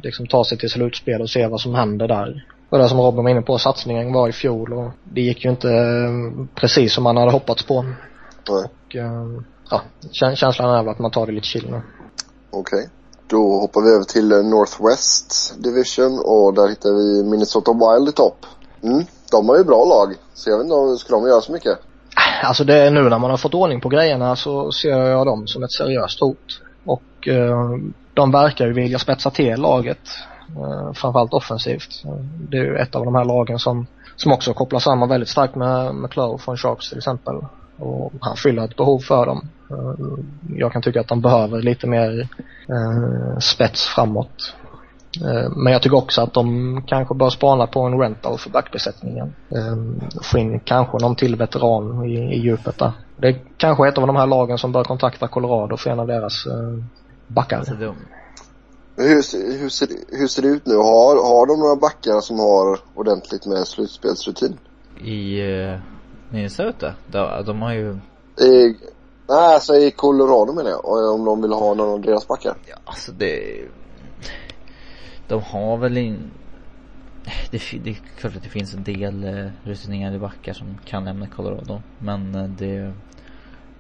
liksom 0.03 0.27
ta 0.27 0.43
sig 0.45 0.57
till 0.57 0.69
slutspel 0.69 1.21
och 1.21 1.29
se 1.29 1.47
vad 1.47 1.61
som 1.61 1.75
händer 1.75 2.07
där. 2.07 2.45
Och 2.69 2.77
det 2.77 2.89
som 2.89 2.99
Robin 2.99 3.23
var 3.23 3.29
inne 3.31 3.41
på, 3.41 3.57
satsningen 3.57 4.13
var 4.13 4.29
i 4.29 4.31
fjol 4.31 4.73
och 4.73 4.91
det 5.03 5.21
gick 5.21 5.43
ju 5.45 5.49
inte 5.51 5.69
eh, 5.71 6.45
precis 6.55 6.93
som 6.93 7.03
man 7.03 7.17
hade 7.17 7.31
hoppats 7.31 7.63
på. 7.63 7.81
Nej, 7.81 7.93
Och, 8.49 8.95
eh, 8.95 9.41
ja, 9.69 9.81
kä- 10.21 10.35
känslan 10.35 10.69
är 10.75 10.83
väl 10.83 10.91
att 10.91 10.99
man 10.99 11.11
tar 11.11 11.25
det 11.25 11.31
lite 11.31 11.47
chill 11.47 11.71
nu. 11.71 11.81
okej. 12.51 12.89
Då 13.27 13.59
hoppar 13.59 13.81
vi 13.81 13.89
över 13.89 14.03
till 14.03 14.31
eh, 14.31 14.37
Northwest 14.43 15.55
Division 15.63 16.19
och 16.25 16.53
där 16.53 16.67
hittar 16.67 16.89
vi 16.89 17.29
Minnesota 17.29 17.71
Wild 17.73 18.09
i 18.09 18.11
topp. 18.11 18.45
Mm, 18.83 19.03
de 19.31 19.49
har 19.49 19.57
ju 19.57 19.63
bra 19.63 19.85
lag. 19.85 20.13
Så 20.33 20.49
jag 20.49 20.57
vet 20.57 20.63
inte 20.63 20.75
om 20.75 20.97
ska 20.97 21.15
de 21.15 21.27
göra 21.27 21.41
så 21.41 21.51
mycket. 21.51 21.77
Alltså 22.43 22.63
det 22.63 22.77
är 22.77 22.91
nu 22.91 23.09
när 23.09 23.19
man 23.19 23.29
har 23.29 23.37
fått 23.37 23.53
ordning 23.53 23.81
på 23.81 23.89
grejerna 23.89 24.35
så 24.35 24.71
ser 24.71 24.89
jag 24.89 25.25
dem 25.25 25.47
som 25.47 25.63
ett 25.63 25.71
seriöst 25.71 26.19
hot. 26.19 26.61
Och 26.85 27.27
eh, 27.27 27.77
de 28.13 28.31
verkar 28.31 28.67
ju 28.67 28.73
vilja 28.73 28.99
spetsa 28.99 29.29
till 29.29 29.61
laget. 29.61 29.99
Eh, 30.57 30.93
framförallt 30.93 31.33
offensivt. 31.33 32.03
Det 32.49 32.57
är 32.57 32.63
ju 32.63 32.77
ett 32.77 32.95
av 32.95 33.05
de 33.05 33.15
här 33.15 33.25
lagen 33.25 33.59
som, 33.59 33.87
som 34.15 34.31
också 34.31 34.53
kopplar 34.53 34.79
samman 34.79 35.09
väldigt 35.09 35.29
starkt 35.29 35.55
med 35.55 35.95
McClough 35.95 36.37
från 36.37 36.57
Sharks 36.57 36.89
till 36.89 36.97
exempel. 36.97 37.35
Och 37.77 38.13
han 38.21 38.35
fyller 38.35 38.65
ett 38.65 38.75
behov 38.75 38.99
för 38.99 39.25
dem. 39.25 39.49
Eh, 39.71 40.15
jag 40.57 40.71
kan 40.71 40.81
tycka 40.81 41.01
att 41.01 41.07
de 41.07 41.21
behöver 41.21 41.61
lite 41.61 41.87
mer 41.87 42.27
eh, 42.69 43.39
spets 43.39 43.85
framåt. 43.85 44.55
Eh, 45.25 45.49
Men 45.55 45.73
jag 45.73 45.81
tycker 45.81 45.97
också 45.97 46.21
att 46.21 46.33
de 46.33 46.81
kanske 46.87 47.15
bör 47.15 47.29
spana 47.29 47.67
på 47.67 47.79
en 47.81 47.99
rental 47.99 48.37
för 48.37 48.49
backbesättningen. 48.49 49.33
Eh, 49.55 49.75
Få 50.21 50.37
in 50.37 50.59
kanske 50.59 50.97
någon 50.97 51.15
till 51.15 51.35
veteran 51.35 52.05
i, 52.05 52.35
i 52.35 52.39
djupet 52.39 52.77
där. 52.77 52.91
Det 53.17 53.27
är 53.27 53.41
kanske 53.57 53.87
ett 53.87 53.97
av 53.97 54.07
de 54.07 54.15
här 54.15 54.27
lagen 54.27 54.57
som 54.57 54.71
bör 54.71 54.83
kontakta 54.83 55.27
Colorado 55.27 55.77
för 55.77 55.89
en 55.89 55.99
av 55.99 56.07
deras 56.07 56.45
eh, 56.45 56.83
backar. 57.27 57.57
Alltså 57.57 57.73
Hur, 58.95 59.21
ser- 59.21 59.59
hur, 59.59 59.69
ser, 59.69 59.87
hur 60.09 60.27
ser 60.27 60.41
det 60.41 60.47
ut 60.47 60.65
nu? 60.65 60.75
Har, 60.75 61.15
har 61.29 61.45
de 61.47 61.59
några 61.59 61.75
backar 61.75 62.21
som 62.21 62.39
har 62.39 62.79
ordentligt 62.95 63.45
med 63.45 63.67
slutspelsrutin? 63.67 64.57
I 65.03 65.41
uh, 65.41 65.79
Minnesota, 66.29 66.93
de, 67.07 67.43
de 67.45 67.61
har 67.61 67.73
ju 67.73 67.89
I, 68.41 68.75
nej, 69.29 69.53
alltså 69.53 69.75
i 69.75 69.91
Colorado 69.91 70.53
menar 70.53 70.69
jag. 70.69 70.85
Och 70.85 71.13
Om 71.13 71.25
de 71.25 71.41
vill 71.41 71.51
ha 71.53 71.73
någon 71.73 71.89
av 71.93 72.01
deras 72.01 72.27
backar. 72.27 72.55
Ja, 72.65 72.75
alltså 72.85 73.11
det... 73.11 73.39
De 75.29 75.41
har 75.43 75.77
väl 75.77 75.97
in... 75.97 76.31
Det, 77.51 77.61
det 77.83 77.89
är 77.89 77.97
klart 78.19 78.35
att 78.35 78.43
det 78.43 78.49
finns 78.49 78.73
en 78.73 78.83
del 78.83 79.23
eh, 79.23 79.51
rutinerade 79.63 80.19
backar 80.19 80.53
som 80.53 80.77
kan 80.85 81.05
lämna 81.05 81.27
Colorado. 81.27 81.81
Men 81.99 82.35
eh, 82.35 82.43
det... 82.43 82.93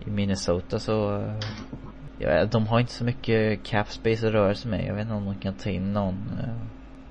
I 0.05 0.09
Minnesota 0.09 0.79
så... 0.79 1.15
eh, 1.21 1.33
Ja, 2.21 2.45
de 2.45 2.67
har 2.67 2.79
inte 2.79 2.93
så 2.93 3.03
mycket 3.03 3.63
cap 3.63 3.91
space 3.91 4.27
att 4.27 4.33
röra 4.33 4.55
sig 4.55 4.71
med. 4.71 4.85
Jag 4.85 4.93
vet 4.93 5.01
inte 5.01 5.13
om 5.13 5.25
de 5.25 5.35
kan 5.35 5.53
ta 5.53 5.69
in 5.69 5.93
någon 5.93 6.31
eh, 6.43 6.55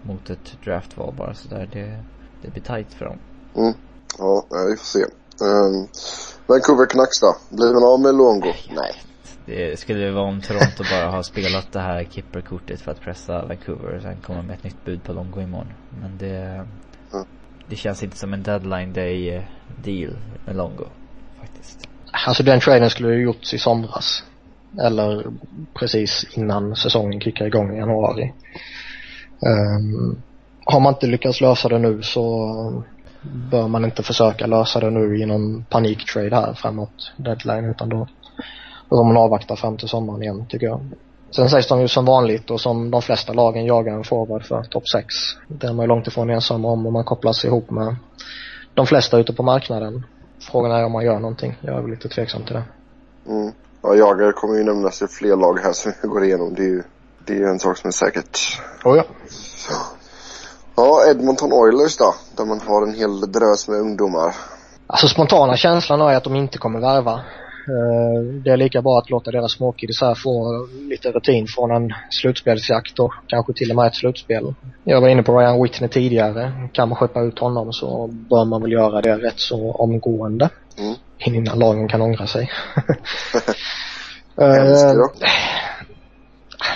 mot 0.09 0.31
ett 0.31 0.59
draftval 0.65 1.15
bara 1.19 1.35
sådär. 1.35 1.69
Det, 1.73 2.05
det 2.43 2.51
blir 2.51 2.63
tight 2.63 2.95
för 2.95 3.05
dem. 3.05 3.19
Mm. 3.57 3.73
Ja, 4.19 4.45
nej, 4.51 4.67
vi 4.71 4.77
får 4.77 4.85
se. 4.85 5.05
Um, 5.45 5.89
Vancouver 6.47 6.87
Canucks 6.87 7.21
då? 7.21 7.37
Blir 7.57 7.75
man 7.75 7.85
av 7.85 8.01
med 8.01 8.15
Luongo? 8.15 8.53
Nej. 8.71 8.93
Det 9.49 9.79
skulle 9.79 10.11
vara 10.11 10.25
om 10.25 10.41
Toronto 10.41 10.85
bara 10.91 11.11
har 11.11 11.23
spelat 11.23 11.73
det 11.73 11.81
här 11.81 12.05
kipperkortet 12.05 12.81
för 12.81 12.93
att 12.93 13.01
pressa 13.01 13.45
Vancouver 13.47 13.97
och 13.97 14.03
sen 14.03 14.17
komma 14.21 14.43
med 14.43 14.55
ett 14.55 14.65
nytt 14.65 14.85
bud 14.85 15.05
på 15.05 15.13
Longo 15.13 15.41
imorgon. 15.41 15.73
Men 16.01 16.19
det, 16.19 16.67
Mm. 17.15 17.27
det 17.69 17.77
känns 17.77 18.03
inte 18.03 18.17
som 18.17 18.33
en 18.33 18.43
deadline 18.43 18.93
day 18.93 19.37
eh, 19.37 19.43
deal 19.85 20.17
med 20.47 20.57
Longo. 20.57 20.85
Faktiskt. 21.41 21.89
Alltså 22.27 22.43
den 22.43 22.61
traden 22.61 22.91
skulle 22.91 23.15
ju 23.15 23.23
gjorts 23.23 23.55
i 23.55 23.59
somras. 23.59 24.25
Eller 24.81 25.25
precis 25.75 26.37
innan 26.37 26.77
säsongen 26.77 27.21
kickar 27.21 27.47
igång 27.47 27.75
i 27.75 27.79
januari. 27.79 28.33
Um, 29.41 30.23
har 30.65 30.81
man 30.81 30.95
inte 30.95 31.07
lyckats 31.07 31.41
lösa 31.41 31.69
det 31.69 31.79
nu 31.79 32.03
så 32.03 32.85
bör 33.51 33.69
man 33.69 33.85
inte 33.85 34.03
försöka 34.03 34.47
lösa 34.47 34.81
det 34.81 34.91
nu 34.91 35.19
i 35.23 35.27
någon 35.27 35.65
paniktrade 35.65 36.37
här 36.37 36.55
framåt 36.55 37.13
deadline 37.17 37.65
utan 37.65 37.89
då 37.89 38.09
bör 38.91 39.05
man 39.05 39.17
avvakta 39.17 39.57
fram 39.57 39.77
till 39.77 39.89
sommaren 39.89 40.23
igen 40.23 40.47
tycker 40.49 40.67
jag. 40.67 40.81
Sen 41.31 41.51
sägs 41.51 41.69
de 41.69 41.81
ju 41.81 41.89
som 41.89 42.05
vanligt 42.05 42.51
och 42.51 42.61
som 42.61 42.91
de 42.91 43.03
flesta 43.03 43.33
lagen 43.33 43.65
jagar 43.65 43.95
en 43.95 44.05
forward 44.05 44.45
för 44.47 44.63
topp 44.63 44.89
6. 44.89 45.07
Det 45.49 45.67
är 45.67 45.73
man 45.73 45.85
ju 45.85 45.89
långt 45.89 46.07
ifrån 46.07 46.31
ensam 46.31 46.65
om 46.65 46.87
och 46.87 46.93
man 46.93 47.05
kopplas 47.05 47.45
ihop 47.45 47.71
med 47.71 47.97
de 48.75 48.87
flesta 48.87 49.19
ute 49.19 49.33
på 49.33 49.43
marknaden. 49.43 50.07
Frågan 50.41 50.73
är 50.73 50.85
om 50.85 50.93
man 50.93 51.05
gör 51.05 51.19
någonting. 51.19 51.59
Jag 51.61 51.77
är 51.77 51.81
väl 51.81 51.91
lite 51.91 52.09
tveksam 52.09 52.45
till 52.45 52.55
det. 52.55 52.65
Mm. 53.29 53.53
Ja, 53.83 53.95
Jagr 53.95 54.33
kommer 54.33 54.55
ju 54.59 54.65
nämnas 54.65 55.03
i 55.03 55.07
fler 55.07 55.37
lag 55.37 55.59
här 55.59 55.73
som 55.73 55.93
vi 56.03 56.09
går 56.09 56.25
igenom. 56.25 56.55
Det 56.55 56.63
är 56.63 56.69
ju, 56.69 56.83
det 57.27 57.33
är 57.33 57.37
ju 57.37 57.45
en 57.45 57.59
sak 57.59 57.77
som 57.77 57.89
är 57.89 57.93
säkert. 57.93 58.39
Oh 58.85 58.97
ja. 58.97 59.05
Ja, 60.77 61.11
Edmonton 61.11 61.53
Oilers 61.53 61.97
då. 61.97 62.15
Där 62.37 62.45
man 62.45 62.61
har 62.61 62.83
en 62.83 62.95
hel 62.95 63.33
drös 63.33 63.69
med 63.69 63.81
ungdomar. 63.81 64.35
Alltså 64.87 65.09
spontana 65.09 65.57
känslan 65.57 66.01
är 66.01 66.17
att 66.17 66.25
de 66.25 66.37
inte 66.37 66.59
kommer 66.59 66.81
värva. 66.81 67.21
Eh, 67.69 68.23
Det 68.45 68.51
är 68.51 68.57
lika 68.57 68.83
bra 68.83 68.99
att 68.99 69.11
låta 69.11 69.31
deras 69.31 69.53
småkidis 69.53 70.01
här 70.01 70.15
få 70.15 70.67
lite 70.91 71.11
rutin 71.13 71.47
från 71.47 71.71
en 71.71 71.93
slutspelsjakt 72.11 72.99
och 72.99 73.13
kanske 73.27 73.53
till 73.53 73.71
och 73.71 73.77
med 73.77 73.87
ett 73.87 73.95
slutspel. 73.95 74.55
Jag 74.85 75.01
var 75.01 75.09
inne 75.09 75.23
på 75.23 75.39
Ryan 75.39 75.63
Whitney 75.63 75.89
tidigare. 75.89 76.69
Kan 76.73 76.89
man 76.89 76.97
skeppa 76.99 77.21
ut 77.23 77.39
honom 77.39 77.73
så 77.73 78.07
bör 78.07 78.45
man 78.45 78.63
väl 78.63 78.73
göra 78.73 79.01
det 79.01 79.17
rätt 79.17 79.41
så 79.41 79.73
omgående. 79.73 80.51
Mm. 80.79 80.95
Innan 81.19 81.59
lagen 81.59 81.89
kan 81.89 82.03
ångra 82.03 82.27
sig. 82.27 82.51
Eh, 84.41 84.95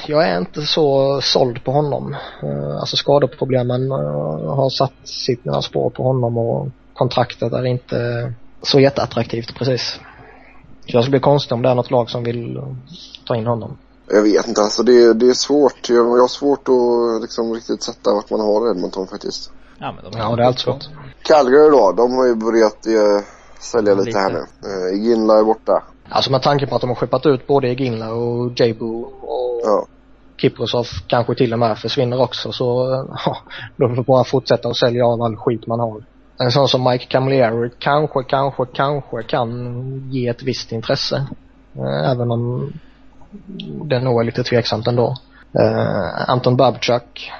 jag 0.06 0.28
är 0.28 0.38
inte 0.38 0.62
så 0.62 1.20
såld 1.20 1.64
på 1.64 1.72
honom. 1.72 2.16
Eh, 2.42 2.76
Alltså 2.80 2.96
skadeproblemen 2.96 3.90
har 3.90 4.70
satt 4.70 4.92
sina 5.04 5.62
spår 5.62 5.90
på 5.90 6.02
honom 6.02 6.38
och 6.38 6.68
kontraktet 6.94 7.52
är 7.52 7.64
inte 7.66 8.32
så 8.62 8.80
jätteattraktivt 8.80 9.54
precis. 9.54 10.00
Så 10.86 10.96
jag 10.96 11.04
skulle 11.04 11.10
bli 11.10 11.20
konstig 11.20 11.52
om 11.54 11.62
det 11.62 11.68
är 11.68 11.74
något 11.74 11.90
lag 11.90 12.10
som 12.10 12.24
vill 12.24 12.60
ta 13.26 13.36
in 13.36 13.46
honom. 13.46 13.76
Jag 14.10 14.22
vet 14.22 14.48
inte 14.48 14.60
alltså. 14.60 14.82
Det, 14.82 14.92
är- 15.04 15.14
det 15.14 15.26
är 15.28 15.34
svårt. 15.34 15.88
Jag, 15.88 15.96
jag 16.06 16.20
har 16.20 16.28
svårt 16.28 16.68
att 16.68 17.22
liksom 17.22 17.54
riktigt 17.54 17.82
sätta 17.82 18.14
vart 18.14 18.30
man 18.30 18.40
har 18.40 18.70
Edmonton 18.70 19.06
faktiskt. 19.06 19.50
Ja 19.78 19.92
men 19.92 20.12
de 20.12 20.18
Ja, 20.18 20.36
det 20.36 20.42
är 20.42 20.46
allt 20.46 20.58
svårt. 20.58 20.88
Calgary 21.22 21.70
då. 21.70 21.92
De 21.92 22.12
har 22.16 22.26
ju 22.26 22.34
börjat 22.34 22.86
eh, 22.86 23.24
sälja 23.60 23.94
lite, 23.94 24.06
Lite. 24.06 24.18
här 24.18 24.30
nu. 24.30 24.38
Eh, 24.38 25.02
Ginla 25.04 25.38
är 25.38 25.44
borta. 25.44 25.82
Alltså 26.08 26.30
med 26.30 26.42
tanke 26.42 26.66
på 26.66 26.74
att 26.74 26.80
de 26.80 26.90
har 26.90 26.94
skeppat 26.94 27.26
ut 27.26 27.46
både 27.46 27.68
Eginla 27.68 28.12
och 28.14 28.60
Jabu 28.60 28.84
och 28.84 29.60
Ja. 29.64 29.86
Kiprosov 30.36 30.86
kanske 31.06 31.34
till 31.34 31.52
och 31.52 31.58
med 31.58 31.78
försvinner 31.78 32.20
också 32.20 32.52
så 32.52 32.92
eh, 32.94 33.04
ja, 33.26 33.36
de 33.76 33.96
får 33.96 34.02
bara 34.04 34.24
fortsätta 34.24 34.68
att 34.68 34.76
sälja 34.76 35.06
av 35.06 35.22
all 35.22 35.36
skit 35.36 35.66
man 35.66 35.80
har. 35.80 36.04
En 36.38 36.52
sån 36.52 36.68
som 36.68 36.84
Mike 36.84 37.06
Camilleri 37.06 37.70
kanske, 37.78 38.22
kanske, 38.22 38.64
kanske 38.74 39.22
kan 39.22 40.10
ge 40.10 40.28
ett 40.28 40.42
visst 40.42 40.72
intresse. 40.72 41.26
Eh, 41.76 42.10
även 42.10 42.30
om 42.30 42.72
det 43.84 44.00
nog 44.00 44.20
är 44.20 44.24
lite 44.24 44.42
tveksamt 44.42 44.86
ändå. 44.86 45.16
Eh, 45.58 46.30
Anton 46.30 46.56
Babchuk 46.56 47.30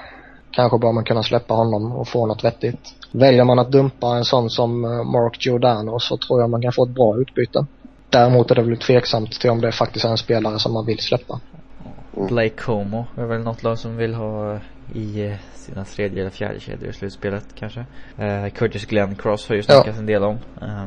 kanske 0.51 0.79
bör 0.79 0.93
man 0.93 1.05
kunna 1.05 1.23
släppa 1.23 1.55
honom 1.55 1.93
och 1.93 2.09
få 2.09 2.27
något 2.27 2.45
vettigt. 2.45 2.95
Väljer 3.13 3.45
man 3.45 3.59
att 3.59 3.73
dumpa 3.73 4.17
en 4.17 4.25
sån 4.25 4.51
som 4.51 4.85
eh, 4.85 5.05
Mark 5.05 5.47
Giordano 5.47 5.99
så 5.99 6.17
tror 6.17 6.41
jag 6.41 6.51
man 6.51 6.63
kan 6.63 6.73
få 6.73 6.85
ett 6.85 6.95
bra 6.95 7.17
utbyte. 7.17 7.67
Däremot 8.11 8.51
är 8.51 8.55
det 8.55 8.63
väl 8.63 8.77
tveksamt 8.77 9.41
till 9.41 9.51
om 9.51 9.61
det 9.61 9.73
faktiskt 9.73 10.05
är 10.05 10.09
en 10.09 10.19
spelare 10.19 10.59
som 10.59 10.73
man 10.73 10.87
vill 10.87 10.99
släppa. 10.99 11.41
Blake 12.29 12.57
Como 12.57 13.05
är 13.17 13.25
väl 13.25 13.41
något 13.41 13.63
lag 13.63 13.79
som 13.79 13.97
vill 13.97 14.15
ha 14.15 14.59
i 14.95 15.27
eh, 15.27 15.37
sina 15.55 15.85
tredje 15.85 16.21
eller 16.21 16.31
fjärde 16.31 16.61
kedjor 16.61 16.91
i 16.91 16.93
slutspelet 16.93 17.55
kanske. 17.55 17.87
Eh, 18.19 18.49
Curtis 18.49 18.85
Glenn 18.85 19.15
Cross 19.15 19.49
har 19.49 19.57
ju 19.57 19.63
snackats 19.63 19.99
en 19.99 20.07
del 20.07 20.23
om. 20.23 20.39
Eh, 20.63 20.85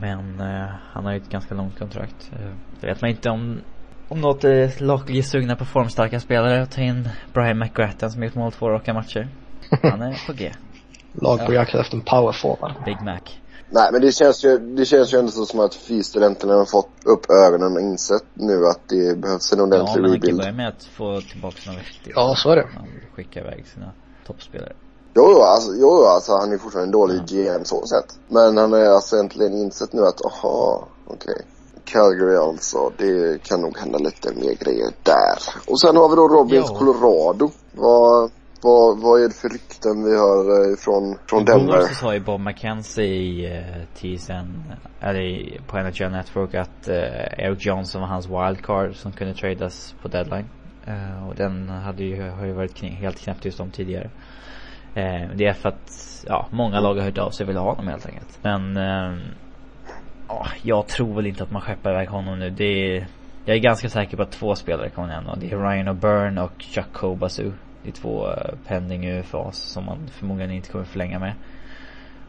men 0.00 0.40
eh, 0.40 0.70
han 0.92 1.04
har 1.04 1.12
ju 1.12 1.18
ett 1.18 1.30
ganska 1.30 1.54
långt 1.54 1.78
kontrakt. 1.78 2.30
Eh, 2.32 2.50
det 2.80 2.86
vet 2.86 3.00
man 3.00 3.10
inte 3.10 3.30
om 3.30 3.60
om 4.08 4.20
något 4.20 4.44
eh, 4.44 4.68
lag 4.78 5.16
är 5.16 5.22
sugna 5.22 5.56
på 5.56 5.64
formstarka 5.64 6.20
spelare 6.20 6.66
ta 6.66 6.80
in 6.80 7.08
Brian 7.32 7.58
McGrattan 7.58 8.10
som 8.10 8.22
gjort 8.22 8.34
mål 8.34 8.52
två 8.52 8.70
raka 8.70 8.94
matcher. 8.94 9.28
Han 9.82 10.02
är 10.02 10.26
på 10.26 10.32
G. 10.32 10.52
Lag 11.12 11.46
på 11.46 11.52
jakt 11.52 11.74
efter 11.74 11.96
en 11.96 12.02
powerforward. 12.02 12.72
Big 12.84 13.02
Mac. 13.02 13.20
Nej 13.70 13.88
men 13.92 14.00
det 14.00 14.12
känns 14.12 14.44
ju, 14.44 14.58
det 14.58 14.84
känns 14.84 15.14
ju 15.14 15.18
ändå 15.18 15.30
så 15.32 15.46
som 15.46 15.60
att 15.60 15.74
FI-studenterna 15.74 16.54
har 16.54 16.64
fått 16.64 16.88
upp 17.04 17.30
ögonen 17.30 17.72
och 17.76 17.80
insett 17.80 18.24
nu 18.34 18.66
att 18.66 18.80
det 18.88 19.18
behövs 19.18 19.52
en 19.52 19.58
Ja 19.58 19.64
ordentlig 19.64 20.02
men 20.02 20.10
han 20.10 20.10
kan 20.10 20.12
rebuild. 20.12 20.38
börja 20.38 20.52
med 20.52 20.68
att 20.68 20.84
få 20.84 21.20
tillbaka 21.20 21.56
något 21.66 21.76
vettigt. 21.80 22.12
Ja, 22.14 22.34
så 22.36 22.50
är 22.50 22.56
det. 22.56 22.68
Han 22.76 22.86
skickar 23.16 23.40
iväg 23.40 23.66
sina 23.74 23.92
toppspelare. 24.26 24.72
Jo, 25.14 25.22
jo, 25.34 25.40
alltså, 25.42 25.70
jo, 25.72 25.78
jo, 26.00 26.04
alltså 26.04 26.32
han 26.32 26.52
är 26.52 26.58
fortfarande 26.58 26.88
en 26.88 26.92
dålig 26.92 27.20
GM 27.26 27.64
så 27.64 27.86
sett. 27.86 28.18
Men 28.28 28.56
han 28.58 28.72
har 28.72 28.80
alltså 28.80 29.16
äntligen 29.16 29.52
insett 29.52 29.92
nu 29.92 30.02
att, 30.02 30.20
aha, 30.26 30.88
okej. 31.06 31.42
Calgary 31.84 32.36
alltså, 32.36 32.92
det 32.98 33.42
kan 33.42 33.60
nog 33.60 33.78
hända 33.78 33.98
lite 33.98 34.34
mer 34.34 34.54
grejer 34.54 34.90
där. 35.02 35.38
Och 35.66 35.80
sen 35.80 35.96
har 35.96 36.08
vi 36.08 36.16
då 36.16 36.28
Robins 36.28 36.66
Ja. 36.70 36.78
Colorado. 36.78 37.50
Vad, 37.72 38.30
vad, 38.62 39.00
vad 39.00 39.20
är 39.20 39.28
det 39.28 39.34
för 39.34 39.48
rykten 39.48 40.04
vi 40.04 40.10
hör 40.10 40.70
eh, 40.70 40.76
från, 40.76 41.18
från 41.26 41.42
Igår 41.42 41.58
Denver? 41.58 41.80
så 41.80 41.94
sa 41.94 42.14
ju 42.14 42.20
Bob 42.20 42.40
McKenzie 42.40 43.04
i 43.04 43.46
uh, 43.46 43.84
TSN, 43.94 44.72
eller 45.00 45.60
på 45.66 45.78
NHL 45.78 46.12
Network 46.12 46.54
att 46.54 46.88
eh, 46.88 47.46
Eric 47.46 47.66
Johnson 47.66 48.00
var 48.00 48.08
hans 48.08 48.28
wildcard 48.28 48.96
som 48.96 49.12
kunde 49.12 49.34
tradas 49.34 49.94
på 50.02 50.08
deadline. 50.08 50.48
Eh, 50.86 51.28
och 51.28 51.34
den 51.34 51.68
hade 51.68 52.04
ju, 52.04 52.30
har 52.30 52.46
ju 52.46 52.52
varit 52.52 52.82
helt 52.82 53.18
knäppt 53.18 53.44
just 53.44 53.60
om 53.60 53.70
tidigare. 53.70 54.10
Eh, 54.94 55.28
det 55.34 55.46
är 55.46 55.52
för 55.52 55.68
att, 55.68 56.24
ja, 56.26 56.46
många 56.50 56.80
lag 56.80 56.94
har 56.94 57.02
hört 57.02 57.18
av 57.18 57.30
sig 57.30 57.44
och 57.44 57.50
vill 57.50 57.56
ha 57.56 57.70
honom 57.70 57.88
helt 57.88 58.06
enkelt. 58.06 58.38
Men, 58.42 58.76
eh, 58.76 59.18
ja, 60.28 60.46
jag 60.62 60.86
tror 60.86 61.14
väl 61.14 61.26
inte 61.26 61.42
att 61.42 61.50
man 61.50 61.62
skeppar 61.62 61.90
iväg 61.90 62.08
honom 62.08 62.38
nu. 62.38 62.50
Det 62.50 62.64
är, 62.64 63.06
jag 63.44 63.56
är 63.56 63.60
ganska 63.60 63.88
säker 63.88 64.16
på 64.16 64.22
att 64.22 64.32
två 64.32 64.54
spelare 64.54 64.90
kommer 64.90 65.08
nämna. 65.08 65.36
Det 65.36 65.50
är 65.50 65.58
Ryan 65.58 65.88
O'Byrne 65.88 66.44
och 66.44 66.62
Chuck 66.62 66.92
Kobasu. 66.92 67.52
Är 67.86 67.92
två 67.92 68.26
uh, 68.26 68.34
pending 68.66 69.08
UFAs 69.08 69.56
som 69.56 69.84
man 69.84 70.06
förmodligen 70.06 70.50
inte 70.50 70.68
kommer 70.68 70.84
förlänga 70.84 71.18
med. 71.18 71.34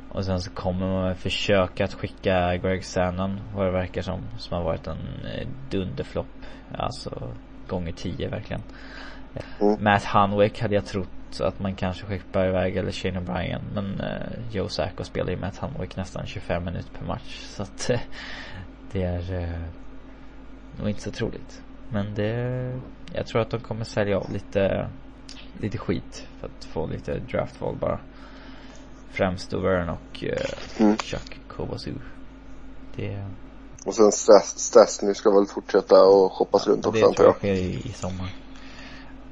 Och 0.10 0.26
sen 0.26 0.42
så 0.42 0.52
kommer 0.52 0.88
man 0.88 1.16
försöka 1.16 1.84
att 1.84 1.94
skicka 1.94 2.58
Greg 2.58 2.86
Sandon, 2.86 3.40
vad 3.56 3.66
det 3.66 3.72
verkar 3.72 4.02
som, 4.02 4.22
som 4.38 4.58
har 4.58 4.64
varit 4.64 4.88
en 4.88 4.98
eh, 5.36 5.48
dunderflopp. 5.70 6.28
Alltså 6.78 7.32
gånger 7.68 7.92
tio 7.92 8.30
verkligen. 8.30 8.62
Mm. 9.62 9.84
Matt 9.84 10.04
Hanwick 10.04 10.62
hade 10.62 10.76
jag 10.76 10.86
trott 10.86 11.40
att 11.40 11.60
man 11.60 11.76
kanske 11.76 12.06
skickar 12.06 12.48
iväg 12.48 12.78
eller 12.78 12.92
Shane 12.92 13.20
O'Brien. 13.20 13.62
Men 13.74 14.00
eh, 14.00 14.40
Joe 14.52 14.68
Sacco 14.68 15.04
spelar 15.04 15.32
ju 15.32 15.38
Matt 15.38 15.58
Hanwick 15.58 15.96
nästan 15.96 16.26
25 16.26 16.66
minuter 16.66 16.92
per 17.00 17.06
match. 17.06 17.40
Så 17.40 17.64
att 17.64 17.90
eh, 17.90 18.00
det 18.92 19.04
är 19.04 19.34
eh, 19.34 19.62
nog 20.80 20.90
inte 20.90 21.02
så 21.02 21.12
troligt. 21.12 21.64
Men 21.90 22.14
det, 22.16 22.74
jag 23.14 23.28
tror 23.28 23.42
att 23.42 23.50
de 23.50 23.60
kommer 23.60 23.84
sälja 23.84 24.18
av 24.18 24.32
lite, 24.32 24.88
lite 25.62 25.78
skit 25.78 26.28
för 26.40 26.48
att 26.48 26.66
få 26.66 26.88
lite 26.88 27.20
draftval 27.20 27.76
bara. 27.76 28.00
Främst 29.12 29.52
Dovern 29.52 29.90
och 29.90 30.24
eh, 30.24 30.38
Mm. 30.80 30.98
Chuck 30.98 31.40
Kovasu. 31.48 31.94
Det, 32.96 33.26
Och 33.86 33.96
sen 33.96 34.12
Stas- 34.12 34.58
Stasny 34.58 35.14
ska 35.14 35.32
väl 35.32 35.46
fortsätta 35.48 36.04
och 36.06 36.32
shoppas 36.34 36.68
runt 36.68 36.84
det 36.84 36.90
också 36.90 37.00
tror 37.00 37.10
antar 37.10 37.24
jag 37.24 37.30
jag. 37.30 37.38
sker 37.38 37.54
i, 37.54 37.82
i 37.90 37.94
sommar. 37.94 38.30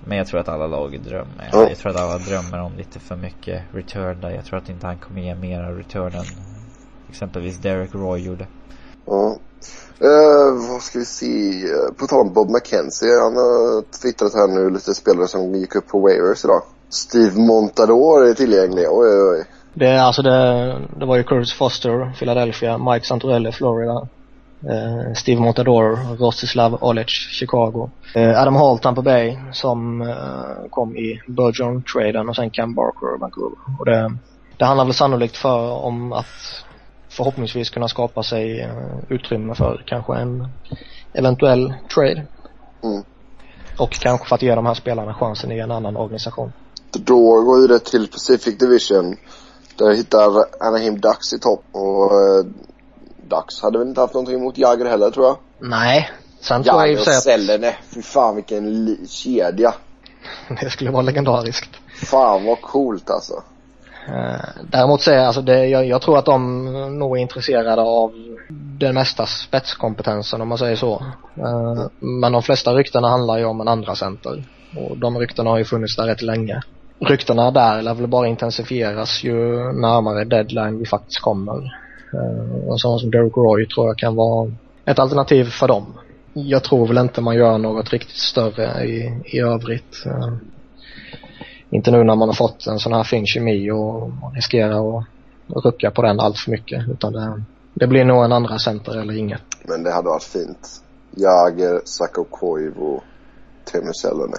Men 0.08 0.18
jag 0.18 0.28
tror 0.28 0.40
att 0.40 0.48
alla 0.50 0.68
lag 0.68 1.00
drömmer. 1.04 1.50
Ja. 1.52 1.70
Jag 1.70 1.78
tror 1.78 1.92
att 1.92 2.02
alla 2.02 2.18
drömmer 2.18 2.62
om 2.62 2.76
lite 2.78 3.00
för 3.00 3.16
mycket 3.16 3.64
return 3.72 4.22
där. 4.22 4.30
Jag 4.30 4.46
tror 4.46 4.60
att 4.60 4.70
inte 4.70 4.88
han 4.88 4.98
kommer 4.98 5.22
ge 5.22 5.36
mera 5.36 5.78
return 5.78 6.14
än 6.14 6.26
exempelvis 7.10 7.58
Derek 7.58 7.94
Roy 7.96 8.20
gjorde. 8.22 8.48
Ja. 9.06 9.38
Uh, 10.02 10.72
vad 10.72 10.82
ska 10.82 11.00
vi 11.00 11.06
se? 11.06 11.64
Eh, 11.64 11.94
på 11.98 12.08
tal 12.08 12.20
om 12.20 12.34
Bob 12.34 12.50
McKenzie. 12.50 13.20
Han 13.24 13.36
har 13.36 13.82
twittrat 14.02 14.34
här 14.34 14.48
nu 14.48 14.70
lite 14.70 14.94
spelare 14.94 15.28
som 15.28 15.56
gick 15.56 15.76
upp 15.76 15.88
på 15.88 16.00
waivers 16.00 16.46
idag. 16.46 16.62
Steve 16.90 17.40
Montador 17.40 18.26
är 18.26 18.34
tillgänglig. 18.34 18.86
Oj, 18.90 19.10
oj, 19.10 19.38
oj. 19.38 19.46
Det 19.74 19.98
alltså 19.98 20.22
det, 20.22 20.78
det 21.00 21.06
var 21.06 21.18
ju 21.18 21.24
Curtis 21.24 21.54
Foster, 21.54 22.14
Philadelphia, 22.20 22.78
Mike 22.78 23.06
Santorelli, 23.06 23.52
Florida. 23.52 24.08
Eh, 24.70 25.14
Steve 25.14 25.42
Montador, 25.42 26.16
Rostislav 26.18 26.78
Olic, 26.84 27.10
Chicago. 27.10 27.90
Eh, 28.16 28.42
Adam 28.42 28.56
Hall, 28.56 28.80
Tampa 28.80 29.02
Bay, 29.02 29.38
som 29.52 30.02
eh, 30.02 30.70
kom 30.70 30.98
i 30.98 31.22
Burgeon-traden 31.28 32.30
och 32.30 32.36
sen 32.36 32.50
Cam 32.50 32.74
Barker, 32.74 33.20
Vancouver. 33.20 33.58
Och 33.80 33.86
det, 33.86 34.18
det 34.58 34.66
handlar 34.66 34.86
väl 34.86 34.94
sannolikt 34.94 35.38
för 35.38 35.72
om 35.72 36.14
att 36.14 36.66
förhoppningsvis 37.16 37.70
kunna 37.70 37.88
skapa 37.88 38.24
sig 38.24 38.62
eh, 38.62 38.70
utrymme 39.10 39.56
för 39.56 39.84
kanske 39.88 40.16
en 40.16 40.48
eventuell 41.14 41.74
trade. 41.94 42.26
Mm. 42.84 43.04
Och 43.78 43.92
kanske 43.92 44.28
för 44.28 44.36
att 44.36 44.42
ge 44.42 44.56
de 44.56 44.66
här 44.66 44.74
spelarna 44.74 45.14
chansen 45.14 45.52
i 45.52 45.60
en 45.60 45.72
annan 45.72 45.98
organisation. 45.98 46.54
Då 46.92 47.42
går 47.44 47.62
vi 47.62 47.68
det 47.68 47.80
till 47.80 48.08
Pacific 48.08 48.58
Division. 48.58 49.18
Där 49.78 49.96
hittar 49.96 50.46
Anaheim 50.60 51.00
Ducks 51.00 51.34
i 51.34 51.40
topp 51.40 51.64
och 51.72 52.12
Ducks 53.30 53.62
hade 53.62 53.78
väl 53.80 53.88
inte 53.88 54.02
haft 54.02 54.14
någonting 54.14 54.36
emot 54.36 54.58
Jagr 54.58 54.86
heller 54.86 55.12
tror 55.12 55.26
jag. 55.26 55.38
Nej. 55.60 56.10
Sen 56.40 56.64
tror 56.64 56.82
jag 56.82 56.92
i 56.92 56.96
och 56.96 57.00
för 57.00 57.06
sig 57.06 57.16
att 57.16 57.24
Sellene, 57.24 57.76
fy 57.94 58.02
fan 58.02 58.36
vilken 58.36 58.98
kedja. 59.08 59.74
det 60.62 60.70
skulle 60.70 60.92
vara 60.92 61.02
legendariskt. 61.02 61.70
Fan 61.96 62.46
vad 62.46 62.62
coolt 62.62 63.10
alltså. 63.10 63.44
Eh, 64.08 64.64
däremot 64.72 65.02
så 65.02 65.12
jag, 65.12 65.26
alltså 65.26 65.42
det, 65.42 65.68
jag, 65.68 65.88
jag 65.88 66.02
tror 66.02 66.18
att 66.18 66.26
de 66.26 66.66
nog 67.00 67.18
är 67.18 67.22
intresserade 67.22 67.82
av 67.82 68.12
den 68.80 68.96
mesta 68.96 69.26
spetskompetensen 69.26 70.42
om 70.42 70.48
man 70.48 70.58
säger 70.58 70.76
så. 70.76 71.04
Eh, 71.36 71.86
men 72.00 72.32
de 72.32 72.42
flesta 72.42 72.74
ryktena 72.74 73.10
handlar 73.10 73.38
ju 73.38 73.46
om 73.46 73.62
en 73.62 73.68
andra 73.68 73.96
center. 73.96 74.44
Och 74.78 74.98
de 74.98 75.18
ryktena 75.18 75.50
har 75.50 75.58
ju 75.58 75.66
funnits 75.66 75.96
där 75.96 76.08
rätt 76.08 76.22
länge. 76.22 76.62
Ryktena 77.00 77.52
där 77.52 77.82
lär 77.82 77.94
väl 77.94 78.08
bara 78.08 78.28
intensifieras 78.28 79.24
ju 79.24 79.36
närmare 79.74 80.24
deadline 80.24 80.80
vi 80.80 80.86
faktiskt 80.86 81.20
kommer. 81.20 81.64
Eh, 82.14 82.70
en 82.72 82.78
sån 82.78 83.00
som 83.00 83.12
Derek 83.12 83.38
Roy 83.38 83.68
tror 83.68 83.88
jag 83.88 83.98
kan 83.98 84.16
vara 84.16 84.52
ett 84.86 85.00
alternativ 85.00 85.44
för 85.44 85.68
dem. 85.68 85.86
Jag 86.34 86.64
tror 86.64 86.88
väl 86.88 86.98
inte 86.98 87.22
man 87.22 87.36
gör 87.36 87.58
något 87.58 87.94
riktigt 87.94 88.18
större 88.18 88.84
i, 88.84 89.22
i 89.26 89.40
övrigt. 89.40 90.04
Inte 91.70 91.92
nu 91.92 92.04
när 92.04 92.16
man 92.16 92.30
har 92.30 92.34
fått 92.34 92.68
en 92.68 92.80
sån 92.80 92.94
här 92.94 93.04
fin 93.04 93.26
kemi 93.26 93.72
och, 93.72 94.04
och 94.04 94.36
riskerar 94.36 94.98
att, 94.98 95.06
rucka 95.66 95.92
på 95.92 96.02
den 96.02 96.20
allt 96.20 96.38
för 96.38 96.52
mycket. 96.52 96.90
Utan 96.90 97.14
det, 97.14 97.44
det 97.74 97.88
blir 97.88 98.06
nog 98.06 98.26
en 98.26 98.32
andra 98.32 98.60
center 98.60 99.02
eller 99.02 99.18
inget. 99.18 99.42
Men 99.64 99.84
det 99.84 99.92
hade 99.92 100.10
varit 100.10 100.24
fint. 100.24 100.82
Jagr, 101.12 101.82
Sakko 101.86 102.24
Koivu, 102.24 103.00
Teemu 103.66 103.94
Sellene. 103.94 104.38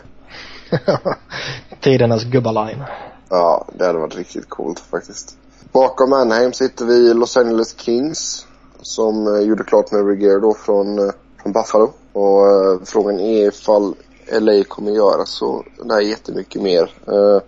Tidernas 1.81 2.24
gubbaline. 2.24 2.85
Ja, 3.29 3.66
det 3.72 3.87
hade 3.87 3.99
varit 3.99 4.16
riktigt 4.16 4.49
coolt 4.49 4.81
faktiskt. 4.81 5.39
Bakom 5.72 6.12
Anaheim 6.12 6.53
sitter 6.53 6.85
vi 6.85 7.14
Los 7.14 7.37
Angeles 7.37 7.81
Kings. 7.81 8.47
Som 8.81 9.35
eh, 9.37 9.41
gjorde 9.41 9.64
klart 9.64 9.93
med 9.93 10.07
Regeer 10.07 10.41
då 10.41 10.55
från, 10.55 10.99
eh, 10.99 11.14
från 11.43 11.53
Buffalo. 11.53 11.93
Och 12.12 12.49
eh, 12.49 12.79
frågan 12.85 13.20
är 13.20 13.49
ifall 13.49 13.95
LA 14.33 14.64
kommer 14.64 14.91
göra 14.91 15.27
så 15.27 15.64
där 15.85 16.01
jättemycket 16.01 16.62
mer. 16.62 16.83
Eh, 16.83 17.41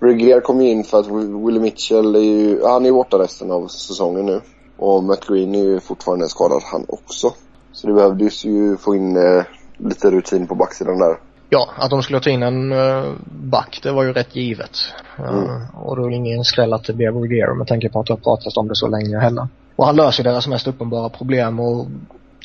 Regeer 0.00 0.40
kom 0.40 0.60
in 0.60 0.84
för 0.84 1.00
att 1.00 1.06
Willie 1.46 1.60
Mitchell 1.60 2.14
är 2.14 2.20
ju, 2.20 2.62
han 2.64 2.82
är 2.82 2.86
ju 2.86 2.92
borta 2.92 3.18
resten 3.18 3.50
av 3.50 3.66
säsongen 3.68 4.26
nu. 4.26 4.40
Och 4.76 5.04
Matt 5.04 5.26
Green 5.26 5.54
är 5.54 5.64
ju 5.64 5.80
fortfarande 5.80 6.28
skadad 6.28 6.62
han 6.72 6.84
också. 6.88 7.32
Så 7.72 7.86
det 7.86 7.92
behövdes 7.92 8.44
ju 8.44 8.76
få 8.76 8.96
in 8.96 9.16
eh, 9.16 9.42
lite 9.78 10.10
rutin 10.10 10.46
på 10.46 10.54
backsidan 10.54 10.98
där. 10.98 11.16
Ja, 11.52 11.70
att 11.76 11.90
de 11.90 12.02
skulle 12.02 12.20
ta 12.20 12.30
in 12.30 12.42
en 12.42 12.72
uh, 12.72 13.14
back, 13.26 13.80
det 13.82 13.92
var 13.92 14.02
ju 14.02 14.12
rätt 14.12 14.36
givet. 14.36 14.78
Uh, 15.18 15.26
Mm. 15.28 15.66
Och 15.74 15.96
då 15.96 16.04
är 16.04 16.10
det 16.10 16.16
ingen 16.16 16.44
skräll 16.44 16.72
att 16.72 16.84
det 16.84 16.92
blev 16.92 17.14
Ruggiero 17.14 17.54
med 17.54 17.66
tanke 17.66 17.88
på 17.88 18.00
att 18.00 18.06
det 18.06 18.12
har 18.12 18.18
pratats 18.18 18.56
om 18.56 18.68
det 18.68 18.76
så 18.76 18.88
länge 18.88 19.18
heller. 19.18 19.48
Och 19.76 19.86
han 19.86 19.96
löser 19.96 20.24
deras 20.24 20.46
mest 20.46 20.66
uppenbara 20.66 21.08
problem 21.08 21.60
och 21.60 21.86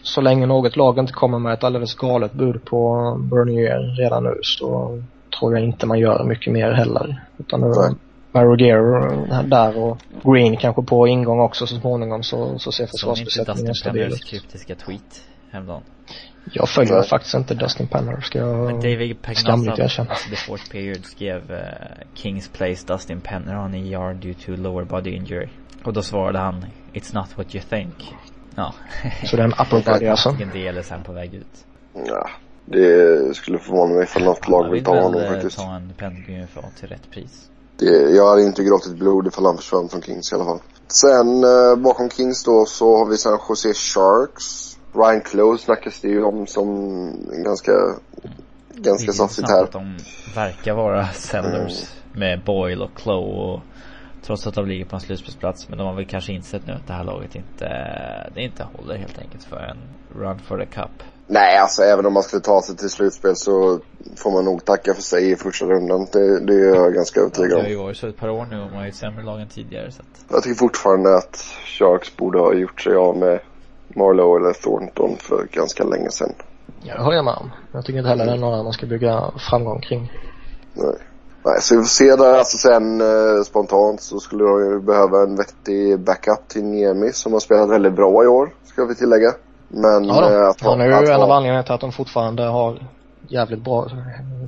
så 0.05 0.21
länge 0.21 0.45
något 0.45 0.75
lag 0.75 0.97
inte 0.99 1.13
kommer 1.13 1.39
med 1.39 1.53
ett 1.53 1.63
alldeles 1.63 1.95
galet 1.95 2.33
bud 2.33 2.65
på 2.65 3.11
Bernier 3.31 3.95
redan 3.97 4.23
nu 4.23 4.39
så 4.41 5.01
tror 5.39 5.53
jag 5.53 5.63
inte 5.63 5.85
man 5.85 5.99
gör 5.99 6.23
mycket 6.23 6.53
mer 6.53 6.71
heller. 6.71 7.23
Utan 7.37 7.61
nu 7.61 7.95
med 8.31 8.43
Ruggiero 8.43 9.25
där 9.43 9.77
och 9.77 9.97
Green 10.23 10.57
kanske 10.57 10.81
på 10.81 11.07
ingång 11.07 11.39
också 11.39 11.67
så 11.67 11.75
småningom 11.75 12.23
så, 12.23 12.59
så 12.59 12.71
ser 12.71 12.85
försvarsbesättningen 12.87 13.75
stabil 13.75 14.01
ut. 14.01 14.25
kryptiska 14.25 14.75
tweet 14.75 15.21
häromdagen? 15.51 15.81
Jag 16.53 16.69
följer 16.69 16.93
Nej. 16.93 17.07
faktiskt 17.07 17.35
inte 17.35 17.53
Dustin 17.53 17.87
Penner 17.87 18.21
ska 18.21 18.39
jag 18.39 18.65
Men 18.65 18.75
David 18.75 19.17
skamligt 19.35 19.79
erkänna. 19.79 20.09
alltså 20.09 20.29
The 20.29 20.35
Fourth 20.35 20.71
Period 20.71 21.05
skrev 21.05 21.51
uh, 21.51 21.57
Kings 22.13 22.49
place 22.49 22.85
Dustin 22.87 23.21
Penner 23.21 23.65
on 23.65 23.73
ER 23.73 24.13
due 24.13 24.33
to 24.33 24.51
lower 24.51 24.83
body 24.83 25.11
injury. 25.11 25.47
Och 25.83 25.93
då 25.93 26.01
svarade 26.01 26.39
han 26.39 26.65
It's 26.93 27.15
not 27.15 27.37
what 27.37 27.55
you 27.55 27.63
think. 27.69 28.15
Ja. 28.55 28.73
Så 29.25 29.37
en 29.37 29.51
upper 29.51 29.93
body 29.93 30.07
alltså. 30.07 30.29
Antingen 30.29 30.53
det 30.53 30.67
eller 30.67 30.81
sen 30.81 31.03
på 31.03 31.11
väg 31.13 31.33
ut. 31.33 31.65
Ja, 31.93 32.29
det 32.65 33.35
skulle 33.35 33.59
förvåna 33.59 33.93
mig 33.93 34.03
ifall 34.03 34.23
något 34.23 34.47
lag 34.47 34.71
vill 34.71 34.83
ta 34.83 35.01
honom 35.01 35.21
eh, 35.21 35.31
faktiskt. 35.31 35.57
ta 35.57 35.75
en 35.75 35.93
Penguin 35.97 36.47
för 36.47 36.63
till 36.79 36.87
rätt 36.89 37.11
pris. 37.11 37.49
Det, 37.79 37.85
jag 38.15 38.29
hade 38.29 38.41
inte 38.41 38.63
gråtit 38.63 38.95
blod 38.95 39.27
ifall 39.27 39.45
han 39.45 39.57
försvann 39.57 39.89
från 39.89 40.01
Kings 40.01 40.31
i 40.31 40.35
alla 40.35 40.45
fall. 40.45 40.59
Sen 40.87 41.43
eh, 41.43 41.75
bakom 41.75 42.09
Kings 42.09 42.43
då 42.43 42.65
så 42.65 42.97
har 42.97 43.05
vi 43.05 43.17
San 43.17 43.39
Jose 43.49 43.73
Sharks. 43.73 44.77
Ryan 44.93 45.21
Close 45.21 45.63
snackas 45.63 46.01
det 46.01 46.07
ju 46.07 46.23
om 46.23 46.47
som 46.47 46.67
ganska, 47.43 47.71
Det 47.71 48.79
ganska 48.81 49.11
saftigt 49.11 49.49
här. 49.49 49.63
att 49.63 49.71
de 49.71 49.97
verkar 50.35 50.73
vara 50.73 51.07
sellers 51.07 51.83
med 52.13 52.43
Boyle 52.43 52.81
och 52.81 52.99
Chloe 53.01 53.53
och 53.53 53.59
Trots 54.25 54.47
att 54.47 54.53
de 54.55 54.67
ligger 54.67 54.85
på 54.85 54.95
en 54.95 54.99
slutspelsplats 54.99 55.69
men 55.69 55.77
de 55.77 55.87
har 55.87 55.93
väl 55.95 56.05
kanske 56.05 56.33
insett 56.33 56.67
nu 56.67 56.73
att 56.73 56.87
det 56.87 56.93
här 56.93 57.03
laget 57.03 57.35
inte, 57.35 57.65
det 58.35 58.41
inte 58.41 58.63
håller 58.73 58.97
helt 58.97 59.19
enkelt 59.19 59.43
för 59.43 59.57
en 59.57 59.77
run 60.19 60.39
for 60.39 60.57
the 60.59 60.65
cup. 60.65 61.03
Nej, 61.27 61.57
alltså 61.57 61.81
även 61.81 62.05
om 62.05 62.13
man 62.13 62.23
skulle 62.23 62.41
ta 62.41 62.61
sig 62.61 62.75
till 62.77 62.89
slutspel 62.89 63.35
så 63.35 63.79
får 64.17 64.31
man 64.31 64.45
nog 64.45 64.65
tacka 64.65 64.93
för 64.93 65.01
sig 65.01 65.31
i 65.31 65.35
första 65.35 65.65
rundan. 65.65 66.07
Det, 66.13 66.39
det 66.45 66.53
är 66.53 66.75
jag 66.75 66.93
ganska 66.93 67.19
Det 67.19 67.23
övertygad 67.25 67.57
har 67.57 67.65
om. 67.65 67.71
ju 67.71 67.77
varit 67.77 67.97
så 67.97 68.07
ett 68.07 68.17
par 68.17 68.29
år 68.29 68.45
nu 68.45 68.61
och 68.61 68.71
man 68.71 68.83
är 68.83 68.87
ett 68.87 68.95
sämre 68.95 69.23
lag 69.23 69.41
än 69.41 69.49
tidigare 69.49 69.91
så 69.91 70.01
att 70.01 70.25
Jag 70.31 70.43
tycker 70.43 70.55
fortfarande 70.55 71.17
att 71.17 71.35
Sharks 71.79 72.17
borde 72.17 72.39
ha 72.39 72.53
gjort 72.53 72.81
sig 72.81 72.95
av 72.95 73.17
med 73.17 73.39
Marlowe 73.95 74.39
eller 74.39 74.53
Thornton 74.53 75.17
för 75.19 75.47
ganska 75.51 75.83
länge 75.83 76.09
sedan. 76.09 76.33
Ja, 76.83 76.95
det 76.95 77.03
håller 77.03 77.15
jag 77.15 77.25
med 77.25 77.33
om. 77.33 77.51
Jag 77.73 77.85
tycker 77.85 77.99
inte 77.99 78.09
heller 78.09 78.25
det 78.25 78.31
är 78.31 78.37
några 78.37 78.63
man 78.63 78.73
ska 78.73 78.85
bygga 78.85 79.31
framgång 79.49 79.81
kring. 79.81 80.11
Nej. 80.73 80.95
Nej, 81.45 81.61
så 81.61 81.75
vi 81.75 81.81
får 81.81 81.87
se 81.87 82.15
där. 82.15 82.37
Alltså 82.37 82.57
sen 82.57 83.01
eh, 83.01 83.43
spontant 83.45 84.01
så 84.01 84.19
skulle 84.19 84.43
de 84.43 84.61
ju 84.61 84.79
behöva 84.79 85.23
en 85.23 85.35
vettig 85.35 85.99
backup 85.99 86.47
till 86.47 86.63
Niemi 86.63 87.11
som 87.11 87.33
har 87.33 87.39
spelat 87.39 87.69
väldigt 87.69 87.93
bra 87.93 88.23
i 88.23 88.27
år, 88.27 88.53
ska 88.65 88.85
vi 88.85 88.95
tillägga. 88.95 89.33
Men 89.67 90.05
Ja 90.05 90.31
eh, 90.31 90.39
då. 90.39 90.49
att 90.49 90.61
ha, 90.61 90.69
Han 90.69 90.81
är 90.81 90.85
ju 90.85 90.93
att 90.93 91.09
en 91.09 91.21
av 91.21 91.31
anledningarna 91.31 91.63
till 91.63 91.73
att 91.73 91.81
de 91.81 91.91
fortfarande 91.91 92.43
har 92.43 92.87
jävligt 93.27 93.63
bra 93.63 93.87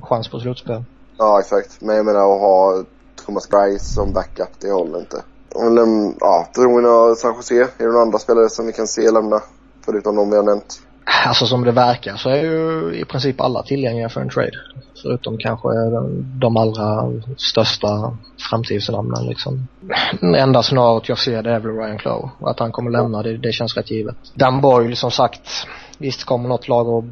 chans 0.02 0.28
på 0.28 0.40
slutspel. 0.40 0.84
Ja, 1.18 1.40
exakt. 1.40 1.80
Men 1.80 1.96
jag 1.96 2.06
menar 2.06 2.34
att 2.34 2.40
ha 2.40 2.84
Thomas 3.26 3.46
Grice 3.46 3.84
som 3.84 4.12
backup, 4.12 4.60
det 4.60 4.70
håller 4.70 4.98
inte. 4.98 5.22
Eller, 5.54 6.12
ja, 6.20 6.48
beroende 6.54 6.90
av 6.90 7.14
San 7.14 7.34
Jose. 7.36 7.54
Är 7.54 7.68
det 7.78 7.84
några 7.84 8.02
andra 8.02 8.18
spelare 8.18 8.48
som 8.48 8.66
vi 8.66 8.72
kan 8.72 8.86
se 8.86 9.10
lämna? 9.10 9.40
Förutom 9.84 10.16
de 10.16 10.30
vi 10.30 10.36
har 10.36 10.42
nämnt. 10.42 10.80
Alltså 11.26 11.46
som 11.46 11.64
det 11.64 11.72
verkar 11.72 12.16
så 12.16 12.30
är 12.30 12.42
ju 12.42 12.94
i 12.94 13.04
princip 13.04 13.40
alla 13.40 13.62
tillgängliga 13.62 14.08
för 14.08 14.20
en 14.20 14.28
trade. 14.28 14.58
Förutom 15.02 15.38
kanske 15.38 15.68
de, 15.68 16.24
de 16.40 16.56
allra 16.56 17.12
största 17.36 18.16
framtidsnamnen 18.50 19.26
liksom. 19.26 19.68
Det 20.20 20.38
enda 20.38 20.62
scenariot 20.62 21.08
jag 21.08 21.18
ser 21.18 21.42
det 21.42 21.50
är 21.50 21.60
väl 21.60 21.76
Ryan 21.76 21.98
Clough. 21.98 22.28
Att 22.40 22.58
han 22.58 22.72
kommer 22.72 22.90
lämna 22.90 23.22
det, 23.22 23.36
det 23.36 23.52
känns 23.52 23.76
rätt 23.76 23.90
givet. 23.90 24.16
Dan 24.34 24.60
Boyle 24.60 24.96
som 24.96 25.10
sagt. 25.10 25.66
Visst 25.98 26.24
kommer 26.24 26.48
något 26.48 26.68
lag 26.68 26.88
och 26.88 27.04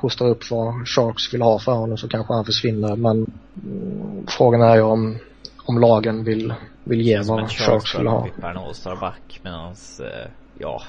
hostar 0.00 0.26
upp 0.26 0.50
vad 0.50 0.88
Sharks 0.88 1.34
vill 1.34 1.42
ha 1.42 1.58
för 1.58 1.72
honom 1.72 1.98
så 1.98 2.08
kanske 2.08 2.34
han 2.34 2.44
försvinner. 2.44 2.96
Men 2.96 3.26
mm, 3.64 4.26
frågan 4.28 4.62
är 4.62 4.74
ju 4.74 4.82
om, 4.82 5.18
om 5.66 5.78
lagen 5.78 6.24
vill, 6.24 6.54
vill 6.84 7.00
ge 7.00 7.24
som 7.24 7.36
vad 7.36 7.44
en 7.44 7.48
Sharks 7.48 7.98
vill 7.98 8.06
ha. 8.06 8.26
en 8.42 8.56
All-Star-back 8.56 9.40
medans, 9.42 10.00
eh, 10.00 10.30
ja, 10.58 10.82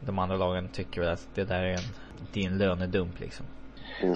de 0.00 0.18
andra 0.18 0.36
lagen 0.36 0.68
tycker 0.68 1.00
väl 1.00 1.12
att 1.12 1.26
det 1.34 1.44
där 1.44 1.62
är 1.62 1.72
en, 1.72 1.80
din 2.32 2.58
lönedump 2.58 3.20
liksom. 3.20 3.46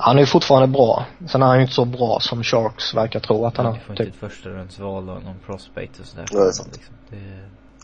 Han 0.01 0.17
är 0.17 0.21
ju 0.21 0.27
fortfarande 0.27 0.69
bra. 0.69 1.07
Sen 1.29 1.43
är 1.43 1.47
han 1.47 1.57
ju 1.57 1.63
inte 1.63 1.75
så 1.75 1.85
bra 1.85 2.19
som 2.21 2.43
Sharks 2.43 2.95
verkar 2.95 3.21
tro 3.21 3.47
att 3.47 3.57
han 3.57 3.67
Du 3.67 3.73
är. 3.73 3.85
får 3.85 3.91
inte 3.93 4.05
Typ. 4.05 4.15
ett 4.15 4.21
första 4.21 4.49
rundsval 4.49 5.09
och 5.09 5.23
någon 5.23 5.39
prospect 5.47 6.01
och 6.01 6.07
sådär. 6.07 6.27
Nej, 6.33 6.53
sant. 6.53 6.69
liksom. 6.73 6.95
det, 7.11 7.17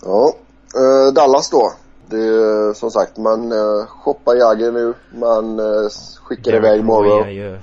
Ja. 0.03 0.33
Eh, 0.81 1.13
Dallas 1.15 1.51
då. 1.51 1.73
Det 2.11 2.17
är 2.17 2.75
som 2.75 2.91
sagt, 2.91 3.17
man 3.17 3.53
uh, 3.53 3.87
shoppar 3.87 4.35
Jagger 4.35 4.73
nu. 4.73 4.95
Man 5.19 5.61
uh, 5.61 5.89
skickar 6.23 6.53
Derek 6.53 6.65
iväg 6.65 6.79
Roy 6.81 6.87
Morrow. 6.87 7.23
är 7.27 7.31
ju 7.31 7.59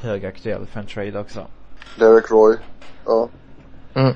högaktuell 0.00 0.66
för 0.66 0.80
en 0.80 0.86
trade 0.86 1.18
också. 1.20 1.46
Derek 1.98 2.30
Roy. 2.30 2.56
Ja. 3.06 3.28
Mm. 3.94 4.14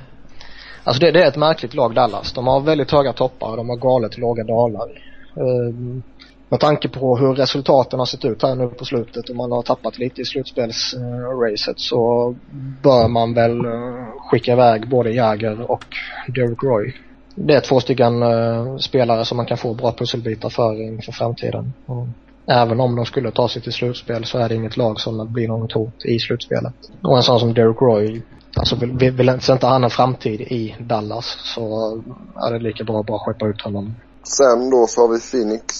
Alltså 0.84 1.00
det, 1.00 1.10
det 1.10 1.22
är 1.24 1.28
ett 1.28 1.36
märkligt 1.36 1.74
lag 1.74 1.94
Dallas. 1.94 2.32
De 2.32 2.46
har 2.46 2.60
väldigt 2.60 2.90
höga 2.90 3.12
toppar 3.12 3.50
och 3.50 3.56
de 3.56 3.68
har 3.68 3.76
galet 3.76 4.18
låga 4.18 4.44
dalar. 4.44 4.88
Ehm, 5.36 6.02
med 6.48 6.60
tanke 6.60 6.88
på 6.88 7.16
hur 7.16 7.34
resultaten 7.34 7.98
har 7.98 8.06
sett 8.06 8.24
ut 8.24 8.42
här 8.42 8.54
nu 8.54 8.68
på 8.68 8.84
slutet 8.84 9.28
och 9.28 9.36
man 9.36 9.52
har 9.52 9.62
tappat 9.62 9.98
lite 9.98 10.20
i 10.20 10.24
slutspelsracet 10.24 11.80
så 11.80 12.34
bör 12.82 13.08
man 13.08 13.34
väl 13.34 13.64
eh, 13.64 14.06
skicka 14.30 14.52
iväg 14.52 14.88
både 14.88 15.10
Jagger 15.10 15.70
och 15.70 15.84
Derek 16.28 16.62
Roy. 16.62 16.94
Det 17.34 17.54
är 17.54 17.60
två 17.60 17.80
stycken 17.80 18.22
eh, 18.22 18.76
spelare 18.76 19.24
som 19.24 19.36
man 19.36 19.46
kan 19.46 19.58
få 19.58 19.74
bra 19.74 19.92
pusselbitar 19.92 20.48
för 20.48 20.82
inför 20.82 21.12
framtiden. 21.12 21.72
Och 21.86 22.06
även 22.46 22.80
om 22.80 22.96
de 22.96 23.06
skulle 23.06 23.30
ta 23.30 23.48
sig 23.48 23.62
till 23.62 23.72
slutspel 23.72 24.24
så 24.24 24.38
är 24.38 24.48
det 24.48 24.54
inget 24.54 24.76
lag 24.76 25.00
som 25.00 25.32
blir 25.32 25.48
något 25.48 25.72
hot 25.72 26.04
i 26.04 26.18
slutspelet. 26.18 26.74
Och 27.02 27.16
en 27.16 27.22
sån 27.22 27.40
som 27.40 27.54
Derek 27.54 27.80
Roy 27.80 28.22
Alltså 28.56 28.76
vill, 28.76 28.92
vill, 28.92 29.12
vill 29.12 29.28
inte 29.28 29.66
han 29.66 29.84
en 29.84 29.90
framtid 29.90 30.40
i 30.40 30.76
Dallas 30.80 31.36
så 31.54 31.96
är 32.36 32.52
det 32.52 32.58
lika 32.58 32.84
bra 32.84 33.00
att 33.00 33.06
bara 33.06 33.18
skeppa 33.18 33.46
ut 33.46 33.60
honom 33.60 33.94
Sen 34.24 34.70
då 34.70 34.86
så 34.86 35.00
har 35.00 35.08
vi 35.08 35.20
Phoenix 35.20 35.74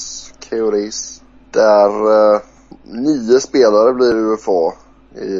Coyotes. 0.50 1.22
Där 1.50 2.34
eh, 2.34 2.40
nio 2.84 3.40
spelare 3.40 3.92
blir 3.92 4.14
UFA 4.14 4.72
i, 5.20 5.36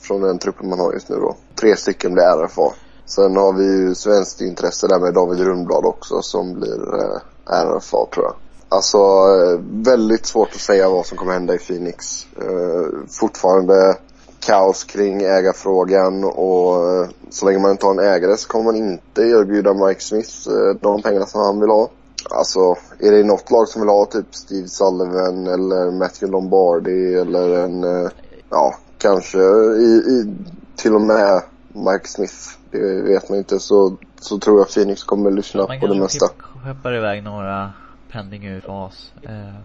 från 0.00 0.20
den 0.20 0.38
truppen 0.38 0.68
man 0.68 0.78
har 0.78 0.92
just 0.92 1.08
nu 1.08 1.16
då. 1.16 1.36
Tre 1.60 1.76
stycken 1.76 2.12
blir 2.12 2.44
RFA. 2.44 2.72
Sen 3.06 3.36
har 3.36 3.52
vi 3.52 3.64
ju 3.64 3.94
svenskt 3.94 4.40
intresse 4.40 4.86
där 4.88 5.00
med 5.00 5.14
David 5.14 5.40
Rundblad 5.40 5.84
också 5.84 6.22
som 6.22 6.54
blir 6.54 6.94
eh, 6.94 7.20
RFA 7.64 8.06
tror 8.14 8.26
jag. 8.26 8.34
Alltså 8.68 8.98
eh, 8.98 9.60
väldigt 9.70 10.26
svårt 10.26 10.48
att 10.48 10.60
säga 10.60 10.90
vad 10.90 11.06
som 11.06 11.18
kommer 11.18 11.32
hända 11.32 11.54
i 11.54 11.58
Phoenix. 11.58 12.26
Eh, 12.36 13.06
fortfarande 13.08 13.96
kaos 14.40 14.84
kring 14.84 15.22
ägarfrågan 15.22 16.24
och 16.24 16.88
eh, 16.88 17.08
så 17.30 17.46
länge 17.46 17.58
man 17.58 17.70
inte 17.70 17.86
har 17.86 17.92
en 17.92 18.14
ägare 18.14 18.36
så 18.36 18.48
kommer 18.48 18.64
man 18.64 18.76
inte 18.76 19.22
erbjuda 19.22 19.74
Mike 19.74 20.00
Smith 20.00 20.48
eh, 20.48 20.76
de 20.80 21.02
pengarna 21.02 21.26
som 21.26 21.40
han 21.40 21.60
vill 21.60 21.70
ha. 21.70 21.90
Alltså, 22.30 22.76
är 22.98 23.12
det 23.12 23.24
något 23.24 23.50
lag 23.50 23.68
som 23.68 23.82
vill 23.82 23.88
ha 23.88 24.06
typ 24.06 24.34
Steve 24.34 24.68
Sullivan 24.68 25.46
eller 25.46 25.90
Matthew 25.90 26.32
Lombardi 26.32 27.14
eller 27.14 27.64
en, 27.64 27.84
eh, 27.84 28.10
ja, 28.50 28.74
kanske 28.98 29.38
i, 29.76 30.02
i, 30.08 30.34
till 30.76 30.94
och 30.94 31.00
med 31.00 31.42
Mike 31.68 32.08
Smith. 32.08 32.34
Det 32.70 33.02
vet 33.02 33.28
man 33.28 33.38
inte 33.38 33.60
så, 33.60 33.96
så 34.20 34.38
tror 34.38 34.58
jag 34.58 34.68
Phoenix 34.68 35.04
kommer 35.04 35.30
lyssna 35.30 35.66
Man 35.66 35.80
på 35.80 35.86
det 35.86 36.00
mesta. 36.00 36.26
typ 36.26 36.42
skeppar 36.42 36.96
iväg 36.96 37.22
några 37.22 37.72
pending 38.10 38.46
ur 38.46 38.60
fas. 38.60 39.12
Eh, 39.22 39.56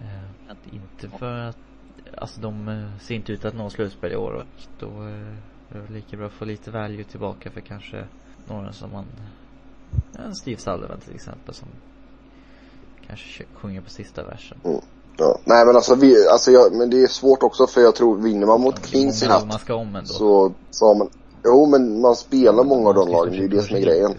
eh, 0.00 0.56
inte 0.72 1.18
för 1.18 1.48
att, 1.48 1.56
alltså 2.16 2.40
de 2.40 2.68
eh, 2.68 3.00
ser 3.00 3.14
inte 3.14 3.32
ut 3.32 3.44
att 3.44 3.54
nå 3.54 3.70
slutspel 3.70 4.12
i 4.12 4.16
år 4.16 4.32
och 4.32 4.44
då 4.78 4.86
eh, 4.86 5.76
är 5.76 5.86
det 5.86 5.92
lika 5.92 6.16
bra 6.16 6.26
att 6.26 6.32
få 6.32 6.44
lite 6.44 6.70
value 6.70 7.04
tillbaka 7.04 7.50
för 7.50 7.60
kanske 7.60 8.04
några 8.48 8.72
som 8.72 8.92
man, 8.92 9.04
en 10.18 10.34
Steve 10.34 10.60
Sullivan 10.60 11.00
till 11.00 11.14
exempel 11.14 11.54
som 11.54 11.68
kanske 13.06 13.44
sjunger 13.54 13.80
på 13.80 13.90
sista 13.90 14.22
versen. 14.22 14.58
Ja. 15.16 15.38
Nej 15.44 15.66
men 15.66 15.76
alltså, 15.76 15.94
vi, 15.94 16.28
alltså 16.28 16.50
jag, 16.50 16.74
men 16.74 16.90
det 16.90 17.02
är 17.02 17.06
svårt 17.06 17.42
också 17.42 17.66
för 17.66 17.80
jag 17.80 17.94
tror 17.94 18.16
vinner 18.16 18.46
man 18.46 18.60
mot 18.60 18.86
Kings 18.86 19.22
i 19.22 19.26
natt 19.26 19.46
man 19.46 19.58
ska 19.58 19.74
om 19.74 19.96
ändå. 19.96 20.08
så, 20.08 20.52
så 20.70 20.86
har 20.86 20.94
man, 20.94 21.08
jo 21.44 21.66
men 21.66 22.00
man 22.00 22.16
spelar 22.16 22.64
många 22.64 22.88
av 22.88 22.94
de 22.94 23.08
lagen, 23.08 23.32
det 23.32 23.38
är 23.38 23.42
ju 23.42 23.48
det 23.48 23.62
som 23.62 23.76
är 23.76 23.80
grejen. 23.80 24.14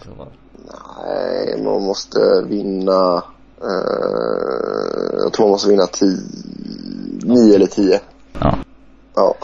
Nej, 1.04 1.62
man 1.62 1.82
måste 1.82 2.44
vinna, 2.48 3.22
eh, 3.62 5.18
jag 5.22 5.32
tror 5.32 5.46
man 5.46 5.50
måste 5.50 5.68
vinna 5.68 5.86
10, 5.86 6.16
9 7.22 7.54
eller 7.54 7.66
10. 7.66 8.00
Ja. 8.40 8.58
Ja. 9.14 9.34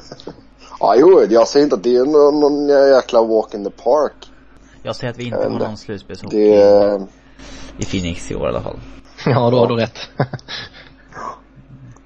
ja, 0.80 0.94
jo, 0.96 1.20
jag 1.30 1.48
säger 1.48 1.64
inte 1.64 1.76
att 1.76 1.82
det 1.82 1.96
är 1.96 2.04
någon, 2.04 2.40
någon 2.40 2.68
jäkla 2.68 3.22
walk 3.22 3.54
in 3.54 3.64
the 3.64 3.70
park. 3.70 4.31
Jag 4.82 4.96
säger 4.96 5.12
att 5.12 5.18
vi 5.18 5.24
inte 5.24 5.36
har 5.36 5.48
någon 5.48 5.76
slutspelshockey 5.76 6.36
Det, 6.36 7.06
i 7.78 7.84
Phoenix 7.84 8.30
i 8.30 8.34
år 8.34 8.46
i 8.46 8.48
alla 8.48 8.62
fall. 8.62 8.80
Ja, 9.26 9.50
då 9.50 9.58
har 9.58 9.66
du 9.66 9.76
rätt. 9.76 9.98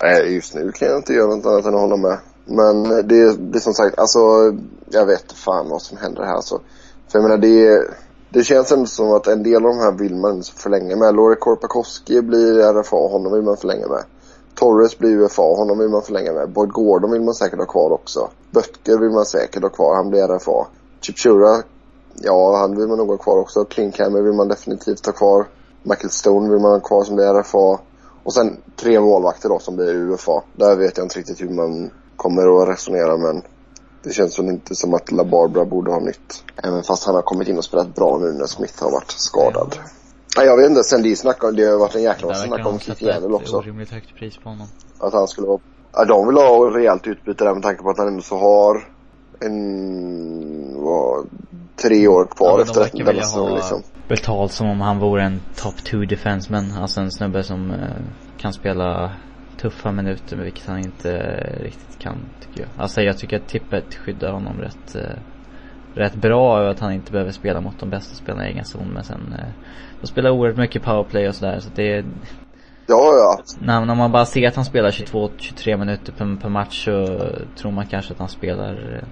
nej, 0.03 0.35
just 0.35 0.55
nu 0.55 0.73
kan 0.73 0.89
jag 0.89 0.97
inte 0.99 1.13
göra 1.13 1.37
något 1.37 1.47
annat 1.47 1.65
än 1.65 1.75
att 1.75 1.81
hålla 1.81 1.97
med. 1.97 2.19
Men 2.45 2.83
det, 2.83 3.37
det 3.37 3.59
är 3.59 3.61
som 3.61 3.73
sagt, 3.73 3.99
alltså, 3.99 4.19
jag 4.91 5.07
vet 5.07 5.33
fan 5.33 5.69
vad 5.69 5.83
som 5.83 5.99
händer 5.99 6.23
här 6.23 6.35
alltså. 6.35 6.61
För 7.09 7.19
jag 7.19 7.23
menar 7.23 7.39
det, 7.39 7.89
det 8.29 8.45
känns 8.45 8.73
ändå 8.73 8.87
som 8.87 9.13
att 9.13 9.27
en 9.27 9.43
del 9.43 9.67
av 9.67 9.75
de 9.75 9.79
här 9.79 9.93
vill 9.93 10.15
man 10.15 10.43
förlänga 10.43 10.97
med. 10.97 11.15
Lori 11.15 11.37
Korpakowski 11.37 12.23
blir 12.23 12.73
RFA, 12.73 12.97
honom 12.97 13.33
vill 13.33 13.43
man 13.43 13.57
förlänga 13.57 13.89
med. 13.89 14.05
Torres 14.55 14.99
blir 14.99 15.11
UFA, 15.11 15.43
honom 15.43 15.79
vill 15.79 15.89
man 15.89 16.03
förlänga 16.03 16.33
med. 16.33 16.51
Boyd 16.51 16.71
Gordon 16.71 17.11
vill 17.11 17.23
man 17.23 17.35
säkert 17.35 17.59
ha 17.59 17.67
kvar 17.67 17.91
också. 17.91 18.31
Böttger 18.51 18.99
vill 18.99 19.11
man 19.11 19.25
säkert 19.25 19.63
ha 19.63 19.71
kvar, 19.71 19.97
han 19.97 20.11
blir 20.11 20.29
RFA. 20.29 20.67
Chipchura, 21.01 21.63
ja 22.23 22.57
han 22.57 22.77
vill 22.77 22.89
man 22.89 22.99
nog 22.99 23.09
ha 23.09 23.17
kvar 23.17 23.39
också. 23.39 23.65
Klinkhammer 23.65 24.23
vill 24.23 24.33
man 24.33 24.49
definitivt 24.49 25.07
ha 25.07 25.13
kvar. 25.13 25.47
Michael 25.83 26.11
Stone 26.11 26.51
vill 26.51 26.61
man 26.61 26.73
ha 26.73 26.81
kvar 26.81 27.05
som 27.05 27.17
blir 27.17 27.41
RFA. 27.41 27.79
Och 28.23 28.35
sen 28.35 28.57
tre 28.77 29.01
målvakter 29.01 29.49
då 29.49 29.59
som 29.59 29.77
blir 29.77 29.95
UFA. 29.95 30.43
Där 30.53 30.77
vet 30.77 30.97
jag 30.97 31.05
inte 31.05 31.19
riktigt 31.19 31.41
hur 31.41 31.49
man 31.49 31.91
kommer 32.17 32.63
att 32.63 32.69
resonera 32.69 33.17
men 33.17 33.43
det 34.03 34.13
känns 34.13 34.39
väl 34.39 34.47
inte 34.47 34.75
som 34.75 34.95
att 34.95 35.13
La 35.13 35.25
Barbara 35.25 35.65
borde 35.65 35.91
ha 35.91 36.01
nytt. 36.01 36.45
Även 36.57 36.83
fast 36.83 37.05
han 37.05 37.15
har 37.15 37.23
kommit 37.23 37.49
in 37.49 37.59
och 37.59 37.65
spelat 37.65 37.95
bra 37.95 38.19
nu 38.19 38.33
när 38.33 38.47
Smith 38.47 38.83
har 38.85 38.91
varit 38.91 39.11
skadad. 39.11 39.79
Nej, 40.37 40.47
jag 40.47 40.57
vet 40.57 40.71
inte, 40.71 40.85
sen 40.85 41.03
det 41.03 41.17
snack 41.17 41.45
om, 41.45 41.57
det 41.57 41.65
har 41.65 41.79
varit 41.79 41.95
en 41.95 42.03
jäkla 42.03 42.29
massa 42.29 42.47
snack 42.47 42.67
om 42.67 42.73
de 42.73 42.79
Keith 42.79 43.05
Yandel 43.05 43.35
också. 43.35 43.57
orimligt 43.57 43.91
högt 43.91 44.15
pris 44.15 44.37
på 44.37 44.49
honom. 44.49 44.67
Att 44.99 45.13
han 45.13 45.29
skulle 45.29 45.47
vara... 45.47 45.61
Ja, 45.93 46.05
de 46.05 46.27
vill 46.27 46.37
ha 46.37 46.77
rejält 46.77 47.07
utbyte 47.07 47.45
där 47.45 47.55
med 47.55 47.63
tanke 47.63 47.83
på 47.83 47.91
att 47.91 47.99
han 47.99 48.09
ändå 48.09 48.23
så 48.23 48.37
har 48.37 48.96
en... 49.41 50.83
Vad, 50.83 51.27
tre 51.83 52.09
år 52.09 52.27
kvar 52.27 52.49
Ja, 52.49 52.57
de 52.57 52.63
efter 52.63 52.81
verkar 52.81 53.05
denna 53.05 53.23
säsong 53.23 53.55
liksom. 53.55 53.83
betalt 54.09 54.53
som 54.53 54.69
om 54.69 54.81
han 54.81 54.99
vore 54.99 55.23
en 55.23 55.41
top 55.57 55.85
2 55.85 55.97
defenseman. 55.97 56.73
Alltså 56.73 57.01
en 57.01 57.11
snubbe 57.11 57.43
som 57.43 57.71
eh, 57.71 57.79
kan 58.39 58.53
spela 58.53 59.13
tuffa 59.57 59.93
minuter, 59.93 60.37
vilket 60.37 60.67
han 60.67 60.79
inte 60.79 61.13
eh, 61.13 61.63
riktigt 61.63 61.99
kan 61.99 62.17
tycker 62.41 62.61
jag. 62.61 62.69
Alltså 62.83 63.03
jag 63.03 63.19
tycker 63.19 63.37
att 63.37 63.49
tippet 63.49 63.95
skyddar 63.95 64.33
honom 64.33 64.61
rätt, 64.61 64.95
eh, 64.95 65.19
rätt 65.95 66.15
bra 66.15 66.63
och 66.63 66.71
att 66.71 66.81
han 66.81 66.93
inte 66.93 67.13
behöver 67.13 67.33
spela 67.33 67.61
mot 67.61 67.79
de 67.81 67.91
bästa 67.91 68.15
spelarna 68.15 68.49
i 68.49 68.53
egen 68.53 68.65
zon. 68.65 68.91
Men 68.95 69.05
sen, 69.05 69.35
eh, 69.39 69.49
de 70.01 70.07
spelar 70.07 70.31
oerhört 70.31 70.59
mycket 70.59 70.83
powerplay 70.83 71.29
och 71.29 71.35
sådär 71.35 71.61
så 71.61 71.71
det 71.75 72.05
Ja, 72.89 73.15
ja. 73.15 73.41
när, 73.61 73.85
när 73.85 73.95
man 73.95 74.13
bara 74.13 74.27
ser 74.27 74.49
att 74.49 74.57
han 74.57 74.65
spelar 74.65 74.91
22-23 74.91 75.77
minuter 75.77 76.13
per, 76.13 76.41
per 76.41 76.49
match 76.49 76.85
så 76.85 77.19
tror 77.61 77.71
man 77.71 77.87
kanske 77.87 78.13
att 78.13 78.19
han 78.19 78.29
spelar 78.29 79.05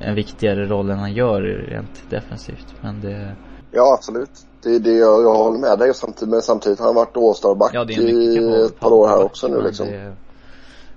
en 0.00 0.14
viktigare 0.14 0.66
roll 0.66 0.90
än 0.90 0.98
han 0.98 1.12
gör 1.12 1.42
rent 1.42 2.10
defensivt. 2.10 2.74
Men 2.80 3.00
det 3.00 3.36
Ja, 3.70 3.94
absolut. 3.94 4.30
Det 4.62 4.74
är 4.74 4.78
det 4.78 4.92
jag, 4.92 5.22
jag 5.22 5.34
håller 5.34 5.58
med 5.58 5.78
dig 5.78 5.94
samtidigt, 5.94 6.28
men 6.28 6.42
samtidigt 6.42 6.78
har 6.78 6.86
han 6.86 6.94
varit 6.94 7.16
All-star-back 7.16 7.70
Ja, 7.74 7.80
är 7.82 8.00
i 8.00 8.66
ett 8.66 8.80
par 8.80 8.92
år 8.92 9.08
här 9.08 9.24
också 9.24 9.48
nu 9.48 9.62
liksom. 9.62 9.86
Det, 9.86 10.16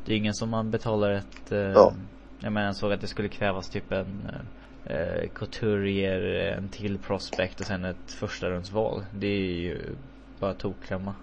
det 0.05 0.13
är 0.13 0.17
ingen 0.17 0.33
som 0.33 0.49
man 0.49 0.71
betalar 0.71 1.11
ett, 1.11 1.51
eh, 1.51 1.57
Ja. 1.57 1.93
jag 2.39 2.53
menar 2.53 2.67
jag 2.67 2.75
såg 2.75 2.93
att 2.93 3.01
det 3.01 3.07
skulle 3.07 3.29
krävas 3.29 3.69
typ 3.69 3.91
en 3.91 4.31
eh, 4.85 5.29
Couturier, 5.35 6.21
en 6.57 6.69
till 6.69 6.97
prospect 6.97 7.59
och 7.59 7.65
sen 7.65 7.85
ett 7.85 8.11
första 8.11 8.49
rundsval. 8.49 9.05
Det 9.13 9.27
är 9.27 9.61
ju 9.61 9.81
bara 10.39 10.53
tokklämma. 10.53 11.15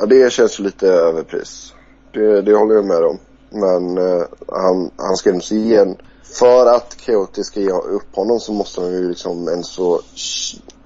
Ja, 0.00 0.06
det 0.06 0.32
känns 0.32 0.58
lite 0.58 0.86
överpris. 0.88 1.74
Det, 2.12 2.42
det 2.42 2.54
håller 2.56 2.74
jag 2.74 2.84
med 2.84 3.04
om. 3.04 3.18
Men 3.50 3.98
eh, 3.98 4.22
han, 4.48 4.90
han 4.96 5.16
ska 5.16 5.30
ändå 5.30 5.44
ge 5.50 5.76
en... 5.76 5.96
För 6.38 6.66
att 6.66 6.96
Coyote 7.06 7.44
ska 7.44 7.60
ge 7.60 7.70
upp 7.70 8.16
honom 8.16 8.40
så 8.40 8.52
måste 8.52 8.80
han 8.80 8.92
ju 8.92 9.08
liksom 9.08 9.48
en 9.48 9.64
så... 9.64 10.00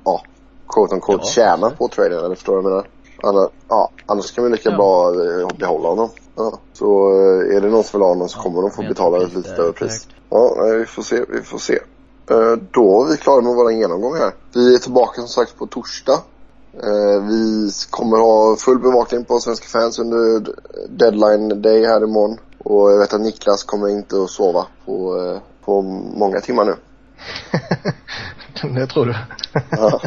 Ja, 0.04 0.22
quote 0.68 0.94
on 0.94 1.00
quote 1.00 1.22
Ja, 1.24 1.30
tjäna 1.30 1.70
på 1.70 1.88
traden, 1.88 2.24
eller 2.24 2.34
förstår 2.34 2.56
du 2.56 2.62
vad 2.62 2.72
jag 2.72 2.76
menar? 2.76 2.88
Annars, 3.22 3.50
ja, 3.68 3.90
annars 4.06 4.32
kan 4.32 4.44
vi 4.44 4.50
lika 4.50 4.70
Ja. 4.70 4.76
bra 4.76 5.08
eh, 5.08 5.48
behålla 5.58 5.88
honom. 5.88 6.08
Ja. 6.36 6.58
Så 6.72 7.12
eh, 7.12 7.56
är 7.56 7.60
det 7.60 7.68
någon 7.68 7.84
som 7.84 8.00
vill 8.00 8.04
ha 8.04 8.12
honom 8.12 8.28
så 8.28 8.38
kommer 8.38 8.62
de 8.62 8.70
få 8.70 8.82
betala 8.82 9.22
ett 9.22 9.34
lite 9.34 9.50
överpris. 9.50 9.92
högt. 9.92 10.08
Ja, 10.30 10.54
vi 10.78 10.86
får 10.86 11.02
se, 11.02 11.24
vi 11.28 11.42
får 11.42 11.58
se. 11.58 11.78
Eh, 12.30 12.52
då 12.70 13.04
är 13.04 13.10
vi 13.10 13.16
klara 13.16 13.40
med 13.40 13.54
vår 13.54 13.72
genomgång 13.72 14.14
här. 14.16 14.32
Vi 14.54 14.74
är 14.74 14.78
tillbaka 14.78 15.20
som 15.20 15.28
sagt 15.28 15.58
på 15.58 15.66
torsdag. 15.66 16.18
Eh, 16.82 17.22
vi 17.28 17.70
kommer 17.90 18.16
ha 18.16 18.56
full 18.56 18.78
bevakning 18.78 19.24
på 19.24 19.38
Svenska 19.38 19.66
fans 19.66 19.98
under 19.98 20.42
deadline 20.88 21.62
day 21.62 21.86
här 21.86 22.04
imorgon. 22.04 22.38
Och 22.58 22.92
jag 22.92 22.98
vet 22.98 23.14
att 23.14 23.20
Niklas 23.20 23.64
kommer 23.64 23.88
inte 23.88 24.22
att 24.22 24.30
sova 24.30 24.66
på, 24.84 25.16
eh, 25.18 25.64
på 25.64 25.82
många 26.16 26.40
timmar 26.40 26.64
nu. 26.64 26.76
det 28.80 28.86
tror 28.86 29.06
du? 29.06 29.14
Ja. 29.70 30.00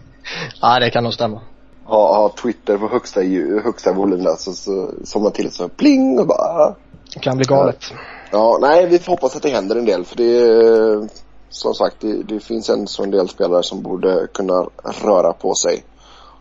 ja, 0.60 0.80
det 0.80 0.90
kan 0.90 1.04
nog 1.04 1.14
stämma. 1.14 1.40
Ha, 1.84 2.16
ha 2.16 2.32
Twitter 2.42 2.78
på 2.78 2.88
högsta, 2.88 3.20
högsta 3.64 3.92
volym 3.92 4.24
där 4.24 4.36
så, 4.36 4.52
så 4.52 4.90
somnar 5.04 5.30
till 5.30 5.52
så 5.52 5.68
pling 5.68 6.18
och 6.18 6.26
bara 6.26 6.74
Det 7.14 7.20
kan 7.20 7.36
bli 7.36 7.44
galet. 7.46 7.84
Ja, 8.30 8.58
nej 8.60 8.86
vi 8.86 8.98
får 8.98 9.12
hoppas 9.12 9.36
att 9.36 9.42
det 9.42 9.50
händer 9.50 9.76
en 9.76 9.84
del 9.84 10.04
för 10.04 10.16
det 10.16 10.38
är 10.38 11.08
som 11.50 11.74
sagt 11.74 11.96
det, 12.00 12.22
det 12.22 12.40
finns 12.40 12.68
en 12.68 12.86
sån 12.86 13.10
del 13.10 13.28
spelare 13.28 13.62
som 13.62 13.82
borde 13.82 14.26
kunna 14.34 14.66
röra 15.02 15.32
på 15.32 15.54
sig. 15.54 15.84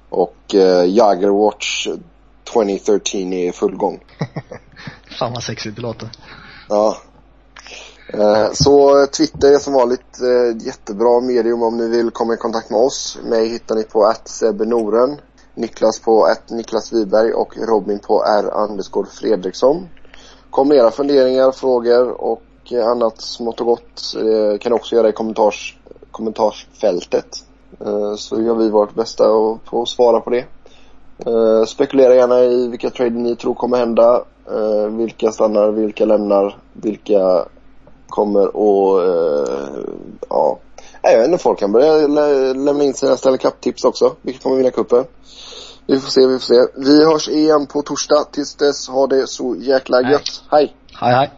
Och 0.10 0.56
eh, 0.56 0.86
Jagerwatch 0.86 1.88
2013 2.54 3.34
är 3.34 3.50
i 3.50 3.52
full 3.52 3.76
gång. 3.76 4.04
Fan 5.20 5.34
vad 5.34 5.44
sexigt 5.44 5.76
det 5.76 5.82
låter. 5.82 6.10
Ja. 6.70 6.98
Eh, 8.14 8.52
så 8.54 9.06
Twitter 9.08 9.54
är 9.54 9.58
som 9.58 9.74
vanligt 9.74 10.22
eh, 10.22 10.66
jättebra 10.66 11.22
medium 11.22 11.64
om 11.64 11.78
ni 11.78 11.88
vill 11.88 12.12
komma 12.12 12.34
i 12.34 12.38
kontakt 12.38 12.70
med 12.70 12.80
oss. 12.80 13.18
Mig 13.24 13.50
hittar 13.50 13.76
ni 13.76 13.84
på 13.84 14.14
Noren, 14.66 15.22
Niklas 15.56 16.00
på 16.00 16.24
att 16.24 16.50
Niklas 16.50 16.94
Wiberg 16.94 17.34
och 17.34 17.58
Robin 17.58 18.00
på 18.00 18.24
R. 18.24 19.06
Fredriksson. 19.06 19.88
Kom 20.50 20.68
med 20.68 20.78
era 20.78 20.92
funderingar, 20.92 21.52
frågor 21.52 22.22
och 22.22 22.42
eh, 22.72 22.88
annat 22.88 23.22
smått 23.22 23.60
och 23.60 23.66
gott. 23.66 24.16
Eh, 24.16 24.60
kan 24.60 24.74
också 24.74 24.96
göra 24.96 25.10
i 25.10 25.12
kommentars, 25.12 25.78
kommentarsfältet. 26.12 27.49
Eh, 27.86 28.16
så 28.16 28.42
gör 28.42 28.56
vi 28.56 28.70
vårt 28.70 28.96
bästa 28.96 29.32
och- 29.32 29.66
på 29.66 29.82
att 29.82 29.88
svara 29.90 30.20
på 30.20 30.30
det. 30.30 30.46
Eh, 31.26 31.66
spekulera 31.68 32.16
gärna 32.16 32.40
i 32.40 32.68
vilka 32.68 32.90
trader 32.90 33.10
ni 33.12 33.36
tror 33.36 33.54
kommer 33.54 33.78
hända. 33.78 34.24
Eh, 34.52 34.88
vilka 34.98 35.32
stannar, 35.32 35.72
vilka 35.72 36.06
lämnar, 36.06 36.58
vilka 36.74 37.46
kommer 38.08 38.44
eh, 38.44 39.84
ja. 40.30 40.58
Jag 41.02 41.18
vet 41.18 41.28
inte, 41.28 41.44
folk 41.44 41.60
kan 41.60 41.72
börja 41.72 42.08
lä 42.08 42.54
lämna 42.54 42.84
in 42.84 42.94
sina 42.94 43.18
Stanley 43.18 43.38
Cup-tips 43.40 43.86
också. 43.86 44.16
Vilka 44.22 44.40
kommer 44.44 44.58
vinna 44.58 44.72
cupen? 44.72 45.06
Vi 45.88 46.00
får 46.00 46.10
se, 46.10 46.28
vi 46.28 46.40
får 46.40 46.46
se. 46.54 46.72
Vi 46.76 47.06
hörs 47.06 47.30
igen 47.30 47.66
på 47.66 47.82
torsdag. 47.82 48.24
Tills 48.32 48.56
dess, 48.56 48.88
ha 48.90 49.08
det 49.08 49.28
så 49.28 49.56
jäkla 49.60 50.02
gött. 50.02 50.44
Hej! 50.52 50.76
Hej 51.00 51.14
hej. 51.14 51.32